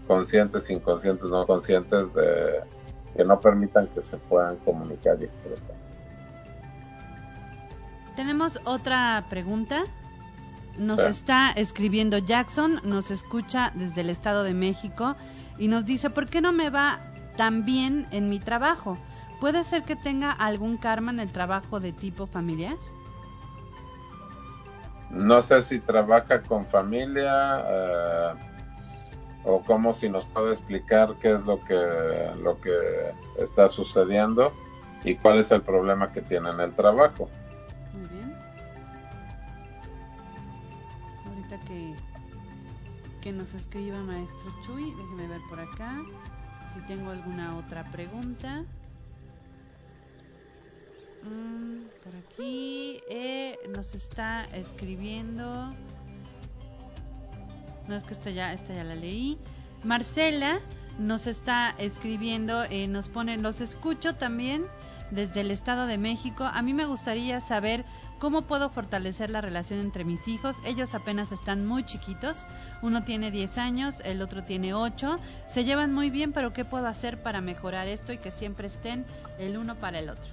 conscientes, 0.07 0.71
inconscientes, 0.71 1.29
no 1.29 1.47
conscientes, 1.47 2.13
de 2.15 2.61
que 3.17 3.25
no 3.25 3.41
permitan 3.41 3.89
que 3.89 4.05
se 4.05 4.17
puedan 4.17 4.57
comunicar 4.59 5.17
y 5.21 5.25
expresar. 5.25 5.75
Tenemos 8.17 8.61
otra 8.65 9.25
pregunta. 9.29 9.85
Nos 10.79 11.05
está 11.05 11.53
escribiendo 11.53 12.19
Jackson, 12.19 12.81
nos 12.83 13.13
escucha 13.13 13.71
desde 13.77 14.01
el 14.01 14.11
Estado 14.11 14.43
de 14.43 14.55
México 14.55 15.15
y 15.57 15.69
nos 15.69 15.85
dice, 15.85 16.11
¿por 16.11 16.29
qué 16.29 16.41
no 16.41 16.53
me 16.53 16.69
va 16.69 16.99
también 17.37 18.07
en 18.11 18.29
mi 18.29 18.39
trabajo. 18.39 18.99
¿Puede 19.41 19.65
ser 19.65 19.83
que 19.83 19.97
tenga 19.97 20.31
algún 20.33 20.77
karma 20.77 21.11
en 21.11 21.21
el 21.21 21.31
trabajo 21.31 21.81
de 21.81 21.93
tipo 21.93 22.27
familiar? 22.27 22.77
No 25.11 25.43
sé 25.43 25.63
si 25.63 25.79
trabaja 25.81 26.43
con 26.43 26.65
familia 26.65 27.65
eh, 27.69 28.35
o 29.45 29.63
cómo 29.63 29.95
si 29.95 30.09
nos 30.09 30.25
puede 30.27 30.53
explicar 30.53 31.15
qué 31.21 31.33
es 31.35 31.45
lo 31.45 31.63
que, 31.65 32.31
lo 32.43 32.61
que 32.61 33.15
está 33.39 33.69
sucediendo 33.69 34.53
y 35.05 35.17
cuál 35.17 35.39
es 35.39 35.51
el 35.51 35.63
problema 35.63 36.11
que 36.11 36.23
tiene 36.23 36.51
en 36.51 36.61
el 36.61 36.75
trabajo. 36.75 37.29
Muy 37.93 38.09
bien. 38.09 38.35
Ahorita 41.27 41.59
que, 41.67 41.95
que 43.21 43.33
nos 43.33 43.55
escriba 43.55 43.99
maestro 43.99 44.53
Chuy, 44.65 44.95
déjeme 44.95 45.29
ver 45.29 45.41
por 45.49 45.61
acá 45.61 46.03
si 46.75 46.81
tengo 46.81 47.11
alguna 47.11 47.57
otra 47.57 47.85
pregunta. 47.85 48.65
Mm, 51.23 51.87
por 52.03 52.15
aquí 52.17 53.01
eh, 53.09 53.57
nos 53.75 53.95
está 53.95 54.45
escribiendo. 54.53 55.73
No 57.87 57.95
es 57.95 58.03
que 58.03 58.13
esta 58.13 58.31
ya, 58.31 58.53
esta 58.53 58.75
ya 58.75 58.85
la 58.85 58.97
leí. 58.97 59.39
Marcela 59.85 60.61
nos 60.99 61.27
está 61.27 61.75
escribiendo, 61.79 62.65
eh, 62.65 62.89
nos 62.89 63.09
pone, 63.09 63.37
los 63.39 63.61
escucho 63.61 64.15
también, 64.15 64.67
desde 65.11 65.43
el 65.43 65.51
Estado 65.51 65.87
de 65.87 65.99
México. 65.99 66.45
A 66.45 66.63
mí 66.63 66.75
me 66.75 66.87
gustaría 66.87 67.41
saber 67.41 67.85
cómo 68.19 68.43
puedo 68.43 68.71
fortalecer 68.71 69.31
la 69.31 69.41
relación 69.41 69.81
entre 69.81 70.05
mis 70.05 70.29
hijos. 70.29 70.57
Ellos 70.65 70.95
apenas 70.95 71.33
están 71.33 71.67
muy 71.67 71.85
chiquitos. 71.85 72.47
Uno 72.83 73.05
tiene 73.05 73.31
10 73.31 73.59
años, 73.59 74.01
el 74.05 74.23
otro 74.23 74.45
tiene 74.45 74.75
8. 74.75 75.19
Se 75.47 75.65
llevan 75.65 75.93
muy 75.93 76.11
bien, 76.11 76.33
pero 76.33 76.53
¿qué 76.53 76.65
puedo 76.65 76.87
hacer 76.87 77.23
para 77.23 77.41
mejorar 77.41 77.89
esto 77.89 78.13
y 78.13 78.19
que 78.19 78.31
siempre 78.31 78.67
estén 78.67 79.05
el 79.39 79.57
uno 79.57 79.77
para 79.77 79.99
el 79.99 80.11
otro? 80.11 80.33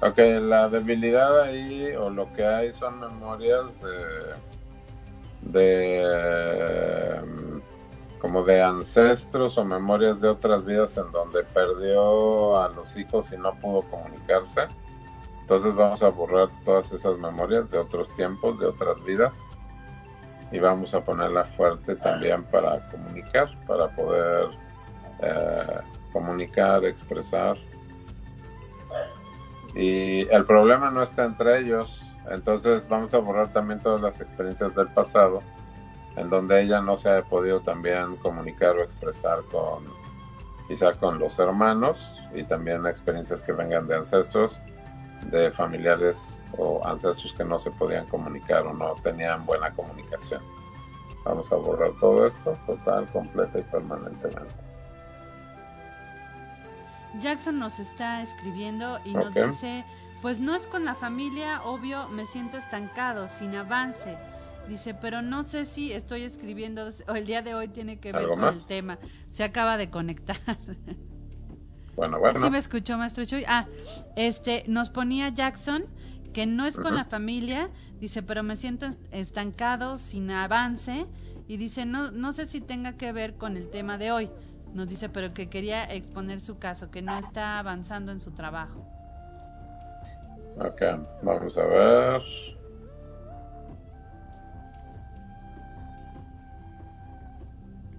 Ok, 0.00 0.18
la 0.18 0.68
debilidad 0.68 1.42
ahí 1.42 1.94
o 1.94 2.10
lo 2.10 2.32
que 2.32 2.44
hay 2.44 2.72
son 2.72 2.98
memorias 2.98 3.76
de, 3.80 4.34
de 5.42 7.22
como 8.18 8.44
de 8.44 8.62
ancestros 8.62 9.58
o 9.58 9.64
memorias 9.64 10.20
de 10.20 10.28
otras 10.28 10.64
vidas 10.64 10.96
en 10.96 11.10
donde 11.12 11.42
perdió 11.42 12.56
a 12.56 12.68
los 12.68 12.96
hijos 12.96 13.32
y 13.32 13.36
no 13.36 13.52
pudo 13.54 13.82
comunicarse. 13.82 14.62
Entonces 15.42 15.74
vamos 15.74 16.02
a 16.02 16.08
borrar 16.08 16.48
todas 16.64 16.90
esas 16.92 17.18
memorias 17.18 17.70
de 17.70 17.78
otros 17.78 18.08
tiempos, 18.14 18.58
de 18.58 18.66
otras 18.66 19.02
vidas 19.04 19.44
y 20.52 20.58
vamos 20.58 20.94
a 20.94 21.04
ponerla 21.04 21.44
fuerte 21.44 21.96
también 21.96 22.44
para 22.44 22.88
comunicar, 22.90 23.48
para 23.66 23.88
poder 23.88 24.50
eh, 25.20 25.80
comunicar, 26.12 26.84
expresar. 26.84 27.56
Y 29.74 30.28
el 30.28 30.44
problema 30.44 30.90
no 30.90 31.02
está 31.02 31.24
entre 31.24 31.58
ellos, 31.58 32.06
entonces 32.30 32.86
vamos 32.86 33.14
a 33.14 33.18
borrar 33.18 33.52
también 33.52 33.80
todas 33.80 34.00
las 34.02 34.20
experiencias 34.20 34.74
del 34.74 34.88
pasado, 34.88 35.42
en 36.16 36.28
donde 36.28 36.62
ella 36.62 36.82
no 36.82 36.96
se 36.98 37.10
ha 37.10 37.22
podido 37.22 37.60
también 37.60 38.16
comunicar 38.16 38.76
o 38.76 38.82
expresar 38.82 39.42
con 39.50 39.84
quizá 40.68 40.92
con 40.94 41.18
los 41.18 41.38
hermanos 41.38 42.20
y 42.34 42.44
también 42.44 42.86
experiencias 42.86 43.42
que 43.42 43.52
vengan 43.52 43.86
de 43.88 43.96
ancestros, 43.96 44.60
de 45.30 45.50
familiares 45.50 46.42
o 46.58 46.84
ancestros 46.86 47.32
que 47.34 47.44
no 47.44 47.58
se 47.58 47.70
podían 47.70 48.06
comunicar 48.06 48.66
o 48.66 48.72
no 48.74 48.94
tenían 49.02 49.44
buena 49.46 49.70
comunicación. 49.72 50.42
Vamos 51.24 51.50
a 51.52 51.56
borrar 51.56 51.92
todo 52.00 52.26
esto 52.26 52.58
total, 52.66 53.06
completa 53.12 53.58
y 53.58 53.62
permanentemente. 53.62 54.54
Jackson 57.20 57.58
nos 57.58 57.78
está 57.78 58.22
escribiendo 58.22 58.98
y 59.04 59.12
nos 59.12 59.32
dice, 59.34 59.84
pues 60.22 60.40
no 60.40 60.54
es 60.54 60.66
con 60.66 60.84
la 60.84 60.94
familia, 60.94 61.62
obvio, 61.62 62.08
me 62.08 62.26
siento 62.26 62.56
estancado, 62.56 63.28
sin 63.28 63.54
avance. 63.54 64.16
Dice, 64.68 64.94
pero 64.94 65.22
no 65.22 65.42
sé 65.42 65.64
si 65.64 65.92
estoy 65.92 66.22
escribiendo, 66.22 66.88
o 67.08 67.14
el 67.14 67.26
día 67.26 67.42
de 67.42 67.54
hoy 67.54 67.68
tiene 67.68 67.98
que 67.98 68.12
ver 68.12 68.28
con 68.28 68.44
el 68.44 68.66
tema. 68.66 68.98
Se 69.30 69.44
acaba 69.44 69.76
de 69.76 69.90
conectar. 69.90 70.36
Bueno, 71.96 72.18
bueno. 72.18 72.40
¿Sí 72.40 72.50
me 72.50 72.58
escuchó, 72.58 72.96
maestro 72.96 73.24
Chuy? 73.24 73.44
Ah, 73.46 73.66
este, 74.16 74.64
nos 74.66 74.90
ponía 74.90 75.28
Jackson 75.28 75.84
que 76.32 76.46
no 76.46 76.66
es 76.66 76.78
con 76.78 76.94
la 76.94 77.04
familia, 77.04 77.68
dice, 78.00 78.22
pero 78.22 78.42
me 78.42 78.56
siento 78.56 78.86
estancado, 79.10 79.98
sin 79.98 80.30
avance, 80.30 81.06
y 81.46 81.58
dice, 81.58 81.84
no, 81.84 82.10
no 82.10 82.32
sé 82.32 82.46
si 82.46 82.60
tenga 82.60 82.96
que 82.96 83.12
ver 83.12 83.34
con 83.34 83.56
el 83.56 83.68
tema 83.68 83.98
de 83.98 84.12
hoy. 84.12 84.30
Nos 84.72 84.88
dice, 84.88 85.10
pero 85.10 85.34
que 85.34 85.50
quería 85.50 85.84
exponer 85.84 86.40
su 86.40 86.58
caso, 86.58 86.90
que 86.90 87.02
no 87.02 87.16
está 87.18 87.58
avanzando 87.58 88.10
en 88.10 88.20
su 88.20 88.30
trabajo. 88.30 88.80
Ok, 90.58 90.82
vamos 91.22 91.58
a 91.58 91.64
ver. 91.66 92.22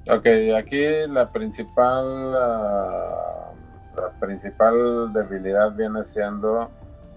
Ok, 0.10 0.28
aquí 0.58 0.84
la 1.08 1.32
principal, 1.32 2.34
ah, 2.36 3.43
la 3.96 4.10
principal 4.20 5.12
debilidad 5.14 5.72
viene 5.74 6.04
siendo 6.06 6.70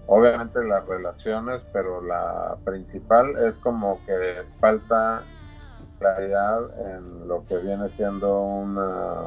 obviamente 0.07 0.63
las 0.63 0.85
relaciones, 0.85 1.65
pero 1.73 2.01
la 2.01 2.57
principal 2.63 3.37
es 3.45 3.57
como 3.57 3.99
que 4.05 4.43
falta 4.59 5.23
claridad 5.99 6.61
en 6.95 7.27
lo 7.27 7.45
que 7.45 7.57
viene 7.57 7.89
siendo 7.89 8.41
una 8.41 9.23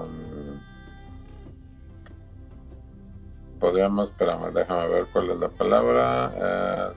podríamos 3.59 4.11
espérame 4.11 4.55
déjame 4.55 4.89
ver 4.89 5.07
cuál 5.13 5.31
es 5.31 5.39
la 5.39 5.49
palabra 5.49 6.93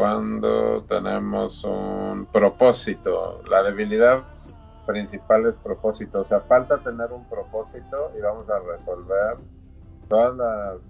cuando 0.00 0.82
tenemos 0.84 1.62
un 1.62 2.24
propósito. 2.24 3.42
La 3.50 3.62
debilidad 3.62 4.24
principal 4.90 5.46
es 5.46 5.54
propósito 5.62 6.22
o 6.22 6.24
sea 6.24 6.40
falta 6.40 6.78
tener 6.78 7.12
un 7.12 7.24
propósito 7.28 8.10
y 8.18 8.20
vamos 8.20 8.48
a 8.50 8.58
resolver 8.58 9.36
todas 10.08 10.80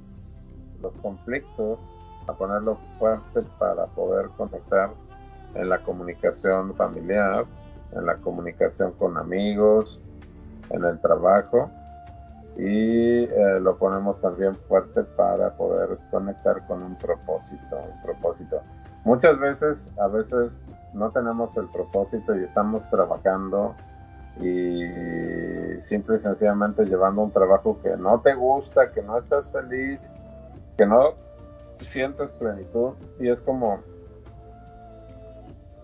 los 0.81 0.93
conflictos 1.03 1.79
a 2.27 2.33
ponerlo 2.33 2.77
fuerte 2.99 3.43
para 3.59 3.87
poder 3.87 4.29
conectar 4.37 4.91
en 5.55 5.69
la 5.69 5.83
comunicación 5.83 6.75
familiar, 6.77 7.45
en 7.93 8.07
la 8.07 8.17
comunicación 8.17 8.93
con 8.93 9.19
amigos, 9.19 10.01
en 10.71 10.85
el 10.85 10.99
trabajo 11.01 11.71
y 12.57 13.25
eh, 13.25 13.61
lo 13.61 13.77
ponemos 13.77 14.21
también 14.21 14.57
fuerte 14.69 15.03
para 15.03 15.51
poder 15.57 15.99
conectar 16.11 16.67
con 16.67 16.83
un 16.83 16.97
propósito, 16.97 17.77
un 17.77 18.03
propósito. 18.03 18.63
Muchas 19.05 19.39
veces, 19.39 19.89
a 19.99 20.09
veces 20.09 20.61
no 20.93 21.11
tenemos 21.11 21.57
el 21.57 21.69
propósito 21.69 22.37
y 22.37 22.45
estamos 22.45 22.83
trabajando 22.91 23.75
y 24.43 25.81
simple 25.81 26.17
y 26.17 26.21
sencillamente 26.21 26.85
llevando 26.85 27.23
un 27.23 27.33
trabajo 27.33 27.79
que 27.83 27.97
no 27.97 28.21
te 28.21 28.35
gusta, 28.35 28.93
que 28.93 29.03
no 29.03 29.19
estás 29.19 29.49
feliz, 29.51 30.01
que 30.77 30.87
no 30.87 31.15
sientes 31.79 32.31
plenitud 32.33 32.93
y 33.19 33.29
es 33.29 33.41
como 33.41 33.81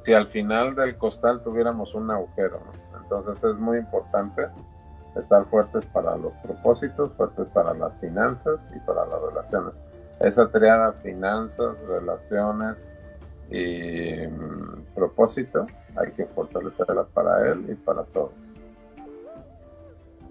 si 0.03 0.15
al 0.15 0.27
final 0.27 0.75
del 0.75 0.97
costal 0.97 1.43
tuviéramos 1.43 1.95
un 1.95 2.11
agujero. 2.11 2.61
Entonces 3.03 3.43
es 3.43 3.57
muy 3.57 3.79
importante 3.79 4.47
estar 5.17 5.45
fuertes 5.47 5.85
para 5.87 6.17
los 6.17 6.33
propósitos, 6.35 7.13
fuertes 7.15 7.49
para 7.49 7.75
las 7.75 7.95
finanzas 7.95 8.61
y 8.75 8.79
para 8.81 9.07
las 9.07 9.21
relaciones. 9.21 9.75
Esa 10.21 10.49
triada 10.49 10.93
finanzas, 10.93 11.77
relaciones 11.89 12.89
y 13.51 14.27
mm, 14.27 14.95
propósito 14.95 15.67
hay 15.97 16.13
que 16.13 16.27
fortalecerla 16.27 17.05
para 17.05 17.51
él 17.51 17.67
y 17.69 17.75
para 17.75 18.05
todos 18.05 18.46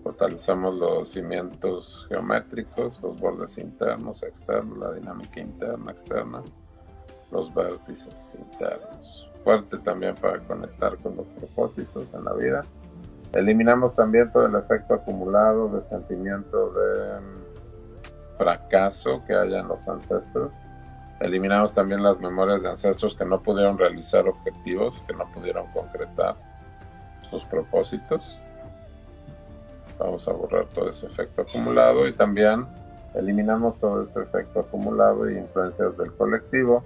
fortalecemos 0.05 0.75
los 0.75 1.09
cimientos 1.09 2.05
geométricos, 2.09 3.01
los 3.01 3.19
bordes 3.19 3.57
internos, 3.57 4.21
externos, 4.21 4.77
la 4.77 4.91
dinámica 4.93 5.39
interna, 5.39 5.91
externa, 5.91 6.43
los 7.31 7.51
vértices 7.55 8.37
internos. 8.37 9.27
Fuerte 9.43 9.79
también 9.79 10.13
para 10.13 10.37
conectar 10.41 10.95
con 10.97 11.17
los 11.17 11.25
propósitos 11.29 12.05
en 12.13 12.23
la 12.23 12.33
vida. 12.33 12.63
Eliminamos 13.33 13.95
también 13.95 14.31
todo 14.31 14.45
el 14.45 14.53
efecto 14.53 14.93
acumulado 14.93 15.69
de 15.69 15.89
sentimiento 15.89 16.71
de 16.73 17.19
mm, 17.21 18.37
fracaso 18.37 19.23
que 19.25 19.33
haya 19.33 19.61
en 19.61 19.67
los 19.67 19.87
ancestros. 19.87 20.51
Eliminamos 21.19 21.73
también 21.73 22.03
las 22.03 22.19
memorias 22.19 22.61
de 22.61 22.69
ancestros 22.69 23.15
que 23.15 23.25
no 23.25 23.41
pudieron 23.41 23.75
realizar 23.75 24.27
objetivos, 24.27 25.01
que 25.07 25.15
no 25.15 25.25
pudieron 25.33 25.65
concretar 25.71 26.35
sus 27.31 27.43
propósitos 27.45 28.39
vamos 29.99 30.27
a 30.27 30.33
borrar 30.33 30.65
todo 30.73 30.89
ese 30.89 31.05
efecto 31.05 31.41
acumulado 31.41 32.07
y 32.07 32.13
también 32.13 32.65
eliminamos 33.13 33.79
todo 33.79 34.03
ese 34.03 34.21
efecto 34.21 34.61
acumulado 34.61 35.29
y 35.29 35.37
influencias 35.37 35.97
del 35.97 36.11
colectivo 36.13 36.83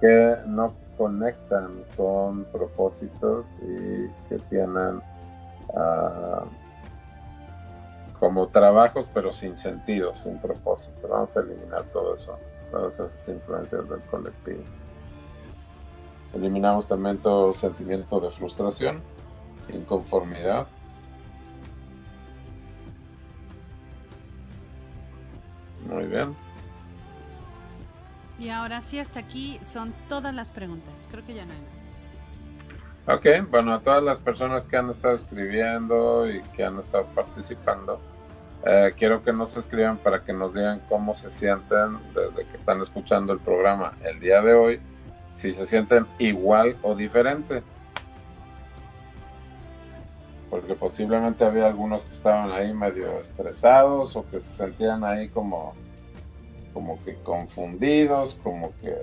que 0.00 0.36
no 0.46 0.74
conectan 0.98 1.84
con 1.96 2.44
propósitos 2.44 3.46
y 3.62 4.08
que 4.28 4.38
tienen 4.50 4.96
uh, 5.68 6.46
como 8.18 8.48
trabajos 8.48 9.08
pero 9.12 9.32
sin 9.32 9.56
sentido, 9.56 10.14
sin 10.14 10.38
propósito. 10.38 11.08
Vamos 11.08 11.36
a 11.36 11.40
eliminar 11.40 11.84
todo 11.92 12.14
eso, 12.14 12.36
todas 12.70 12.94
esas 12.94 13.28
influencias 13.28 13.88
del 13.88 14.00
colectivo. 14.02 14.62
Eliminamos 16.34 16.88
también 16.88 17.18
todo 17.18 17.52
sentimiento 17.52 18.20
de 18.20 18.30
frustración, 18.30 19.00
inconformidad, 19.72 20.66
Muy 25.92 26.06
bien. 26.06 26.34
Y 28.38 28.48
ahora 28.48 28.80
sí, 28.80 28.98
hasta 28.98 29.20
aquí 29.20 29.60
son 29.64 29.94
todas 30.08 30.34
las 30.34 30.50
preguntas. 30.50 31.08
Creo 31.10 31.24
que 31.24 31.34
ya 31.34 31.44
no 31.44 31.52
hay 31.52 31.58
nada. 31.58 31.82
Ok, 33.16 33.50
bueno, 33.50 33.74
a 33.74 33.80
todas 33.80 34.02
las 34.02 34.18
personas 34.20 34.66
que 34.66 34.76
han 34.76 34.88
estado 34.88 35.14
escribiendo 35.14 36.30
y 36.30 36.40
que 36.56 36.64
han 36.64 36.78
estado 36.78 37.06
participando, 37.14 38.00
eh, 38.64 38.92
quiero 38.96 39.24
que 39.24 39.32
nos 39.32 39.56
escriban 39.56 39.98
para 39.98 40.22
que 40.22 40.32
nos 40.32 40.54
digan 40.54 40.80
cómo 40.88 41.14
se 41.14 41.32
sienten 41.32 41.98
desde 42.14 42.44
que 42.46 42.54
están 42.54 42.80
escuchando 42.80 43.32
el 43.32 43.40
programa 43.40 43.94
el 44.04 44.20
día 44.20 44.40
de 44.40 44.54
hoy, 44.54 44.80
si 45.34 45.52
se 45.52 45.66
sienten 45.66 46.06
igual 46.18 46.76
o 46.82 46.94
diferente. 46.94 47.64
Porque 50.52 50.74
posiblemente 50.74 51.46
había 51.46 51.66
algunos 51.66 52.04
que 52.04 52.12
estaban 52.12 52.52
ahí 52.52 52.74
medio 52.74 53.18
estresados 53.18 54.14
o 54.16 54.28
que 54.28 54.38
se 54.38 54.52
sentían 54.52 55.02
ahí 55.02 55.30
como, 55.30 55.72
como 56.74 57.02
que 57.02 57.14
confundidos, 57.22 58.34
como 58.42 58.70
que 58.82 58.94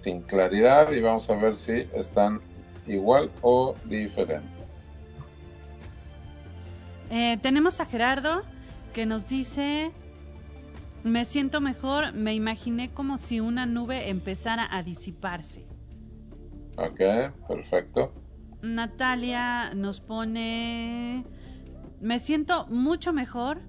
sin 0.00 0.22
claridad 0.22 0.90
y 0.90 1.02
vamos 1.02 1.28
a 1.28 1.34
ver 1.34 1.58
si 1.58 1.86
están 1.94 2.40
igual 2.86 3.30
o 3.42 3.74
diferentes. 3.84 4.88
Eh, 7.10 7.36
tenemos 7.42 7.78
a 7.80 7.84
Gerardo 7.84 8.40
que 8.94 9.04
nos 9.04 9.28
dice, 9.28 9.92
me 11.04 11.26
siento 11.26 11.60
mejor, 11.60 12.14
me 12.14 12.32
imaginé 12.32 12.88
como 12.88 13.18
si 13.18 13.40
una 13.40 13.66
nube 13.66 14.08
empezara 14.08 14.66
a 14.70 14.82
disiparse. 14.82 15.66
Ok, 16.78 17.00
perfecto. 17.46 18.21
Natalia 18.62 19.74
nos 19.74 20.00
pone, 20.00 21.26
me 22.00 22.18
siento 22.18 22.66
mucho 22.68 23.12
mejor, 23.12 23.60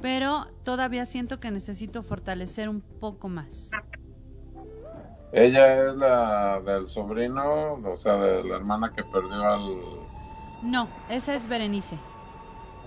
pero 0.00 0.46
todavía 0.64 1.04
siento 1.04 1.38
que 1.38 1.50
necesito 1.50 2.02
fortalecer 2.02 2.68
un 2.68 2.80
poco 2.80 3.28
más. 3.28 3.70
Ella 5.32 5.86
es 5.86 5.96
la 5.96 6.60
del 6.60 6.86
sobrino, 6.86 7.74
o 7.74 7.96
sea, 7.96 8.16
de 8.16 8.44
la 8.44 8.56
hermana 8.56 8.92
que 8.94 9.04
perdió 9.04 9.42
al... 9.42 9.78
No, 10.62 10.88
esa 11.08 11.34
es 11.34 11.46
Berenice. 11.46 11.96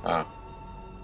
Ah. 0.03 0.25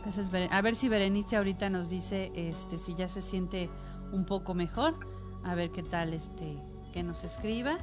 Esa 0.08 0.22
es 0.22 0.52
A 0.52 0.62
ver 0.62 0.76
si 0.76 0.90
Berenice 0.90 1.38
ahorita 1.38 1.70
nos 1.70 1.90
dice 1.90 2.32
este 2.36 2.78
si 2.78 2.96
ya 2.96 3.08
se 3.08 3.22
siente 3.22 3.70
un 4.12 4.26
poco 4.26 4.54
mejor. 4.54 4.96
A 5.44 5.56
ver 5.56 5.72
qué 5.72 5.84
tal 5.84 6.14
este 6.14 6.58
que 6.94 7.04
nos 7.04 7.24
escriba. 7.24 7.78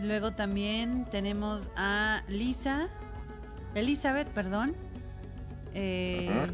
Luego 0.00 0.32
también 0.32 1.04
tenemos 1.04 1.70
a 1.76 2.22
Lisa, 2.28 2.88
Elizabeth, 3.74 4.28
perdón, 4.28 4.74
eh, 5.72 6.46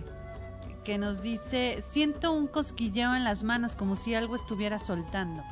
que 0.84 0.98
nos 0.98 1.22
dice, 1.22 1.80
siento 1.80 2.32
un 2.32 2.46
cosquilleo 2.46 3.14
en 3.14 3.24
las 3.24 3.42
manos 3.42 3.74
como 3.74 3.96
si 3.96 4.14
algo 4.14 4.34
estuviera 4.34 4.78
soltando. 4.78 5.42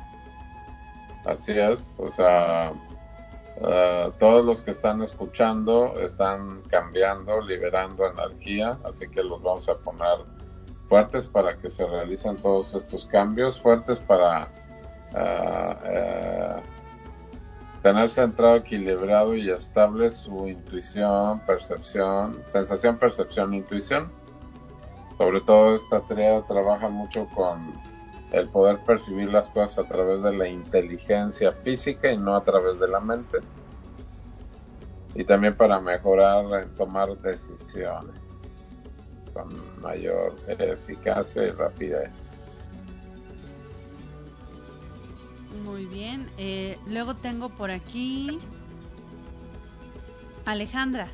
Así 1.25 1.51
es, 1.51 1.95
o 1.99 2.09
sea, 2.09 2.73
eh, 3.61 4.11
todos 4.19 4.45
los 4.45 4.63
que 4.63 4.71
están 4.71 5.01
escuchando 5.01 5.99
están 5.99 6.61
cambiando, 6.69 7.41
liberando 7.41 8.07
energía, 8.07 8.79
así 8.83 9.07
que 9.09 9.21
los 9.23 9.41
vamos 9.41 9.67
a 9.67 9.75
poner 9.77 10.19
fuertes 10.85 11.27
para 11.27 11.57
que 11.57 11.69
se 11.69 11.85
realicen 11.85 12.35
todos 12.37 12.73
estos 12.73 13.05
cambios, 13.05 13.61
fuertes 13.61 13.99
para 13.99 14.49
uh, 15.11 16.78
tener 17.81 18.09
centrado, 18.09 18.57
equilibrado 18.57 19.35
y 19.35 19.49
estable 19.49 20.11
su 20.11 20.47
intuición, 20.47 21.39
percepción, 21.45 22.41
sensación, 22.45 22.97
percepción, 22.97 23.53
intuición. 23.53 24.11
Sobre 25.17 25.41
todo 25.41 25.75
esta 25.75 26.01
tarea 26.01 26.41
trabaja 26.45 26.89
mucho 26.89 27.27
con 27.35 27.73
el 28.31 28.47
poder 28.49 28.79
percibir 28.85 29.29
las 29.29 29.49
cosas 29.49 29.85
a 29.85 29.87
través 29.87 30.21
de 30.21 30.33
la 30.33 30.47
inteligencia 30.47 31.51
física 31.51 32.11
y 32.11 32.17
no 32.17 32.35
a 32.35 32.43
través 32.43 32.79
de 32.79 32.87
la 32.87 32.99
mente. 32.99 33.39
Y 35.15 35.23
también 35.23 35.55
para 35.55 35.79
mejorar 35.79 36.63
en 36.63 36.75
tomar 36.75 37.17
decisiones 37.17 38.71
con 39.33 39.49
mayor 39.81 40.35
eficacia 40.47 41.43
y 41.43 41.49
rapidez. 41.49 42.38
Muy 45.63 45.85
bien. 45.85 46.27
Eh, 46.37 46.77
luego 46.87 47.15
tengo 47.15 47.49
por 47.49 47.71
aquí 47.71 48.39
Alejandra. 50.45 51.09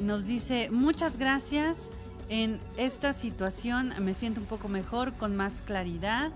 Nos 0.00 0.26
dice, 0.26 0.70
muchas 0.70 1.18
gracias. 1.18 1.90
En 2.28 2.60
esta 2.76 3.12
situación 3.12 3.92
me 4.00 4.14
siento 4.14 4.40
un 4.40 4.46
poco 4.46 4.68
mejor, 4.68 5.14
con 5.14 5.36
más 5.36 5.62
claridad. 5.62 6.30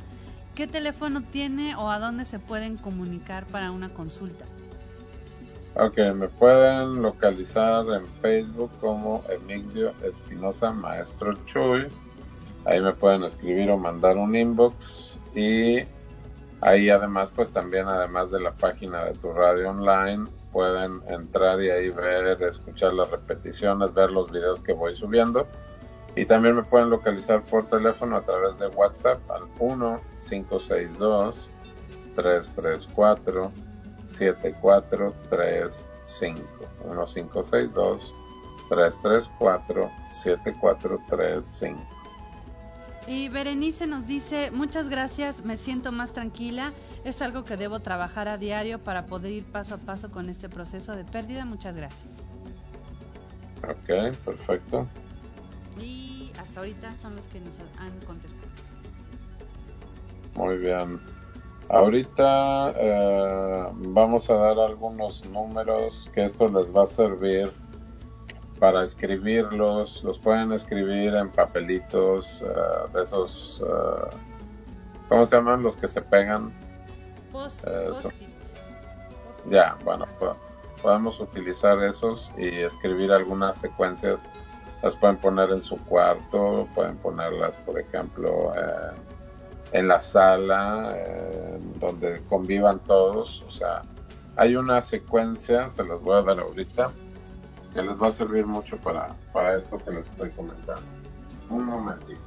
¿Qué 0.55 0.67
teléfono 0.67 1.23
tiene 1.23 1.77
o 1.77 1.91
a 1.91 1.99
dónde 1.99 2.25
se 2.25 2.39
pueden 2.39 2.77
comunicar 2.77 3.45
para 3.47 3.71
una 3.71 3.89
consulta? 3.91 4.45
Ok, 5.77 5.99
me 6.15 6.29
pueden 6.29 7.03
localizar 7.03 7.85
en 7.89 8.07
Facebook 8.21 8.71
como 8.81 9.25
Emilio 9.29 9.93
Espinosa 10.05 10.71
Maestro 10.73 11.35
Chuy. 11.47 11.87
Ahí 12.65 12.81
me 12.81 12.93
pueden 12.93 13.25
escribir 13.25 13.71
o 13.71 13.79
mandar 13.79 14.17
un 14.17 14.37
inbox 14.37 15.19
y 15.35 15.81
Ahí 16.65 16.89
además, 16.89 17.31
pues 17.37 17.51
también 17.51 17.87
además 17.87 18.31
de 18.31 18.41
la 18.41 18.53
página 18.53 19.05
de 19.05 19.13
tu 19.13 19.33
radio 19.33 19.69
online, 19.69 20.25
pueden 20.51 21.03
entrar 21.09 21.61
y 21.61 21.69
ahí 21.69 21.91
ver, 21.91 22.43
escuchar 22.43 22.95
las 22.95 23.11
repeticiones, 23.11 23.93
ver 23.93 24.11
los 24.11 24.33
videos 24.33 24.63
que 24.63 24.73
voy 24.73 24.97
subiendo. 24.97 25.47
Y 26.17 26.25
también 26.25 26.57
me 26.57 26.63
pueden 26.63 26.89
localizar 26.89 27.43
por 27.45 27.69
teléfono 27.69 28.17
a 28.17 28.23
través 28.23 28.59
de 28.59 28.69
WhatsApp 28.69 29.19
al 29.31 29.43
1-562 29.59 31.35
334 32.17 33.53
y 43.07 43.29
Berenice 43.29 43.87
nos 43.87 44.07
dice, 44.07 44.51
muchas 44.51 44.89
gracias, 44.89 45.45
me 45.45 45.57
siento 45.57 45.93
más 45.93 46.13
tranquila, 46.13 46.73
es 47.05 47.21
algo 47.23 47.45
que 47.45 47.57
debo 47.57 47.81
trabajar 47.81 48.29
a 48.29 48.39
diario 48.39 48.79
para 48.79 49.07
poder 49.07 49.33
ir 49.33 49.45
paso 49.45 49.75
a 49.75 49.79
paso 49.79 50.11
con 50.11 50.29
este 50.29 50.49
proceso 50.49 50.97
de 50.97 51.05
pérdida, 51.05 51.45
muchas 51.45 51.77
gracias. 51.77 52.21
Ok, 53.63 54.15
perfecto. 54.25 54.87
Y 55.81 56.33
hasta 56.39 56.61
ahorita 56.61 56.97
son 56.99 57.17
los 57.17 57.27
que 57.29 57.41
nos 57.41 57.59
han 57.79 57.99
contestado. 58.07 58.53
Muy 60.37 60.59
bien. 60.59 61.01
Ahorita 61.69 62.75
eh, 62.77 63.69
vamos 63.73 64.29
a 64.29 64.35
dar 64.35 64.59
algunos 64.59 65.25
números 65.27 66.11
que 66.15 66.25
esto 66.27 66.49
les 66.49 66.75
va 66.75 66.85
a 66.85 66.87
servir 66.87 67.53
para 68.59 68.85
escribirlos, 68.85 70.03
los 70.05 70.19
pueden 70.19 70.53
escribir 70.53 71.15
en 71.15 71.31
papelitos 71.31 72.43
eh, 72.43 72.47
de 72.93 73.03
esos, 73.03 73.61
uh, 73.63 74.09
¿cómo 75.09 75.27
se 75.27 75.37
llaman? 75.37 75.63
Los 75.63 75.77
que 75.77 75.89
se 75.89 76.01
pegan. 76.01 76.53
Post, 77.33 77.67
ya, 79.51 79.77
bueno, 79.85 80.07
podemos 80.81 81.21
utilizar 81.21 81.83
esos 81.83 82.31
y 82.39 82.49
escribir 82.61 83.13
algunas 83.13 83.57
secuencias. 83.57 84.27
Las 84.83 84.95
pueden 84.97 85.17
poner 85.17 85.51
en 85.51 85.61
su 85.61 85.77
cuarto, 85.85 86.69
pueden 86.75 86.97
ponerlas, 86.99 87.57
por 87.59 87.79
ejemplo, 87.81 88.53
en 89.73 89.89
la 89.89 89.99
sala, 89.99 90.95
donde 91.81 92.23
convivan 92.29 92.79
todos. 92.81 93.43
O 93.49 93.51
sea, 93.51 93.83
hay 94.37 94.57
una 94.57 94.81
secuencia, 94.81 95.69
se 95.69 95.85
las 95.85 96.01
voy 96.01 96.19
a 96.19 96.23
dar 96.23 96.39
ahorita 96.39 96.91
que 97.75 97.83
les 97.83 98.01
va 98.01 98.09
a 98.09 98.13
servir 98.13 98.47
mucho 98.47 98.79
para, 98.79 99.15
para 99.33 99.59
esto 99.59 99.77
que 99.79 99.91
les 99.91 100.07
estoy 100.07 100.31
comentando. 100.31 100.87
Un 101.51 101.65
momentito. 101.67 102.21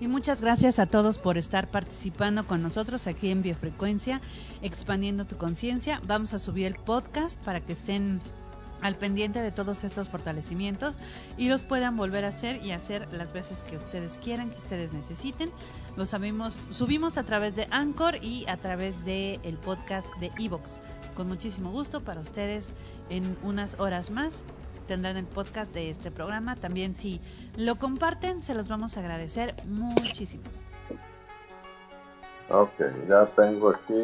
Y 0.00 0.08
muchas 0.08 0.40
gracias 0.40 0.78
a 0.78 0.86
todos 0.86 1.18
por 1.18 1.36
estar 1.36 1.68
participando 1.68 2.46
con 2.46 2.62
nosotros 2.62 3.06
aquí 3.06 3.30
en 3.30 3.42
Biofrecuencia, 3.42 4.20
expandiendo 4.62 5.26
tu 5.26 5.36
conciencia. 5.36 6.00
Vamos 6.06 6.32
a 6.32 6.38
subir 6.38 6.66
el 6.66 6.74
podcast 6.74 7.38
para 7.44 7.60
que 7.60 7.72
estén 7.72 8.18
al 8.80 8.96
pendiente 8.96 9.40
de 9.40 9.52
todos 9.52 9.84
estos 9.84 10.08
fortalecimientos 10.08 10.96
y 11.36 11.48
los 11.48 11.64
puedan 11.64 11.98
volver 11.98 12.24
a 12.24 12.28
hacer 12.28 12.64
y 12.64 12.72
hacer 12.72 13.08
las 13.12 13.34
veces 13.34 13.62
que 13.62 13.76
ustedes 13.76 14.18
quieran, 14.18 14.50
que 14.50 14.56
ustedes 14.56 14.92
necesiten. 14.92 15.50
Lo 16.00 16.06
sabemos, 16.06 16.66
subimos 16.70 17.18
a 17.18 17.24
través 17.24 17.56
de 17.56 17.66
Anchor 17.70 18.24
y 18.24 18.46
a 18.48 18.56
través 18.56 19.04
del 19.04 19.38
el 19.42 19.58
podcast 19.58 20.10
de 20.14 20.30
Evox. 20.38 20.80
Con 21.14 21.28
muchísimo 21.28 21.70
gusto 21.72 22.00
para 22.00 22.22
ustedes 22.22 22.72
en 23.10 23.36
unas 23.42 23.78
horas 23.78 24.10
más 24.10 24.42
tendrán 24.88 25.18
el 25.18 25.26
podcast 25.26 25.74
de 25.74 25.90
este 25.90 26.10
programa. 26.10 26.56
También 26.56 26.94
si 26.94 27.20
lo 27.54 27.76
comparten, 27.76 28.40
se 28.40 28.54
los 28.54 28.66
vamos 28.66 28.96
a 28.96 29.00
agradecer 29.00 29.54
muchísimo. 29.66 30.44
Ok, 32.48 32.80
ya 33.06 33.26
tengo 33.36 33.68
aquí 33.68 34.00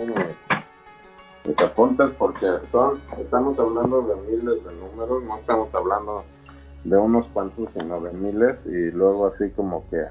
mis 1.48 1.58
apuntes 1.60 2.10
porque 2.18 2.46
son, 2.66 3.00
estamos 3.18 3.58
hablando 3.58 4.02
de 4.02 4.16
miles 4.16 4.62
de 4.62 4.74
números, 4.74 5.24
no 5.24 5.38
estamos 5.38 5.74
hablando 5.74 6.26
de 6.84 6.98
unos 6.98 7.26
cuantos, 7.28 7.72
sino 7.72 8.02
de 8.02 8.12
miles 8.12 8.66
y 8.66 8.90
luego 8.90 9.28
así 9.28 9.48
como 9.52 9.88
que 9.88 10.04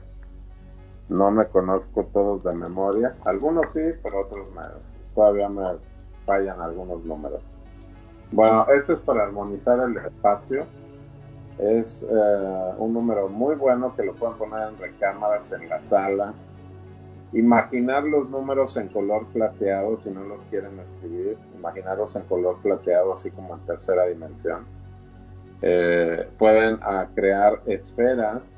no 1.09 1.31
me 1.31 1.45
conozco 1.47 2.05
todos 2.11 2.43
de 2.43 2.53
memoria, 2.53 3.15
algunos 3.25 3.71
sí, 3.71 3.81
pero 4.01 4.21
otros 4.21 4.47
me, 4.55 4.61
todavía 5.13 5.49
me 5.49 5.77
fallan 6.25 6.61
algunos 6.61 7.03
números. 7.05 7.41
Bueno, 8.31 8.65
este 8.73 8.93
es 8.93 8.99
para 8.99 9.23
armonizar 9.23 9.79
el 9.79 9.97
espacio. 9.97 10.65
Es 11.59 12.03
eh, 12.03 12.73
un 12.77 12.93
número 12.93 13.29
muy 13.29 13.55
bueno 13.55 13.95
que 13.95 14.03
lo 14.03 14.13
pueden 14.15 14.35
poner 14.37 14.67
en 14.67 14.77
recámaras 14.77 15.51
en 15.51 15.69
la 15.69 15.81
sala, 15.83 16.33
imaginar 17.31 18.03
los 18.03 18.29
números 18.29 18.75
en 18.75 18.89
color 18.89 19.25
plateado, 19.27 19.97
si 20.03 20.09
no 20.09 20.23
los 20.23 20.41
quieren 20.43 20.77
escribir, 20.79 21.37
imaginarlos 21.55 22.15
en 22.15 22.23
color 22.23 22.57
plateado, 22.61 23.13
así 23.13 23.31
como 23.31 23.55
en 23.55 23.61
tercera 23.61 24.05
dimensión. 24.05 24.65
Eh, 25.61 26.27
pueden 26.37 26.79
ah, 26.81 27.07
crear 27.15 27.61
esferas 27.65 28.54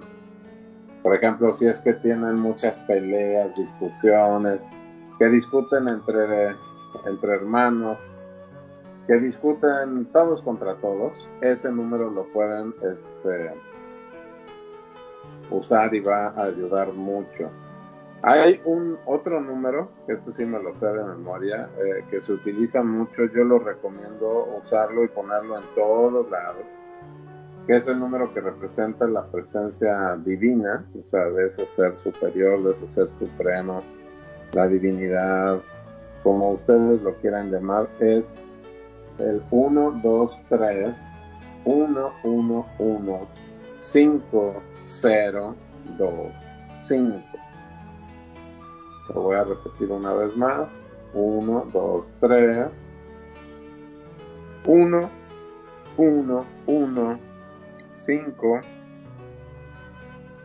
Por 1.02 1.14
ejemplo, 1.14 1.54
si 1.54 1.66
es 1.66 1.80
que 1.80 1.94
tienen 1.94 2.36
muchas 2.36 2.78
peleas, 2.80 3.56
discusiones, 3.56 4.60
que 5.18 5.28
discuten 5.28 5.88
entre, 5.88 6.54
entre 7.06 7.32
hermanos, 7.32 7.98
que 9.06 9.14
discuten 9.14 10.06
todos 10.06 10.40
contra 10.42 10.76
todos, 10.76 11.28
ese 11.40 11.70
número 11.70 12.10
lo 12.10 12.24
pueden 12.32 12.74
este, 12.76 13.52
usar 15.50 15.94
y 15.94 16.00
va 16.00 16.28
a 16.28 16.44
ayudar 16.44 16.92
mucho. 16.92 17.50
Hay 18.22 18.62
un 18.64 18.96
otro 19.04 19.38
número, 19.40 19.90
que 20.06 20.14
este 20.14 20.32
sí 20.32 20.46
me 20.46 20.62
lo 20.62 20.74
sé 20.74 20.86
de 20.86 21.04
memoria, 21.04 21.68
eh, 21.76 22.04
que 22.10 22.22
se 22.22 22.32
utiliza 22.32 22.82
mucho, 22.82 23.26
yo 23.26 23.44
lo 23.44 23.58
recomiendo 23.58 24.46
usarlo 24.64 25.04
y 25.04 25.08
ponerlo 25.08 25.58
en 25.58 25.64
todos 25.74 26.30
lados, 26.30 26.64
que 27.66 27.76
es 27.76 27.86
el 27.86 28.00
número 28.00 28.32
que 28.32 28.40
representa 28.40 29.06
la 29.06 29.26
presencia 29.26 30.16
divina, 30.24 30.86
o 30.98 31.10
sea, 31.10 31.26
de 31.26 31.48
ese 31.48 31.66
ser 31.76 31.98
superior, 31.98 32.62
de 32.62 32.70
ese 32.72 32.88
ser 32.94 33.08
supremo, 33.18 33.82
la 34.54 34.68
divinidad, 34.68 35.60
como 36.22 36.52
ustedes 36.52 37.02
lo 37.02 37.14
quieran 37.16 37.50
llamar, 37.50 37.88
es 38.00 38.24
el 39.18 39.42
1, 39.50 40.00
2, 40.02 40.38
3, 40.48 41.02
1, 41.64 42.12
1, 42.24 42.66
1, 42.78 43.28
5, 43.80 44.62
0, 44.84 45.56
2, 45.98 46.10
5. 46.82 47.20
Lo 49.14 49.22
voy 49.22 49.36
a 49.36 49.44
repetir 49.44 49.90
una 49.90 50.12
vez 50.14 50.36
más. 50.36 50.68
1, 51.12 51.66
2, 51.72 52.04
3. 52.20 52.68
1, 54.66 55.10
1, 55.96 56.44
1, 56.66 57.18
5, 57.96 58.60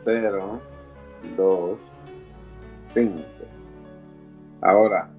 0, 0.03 0.59
2, 1.37 1.77
5. 2.87 3.21
Ahora, 4.61 5.09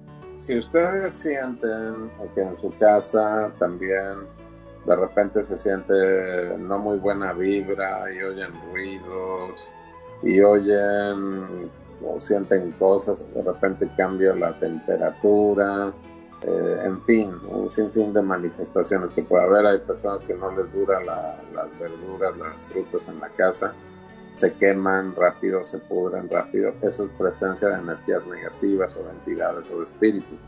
si 0.41 0.57
ustedes 0.57 1.13
sienten 1.13 2.11
que 2.33 2.41
en 2.41 2.57
su 2.57 2.69
casa 2.79 3.51
también 3.59 4.27
de 4.85 4.95
repente 4.95 5.43
se 5.43 5.57
siente 5.57 6.57
no 6.57 6.79
muy 6.79 6.97
buena 6.97 7.31
vibra 7.33 8.11
y 8.11 8.23
oyen 8.23 8.49
ruidos 8.71 9.71
y 10.23 10.41
oyen 10.41 11.69
o 12.03 12.19
sienten 12.19 12.71
cosas, 12.71 13.23
de 13.35 13.43
repente 13.43 13.87
cambia 13.95 14.33
la 14.33 14.53
temperatura, 14.53 15.93
eh, 16.41 16.81
en 16.85 16.99
fin, 17.03 17.31
un 17.47 17.69
sinfín 17.69 18.11
de 18.11 18.23
manifestaciones 18.23 19.13
que 19.13 19.21
puede 19.21 19.43
haber. 19.43 19.65
Hay 19.67 19.79
personas 19.79 20.23
que 20.23 20.33
no 20.33 20.49
les 20.55 20.73
dura 20.73 20.99
las 21.03 21.79
verduras, 21.79 22.35
las 22.37 22.65
frutas 22.65 23.07
en 23.07 23.19
la 23.19 23.29
casa, 23.29 23.73
se 24.33 24.53
queman 24.53 25.15
rápido, 25.15 25.63
se 25.63 25.77
pudren 25.79 26.29
rápido. 26.29 26.73
Eso 26.81 27.05
es 27.05 27.11
presencia 27.11 27.69
de 27.69 27.79
energías 27.79 28.25
negativas 28.27 28.95
o 28.95 29.03
de 29.03 29.11
entidades 29.11 29.69
o 29.71 29.79
de 29.79 29.85
espíritus. 29.85 30.39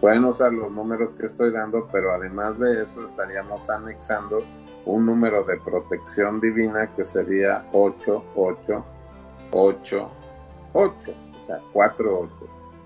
Pueden 0.00 0.24
usar 0.24 0.52
los 0.52 0.70
números 0.70 1.10
que 1.18 1.26
estoy 1.26 1.52
dando, 1.52 1.88
pero 1.90 2.12
además 2.12 2.58
de 2.58 2.84
eso 2.84 3.08
estaríamos 3.08 3.68
anexando 3.68 4.38
un 4.86 5.06
número 5.06 5.42
de 5.44 5.56
protección 5.58 6.40
divina 6.40 6.88
que 6.94 7.04
sería 7.04 7.66
8, 7.72 8.24
8, 8.36 8.84
8, 9.52 10.10
8, 10.72 11.12
o 11.42 11.44
sea, 11.44 11.60
4, 11.72 12.20
8. 12.20 12.30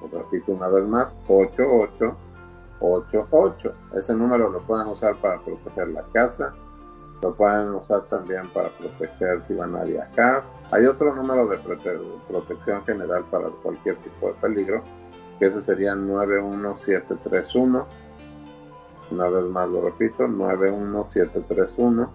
Lo 0.01 0.19
repito 0.19 0.53
una 0.53 0.69
vez 0.69 0.85
más, 0.87 1.17
8, 1.29 1.63
8, 1.63 2.17
8, 2.81 3.27
8. 3.31 3.73
Ese 3.95 4.15
número 4.15 4.49
lo 4.49 4.61
pueden 4.63 4.89
usar 4.89 5.15
para 5.17 5.39
proteger 5.41 5.89
la 5.89 6.03
casa, 6.13 6.55
lo 7.23 7.35
pueden 7.35 7.75
usar 7.75 8.03
también 8.03 8.49
para 8.49 8.69
proteger 8.71 9.45
si 9.45 9.55
van 9.55 9.77
a 9.77 9.85
viajar. 9.85 10.43
Hay 10.73 10.87
otro 10.87 11.15
número 11.15 11.47
de 11.47 11.57
protección 12.29 12.85
general 12.85 13.25
para 13.31 13.49
cualquier 13.63 13.97
tipo 13.97 14.27
de 14.29 14.35
peligro, 14.35 14.83
que 15.39 15.47
ese 15.47 15.61
sería 15.61 15.95
91731. 15.95 17.87
Una 19.13 19.29
vez 19.29 19.45
más 19.45 19.69
lo 19.69 19.83
repito, 19.83 20.27
91731. 20.27 22.11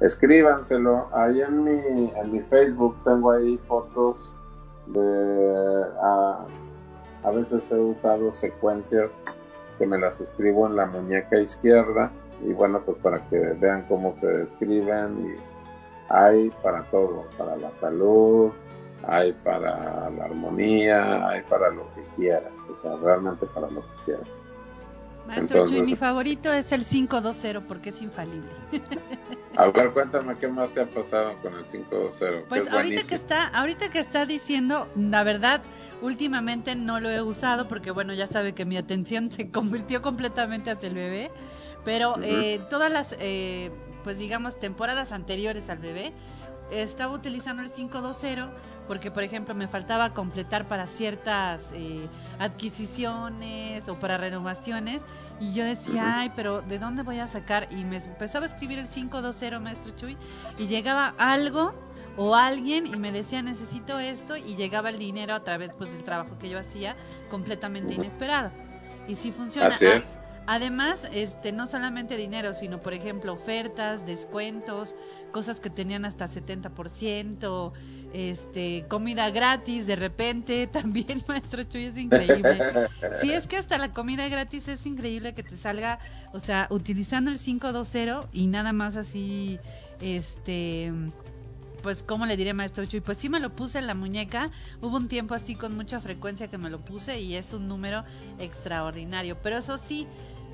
Escríbanselo. 0.00 1.06
Ahí 1.14 1.40
en 1.40 1.62
mi, 1.62 2.12
en 2.16 2.32
mi 2.32 2.40
Facebook 2.40 2.96
tengo 3.04 3.30
ahí 3.30 3.56
fotos 3.68 4.16
de... 4.86 5.84
A, 6.02 6.44
a 7.22 7.30
veces 7.30 7.70
he 7.70 7.76
usado 7.76 8.32
secuencias 8.32 9.12
que 9.78 9.86
me 9.86 9.98
las 9.98 10.20
escribo 10.20 10.66
en 10.66 10.74
la 10.76 10.86
muñeca 10.86 11.38
izquierda 11.38 12.10
y 12.44 12.52
bueno 12.52 12.80
pues 12.84 12.98
para 12.98 13.26
que 13.28 13.38
vean 13.38 13.84
cómo 13.88 14.14
se 14.20 14.42
escriben 14.42 15.24
y 15.26 16.12
hay 16.12 16.50
para 16.62 16.84
todo, 16.84 17.26
para 17.38 17.56
la 17.56 17.72
salud, 17.72 18.52
hay 19.06 19.32
para 19.32 20.10
la 20.10 20.24
armonía, 20.24 21.26
hay 21.28 21.42
para 21.42 21.70
lo 21.70 21.92
que 21.94 22.02
quieras, 22.16 22.52
o 22.70 22.80
sea, 22.80 22.96
realmente 22.96 23.46
para 23.46 23.70
lo 23.70 23.80
que 23.80 24.04
quieras. 24.04 24.28
Maestro 25.26 25.64
mi 25.66 25.96
favorito 25.96 26.52
es 26.52 26.70
el 26.72 26.84
520 26.84 27.60
porque 27.62 27.88
es 27.88 28.02
infalible. 28.02 28.50
A 29.56 29.68
ver, 29.68 29.92
cuéntame 29.92 30.36
qué 30.36 30.48
más 30.48 30.72
te 30.72 30.82
ha 30.82 30.86
pasado 30.86 31.34
con 31.40 31.54
el 31.54 31.62
520. 31.62 32.46
Pues 32.48 32.68
ahorita 32.68 33.02
que 33.08 33.14
está, 33.14 33.46
ahorita 33.48 33.88
que 33.88 34.00
está 34.00 34.26
diciendo, 34.26 34.88
la 34.96 35.24
verdad, 35.24 35.62
últimamente 36.02 36.74
no 36.74 37.00
lo 37.00 37.08
he 37.08 37.22
usado 37.22 37.68
porque 37.68 37.90
bueno, 37.90 38.12
ya 38.12 38.26
sabe 38.26 38.52
que 38.52 38.64
mi 38.64 38.76
atención 38.76 39.30
se 39.30 39.50
convirtió 39.52 40.02
completamente 40.02 40.70
hacia 40.70 40.88
el 40.88 40.94
bebé, 40.94 41.30
pero 41.84 42.14
eh, 42.22 42.60
todas 42.70 42.90
las, 42.90 43.16
eh, 43.18 43.70
pues 44.02 44.18
digamos, 44.18 44.58
temporadas 44.58 45.12
anteriores 45.12 45.68
al 45.70 45.78
bebé, 45.78 46.12
estaba 46.70 47.12
utilizando 47.12 47.62
el 47.62 47.70
520 47.70 48.48
porque, 48.86 49.10
por 49.10 49.22
ejemplo, 49.22 49.54
me 49.54 49.66
faltaba 49.66 50.12
completar 50.12 50.66
para 50.68 50.86
ciertas 50.86 51.70
eh, 51.72 52.06
adquisiciones 52.38 53.88
o 53.88 53.98
para 53.98 54.18
renovaciones 54.18 55.06
y 55.40 55.52
yo 55.54 55.64
decía, 55.64 56.18
ay, 56.18 56.32
pero 56.36 56.60
¿de 56.62 56.78
dónde 56.78 57.02
voy 57.02 57.18
a 57.18 57.26
sacar? 57.26 57.68
Y 57.70 57.84
me 57.84 57.96
empezaba 57.96 58.44
a 58.44 58.48
escribir 58.48 58.78
el 58.78 58.88
520, 58.88 59.58
maestro 59.60 59.92
Chuy, 59.92 60.16
y 60.58 60.66
llegaba 60.66 61.14
algo 61.18 61.74
o 62.16 62.34
alguien 62.34 62.86
y 62.86 62.96
me 62.96 63.10
decía 63.10 63.42
necesito 63.42 63.98
esto 63.98 64.36
y 64.36 64.54
llegaba 64.54 64.90
el 64.90 64.98
dinero 64.98 65.34
a 65.34 65.42
través 65.42 65.70
pues 65.76 65.90
del 65.92 66.04
trabajo 66.04 66.38
que 66.38 66.48
yo 66.48 66.58
hacía 66.58 66.94
completamente 67.30 67.94
inesperado. 67.94 68.50
Y 69.08 69.14
si 69.14 69.32
funciona. 69.32 69.68
Así 69.68 69.86
es. 69.86 70.23
Además, 70.46 71.08
este, 71.12 71.52
no 71.52 71.66
solamente 71.66 72.16
dinero, 72.16 72.52
sino 72.52 72.80
por 72.80 72.92
ejemplo 72.92 73.32
ofertas, 73.32 74.04
descuentos, 74.04 74.94
cosas 75.32 75.58
que 75.58 75.70
tenían 75.70 76.04
hasta 76.04 76.26
70%, 76.26 77.72
este, 78.12 78.84
comida 78.88 79.30
gratis 79.30 79.86
de 79.86 79.96
repente, 79.96 80.66
también 80.72 81.24
maestro 81.26 81.62
Chuy 81.62 81.84
es 81.84 81.96
increíble. 81.96 82.58
Si 83.20 83.32
es 83.32 83.46
que 83.46 83.56
hasta 83.56 83.78
la 83.78 83.92
comida 83.92 84.28
gratis 84.28 84.68
es 84.68 84.84
increíble 84.84 85.34
que 85.34 85.42
te 85.42 85.56
salga, 85.56 85.98
o 86.32 86.40
sea, 86.40 86.66
utilizando 86.70 87.30
el 87.30 87.38
520 87.38 88.28
y 88.32 88.46
nada 88.46 88.72
más 88.72 88.96
así, 88.96 89.58
este, 90.00 90.92
pues, 91.84 92.02
¿cómo 92.02 92.24
le 92.24 92.38
diré, 92.38 92.54
maestro 92.54 92.86
Chuy? 92.86 93.00
Pues 93.00 93.18
sí 93.18 93.28
me 93.28 93.40
lo 93.40 93.54
puse 93.54 93.78
en 93.78 93.86
la 93.86 93.94
muñeca. 93.94 94.50
Hubo 94.80 94.96
un 94.96 95.06
tiempo 95.06 95.34
así 95.34 95.54
con 95.54 95.76
mucha 95.76 96.00
frecuencia 96.00 96.48
que 96.48 96.56
me 96.56 96.70
lo 96.70 96.82
puse 96.82 97.20
y 97.20 97.36
es 97.36 97.52
un 97.52 97.68
número 97.68 98.04
extraordinario. 98.38 99.36
Pero 99.42 99.58
eso 99.58 99.76
sí, 99.76 100.06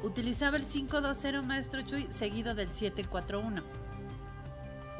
utilizaba 0.03 0.57
el 0.57 0.65
520 0.65 1.43
maestro 1.43 1.83
Chuy 1.83 2.07
seguido 2.11 2.55
del 2.55 2.73
741. 2.73 3.63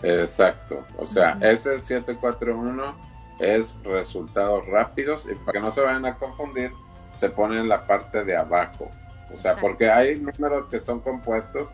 Exacto, 0.03 0.85
o 0.97 1.05
sea, 1.05 1.37
ese 1.43 1.79
741 1.79 2.95
es 3.39 3.75
resultados 3.85 4.67
rápidos 4.67 5.27
y 5.31 5.35
para 5.35 5.53
que 5.53 5.61
no 5.61 5.71
se 5.71 5.81
vayan 5.81 6.07
a 6.07 6.17
confundir, 6.17 6.73
se 7.17 7.29
pone 7.29 7.59
en 7.59 7.69
la 7.69 7.85
parte 7.87 8.25
de 8.25 8.37
abajo. 8.37 8.91
O 9.33 9.37
sea, 9.37 9.57
porque 9.57 9.91
hay 9.91 10.21
números 10.21 10.67
que 10.69 10.81
son 10.81 11.01
compuestos, 11.01 11.69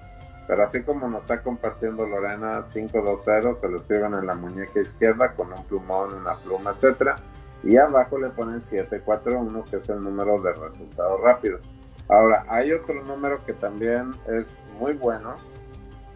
pero 0.47 0.65
así 0.65 0.83
como 0.83 1.09
nos 1.09 1.23
está 1.23 1.43
compartiendo 1.43 2.07
Lorena 2.07 2.63
520, 2.73 3.61
se 3.61 3.69
lo 3.69 3.79
escriben 3.79 4.15
en 4.15 4.27
la 4.27 4.35
muñeca 4.35 4.81
izquierda 4.81 5.33
con 5.33 5.53
un 5.53 5.65
plumón, 5.65 6.15
una 6.15 6.37
pluma, 6.37 6.73
etcétera, 6.73 7.17
y 7.63 7.77
abajo 7.77 8.19
le 8.19 8.29
ponen 8.29 8.63
741, 8.63 9.65
que 9.65 9.77
es 9.77 9.89
el 9.89 10.03
número 10.03 10.41
de 10.43 10.53
resultados 10.53 11.21
rápidos. 11.21 11.61
Ahora, 12.09 12.45
hay 12.49 12.73
otro 12.73 13.03
número 13.03 13.45
que 13.45 13.53
también 13.53 14.13
es 14.29 14.63
muy 14.79 14.93
bueno, 14.93 15.39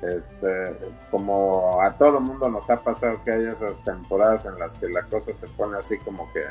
este, 0.02 0.76
como 1.10 1.82
a 1.82 1.98
todo 1.98 2.20
mundo 2.20 2.48
nos 2.48 2.70
ha 2.70 2.80
pasado 2.80 3.20
que 3.24 3.32
hay 3.32 3.46
esas 3.46 3.82
temporadas 3.84 4.46
en 4.46 4.56
las 4.58 4.76
que 4.76 4.88
la 4.88 5.02
cosa 5.02 5.34
se 5.34 5.46
pone 5.48 5.76
así 5.76 5.98
como 5.98 6.32
que 6.32 6.44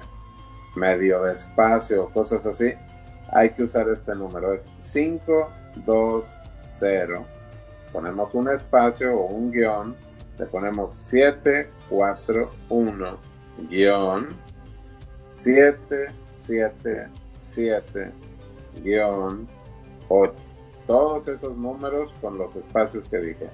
medio 0.76 1.24
despacio 1.24 2.04
o 2.04 2.10
cosas 2.10 2.46
así, 2.46 2.74
hay 3.32 3.52
que 3.52 3.64
usar 3.64 3.88
este 3.90 4.14
número. 4.16 4.54
Es 4.54 4.70
520. 4.92 6.28
Ponemos 7.92 8.34
un 8.34 8.50
espacio 8.50 9.18
o 9.18 9.26
un 9.26 9.52
guion, 9.52 9.96
le 10.38 10.46
ponemos 10.46 10.96
741 10.98 13.18
guion 13.68 14.30
777 15.32 17.10
guion 18.84 19.48
8 20.08 20.50
todos 20.90 21.28
esos 21.28 21.56
números 21.56 22.12
con 22.20 22.40
los 22.40 22.56
espacios 22.56 23.08
que 23.10 23.20
dije. 23.20 23.48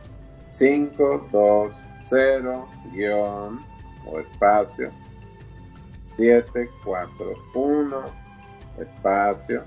5, 0.51 1.27
2, 1.33 1.87
0, 2.03 2.65
guion 2.93 3.59
o 4.07 4.19
espacio. 4.21 4.89
7, 6.15 6.69
4, 6.85 7.33
1, 7.55 8.03
espacio. 8.79 9.63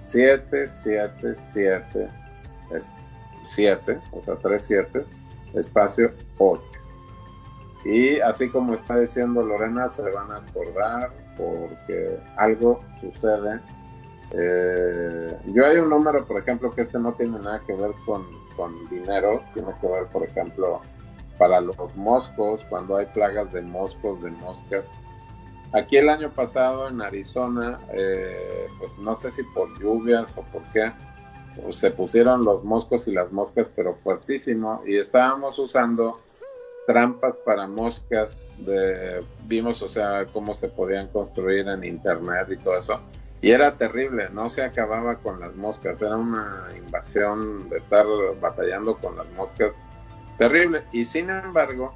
7, 0.00 0.68
7, 0.68 1.36
7, 1.44 2.10
7, 3.44 3.98
o 4.10 4.22
sea, 4.24 4.34
3, 4.34 4.64
7, 4.64 5.04
espacio 5.54 6.12
8. 6.38 6.62
Y 7.84 8.18
así 8.18 8.48
como 8.48 8.74
está 8.74 8.98
diciendo 8.98 9.44
Lorena, 9.44 9.88
se 9.90 10.02
van 10.10 10.32
a 10.32 10.38
acordar 10.38 11.12
porque 11.36 12.18
algo 12.36 12.80
sucede 13.00 13.60
eh, 14.32 15.36
yo 15.46 15.66
hay 15.66 15.78
un 15.78 15.90
número, 15.90 16.24
por 16.24 16.40
ejemplo, 16.40 16.70
que 16.70 16.82
este 16.82 16.98
no 16.98 17.12
tiene 17.14 17.38
nada 17.38 17.60
que 17.66 17.74
ver 17.74 17.90
con, 18.06 18.24
dinero, 18.90 19.42
tiene 19.54 19.70
que 19.80 19.86
ver, 19.86 20.04
por 20.06 20.22
ejemplo, 20.22 20.82
para 21.38 21.60
los 21.62 21.96
moscos, 21.96 22.60
cuando 22.68 22.96
hay 22.96 23.06
plagas 23.06 23.50
de 23.52 23.62
moscos, 23.62 24.20
de 24.22 24.30
moscas. 24.30 24.84
Aquí 25.72 25.96
el 25.96 26.10
año 26.10 26.30
pasado 26.30 26.88
en 26.88 27.00
Arizona, 27.00 27.80
eh, 27.92 28.68
pues 28.78 28.90
no 28.98 29.18
sé 29.18 29.32
si 29.32 29.42
por 29.54 29.80
lluvias 29.80 30.26
o 30.36 30.42
por 30.42 30.62
qué, 30.72 30.92
pues, 31.62 31.76
se 31.76 31.90
pusieron 31.90 32.44
los 32.44 32.62
moscos 32.64 33.08
y 33.08 33.12
las 33.12 33.32
moscas, 33.32 33.68
pero 33.74 33.94
fuertísimo, 34.02 34.82
y 34.84 34.98
estábamos 34.98 35.58
usando 35.58 36.18
trampas 36.86 37.36
para 37.46 37.66
moscas, 37.66 38.28
de, 38.58 39.24
vimos, 39.46 39.80
o 39.80 39.88
sea, 39.88 40.26
cómo 40.34 40.54
se 40.54 40.68
podían 40.68 41.08
construir 41.08 41.66
en 41.66 41.82
internet 41.82 42.46
y 42.50 42.56
todo 42.58 42.78
eso 42.78 43.00
y 43.42 43.50
era 43.50 43.76
terrible, 43.76 44.28
no 44.30 44.50
se 44.50 44.62
acababa 44.62 45.16
con 45.16 45.40
las 45.40 45.54
moscas, 45.56 46.00
era 46.00 46.16
una 46.16 46.66
invasión 46.76 47.68
de 47.70 47.78
estar 47.78 48.04
batallando 48.40 48.96
con 48.98 49.16
las 49.16 49.28
moscas 49.30 49.72
terrible. 50.36 50.82
Y 50.92 51.06
sin 51.06 51.30
embargo, 51.30 51.94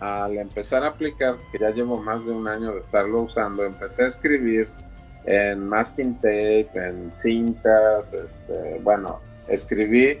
al 0.00 0.36
empezar 0.36 0.82
a 0.84 0.88
aplicar, 0.88 1.36
que 1.50 1.58
ya 1.58 1.70
llevo 1.70 2.02
más 2.02 2.24
de 2.24 2.32
un 2.32 2.46
año 2.46 2.72
de 2.72 2.80
estarlo 2.80 3.22
usando, 3.22 3.64
empecé 3.64 4.04
a 4.04 4.08
escribir 4.08 4.68
en 5.24 5.66
masking 5.66 6.14
tape, 6.16 6.70
en 6.74 7.10
cintas, 7.22 8.04
este, 8.12 8.80
bueno, 8.82 9.20
escribí 9.48 10.18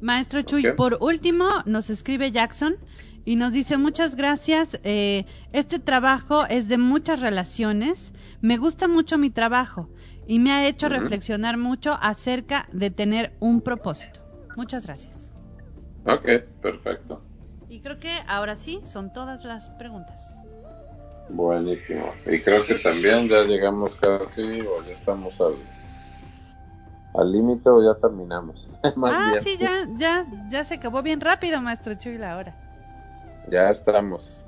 Maestro 0.00 0.42
Chuy, 0.42 0.72
por 0.72 0.98
último 1.00 1.46
nos 1.64 1.88
escribe 1.88 2.30
Jackson 2.30 2.76
y 3.24 3.36
nos 3.36 3.52
dice 3.52 3.78
muchas 3.78 4.16
gracias, 4.16 4.80
eh, 4.82 5.26
este 5.52 5.78
trabajo 5.78 6.44
es 6.46 6.68
de 6.68 6.76
muchas 6.76 7.20
relaciones, 7.20 8.12
me 8.40 8.56
gusta 8.56 8.88
mucho 8.88 9.16
mi 9.16 9.30
trabajo 9.30 9.88
y 10.26 10.40
me 10.40 10.52
ha 10.52 10.66
hecho 10.66 10.88
reflexionar 10.88 11.56
mucho 11.56 11.96
acerca 12.00 12.68
de 12.72 12.90
tener 12.90 13.32
un 13.38 13.60
propósito. 13.60 14.20
Muchas 14.56 14.86
gracias. 14.86 15.31
Ok, 16.04 16.28
perfecto. 16.60 17.22
Y 17.68 17.80
creo 17.80 17.98
que 17.98 18.18
ahora 18.26 18.54
sí 18.54 18.80
son 18.84 19.12
todas 19.12 19.44
las 19.44 19.70
preguntas. 19.70 20.34
Buenísimo. 21.28 22.12
Y 22.26 22.40
creo 22.42 22.66
que 22.66 22.74
también 22.80 23.28
ya 23.28 23.42
llegamos 23.42 23.94
casi 23.96 24.60
o 24.60 24.82
ya 24.84 24.92
estamos 24.92 25.40
al 25.40 25.54
al 27.14 27.30
límite 27.30 27.68
o 27.68 27.82
ya 27.82 27.98
terminamos. 28.00 28.68
ah, 28.82 29.32
sí, 29.42 29.56
ya, 29.58 29.86
ya, 29.96 30.26
ya 30.48 30.64
se 30.64 30.74
acabó 30.74 31.02
bien 31.02 31.20
rápido, 31.20 31.60
maestro 31.60 31.94
Chuy, 31.94 32.18
la 32.18 32.36
hora. 32.36 32.54
Ya 33.48 33.70
estamos. 33.70 34.44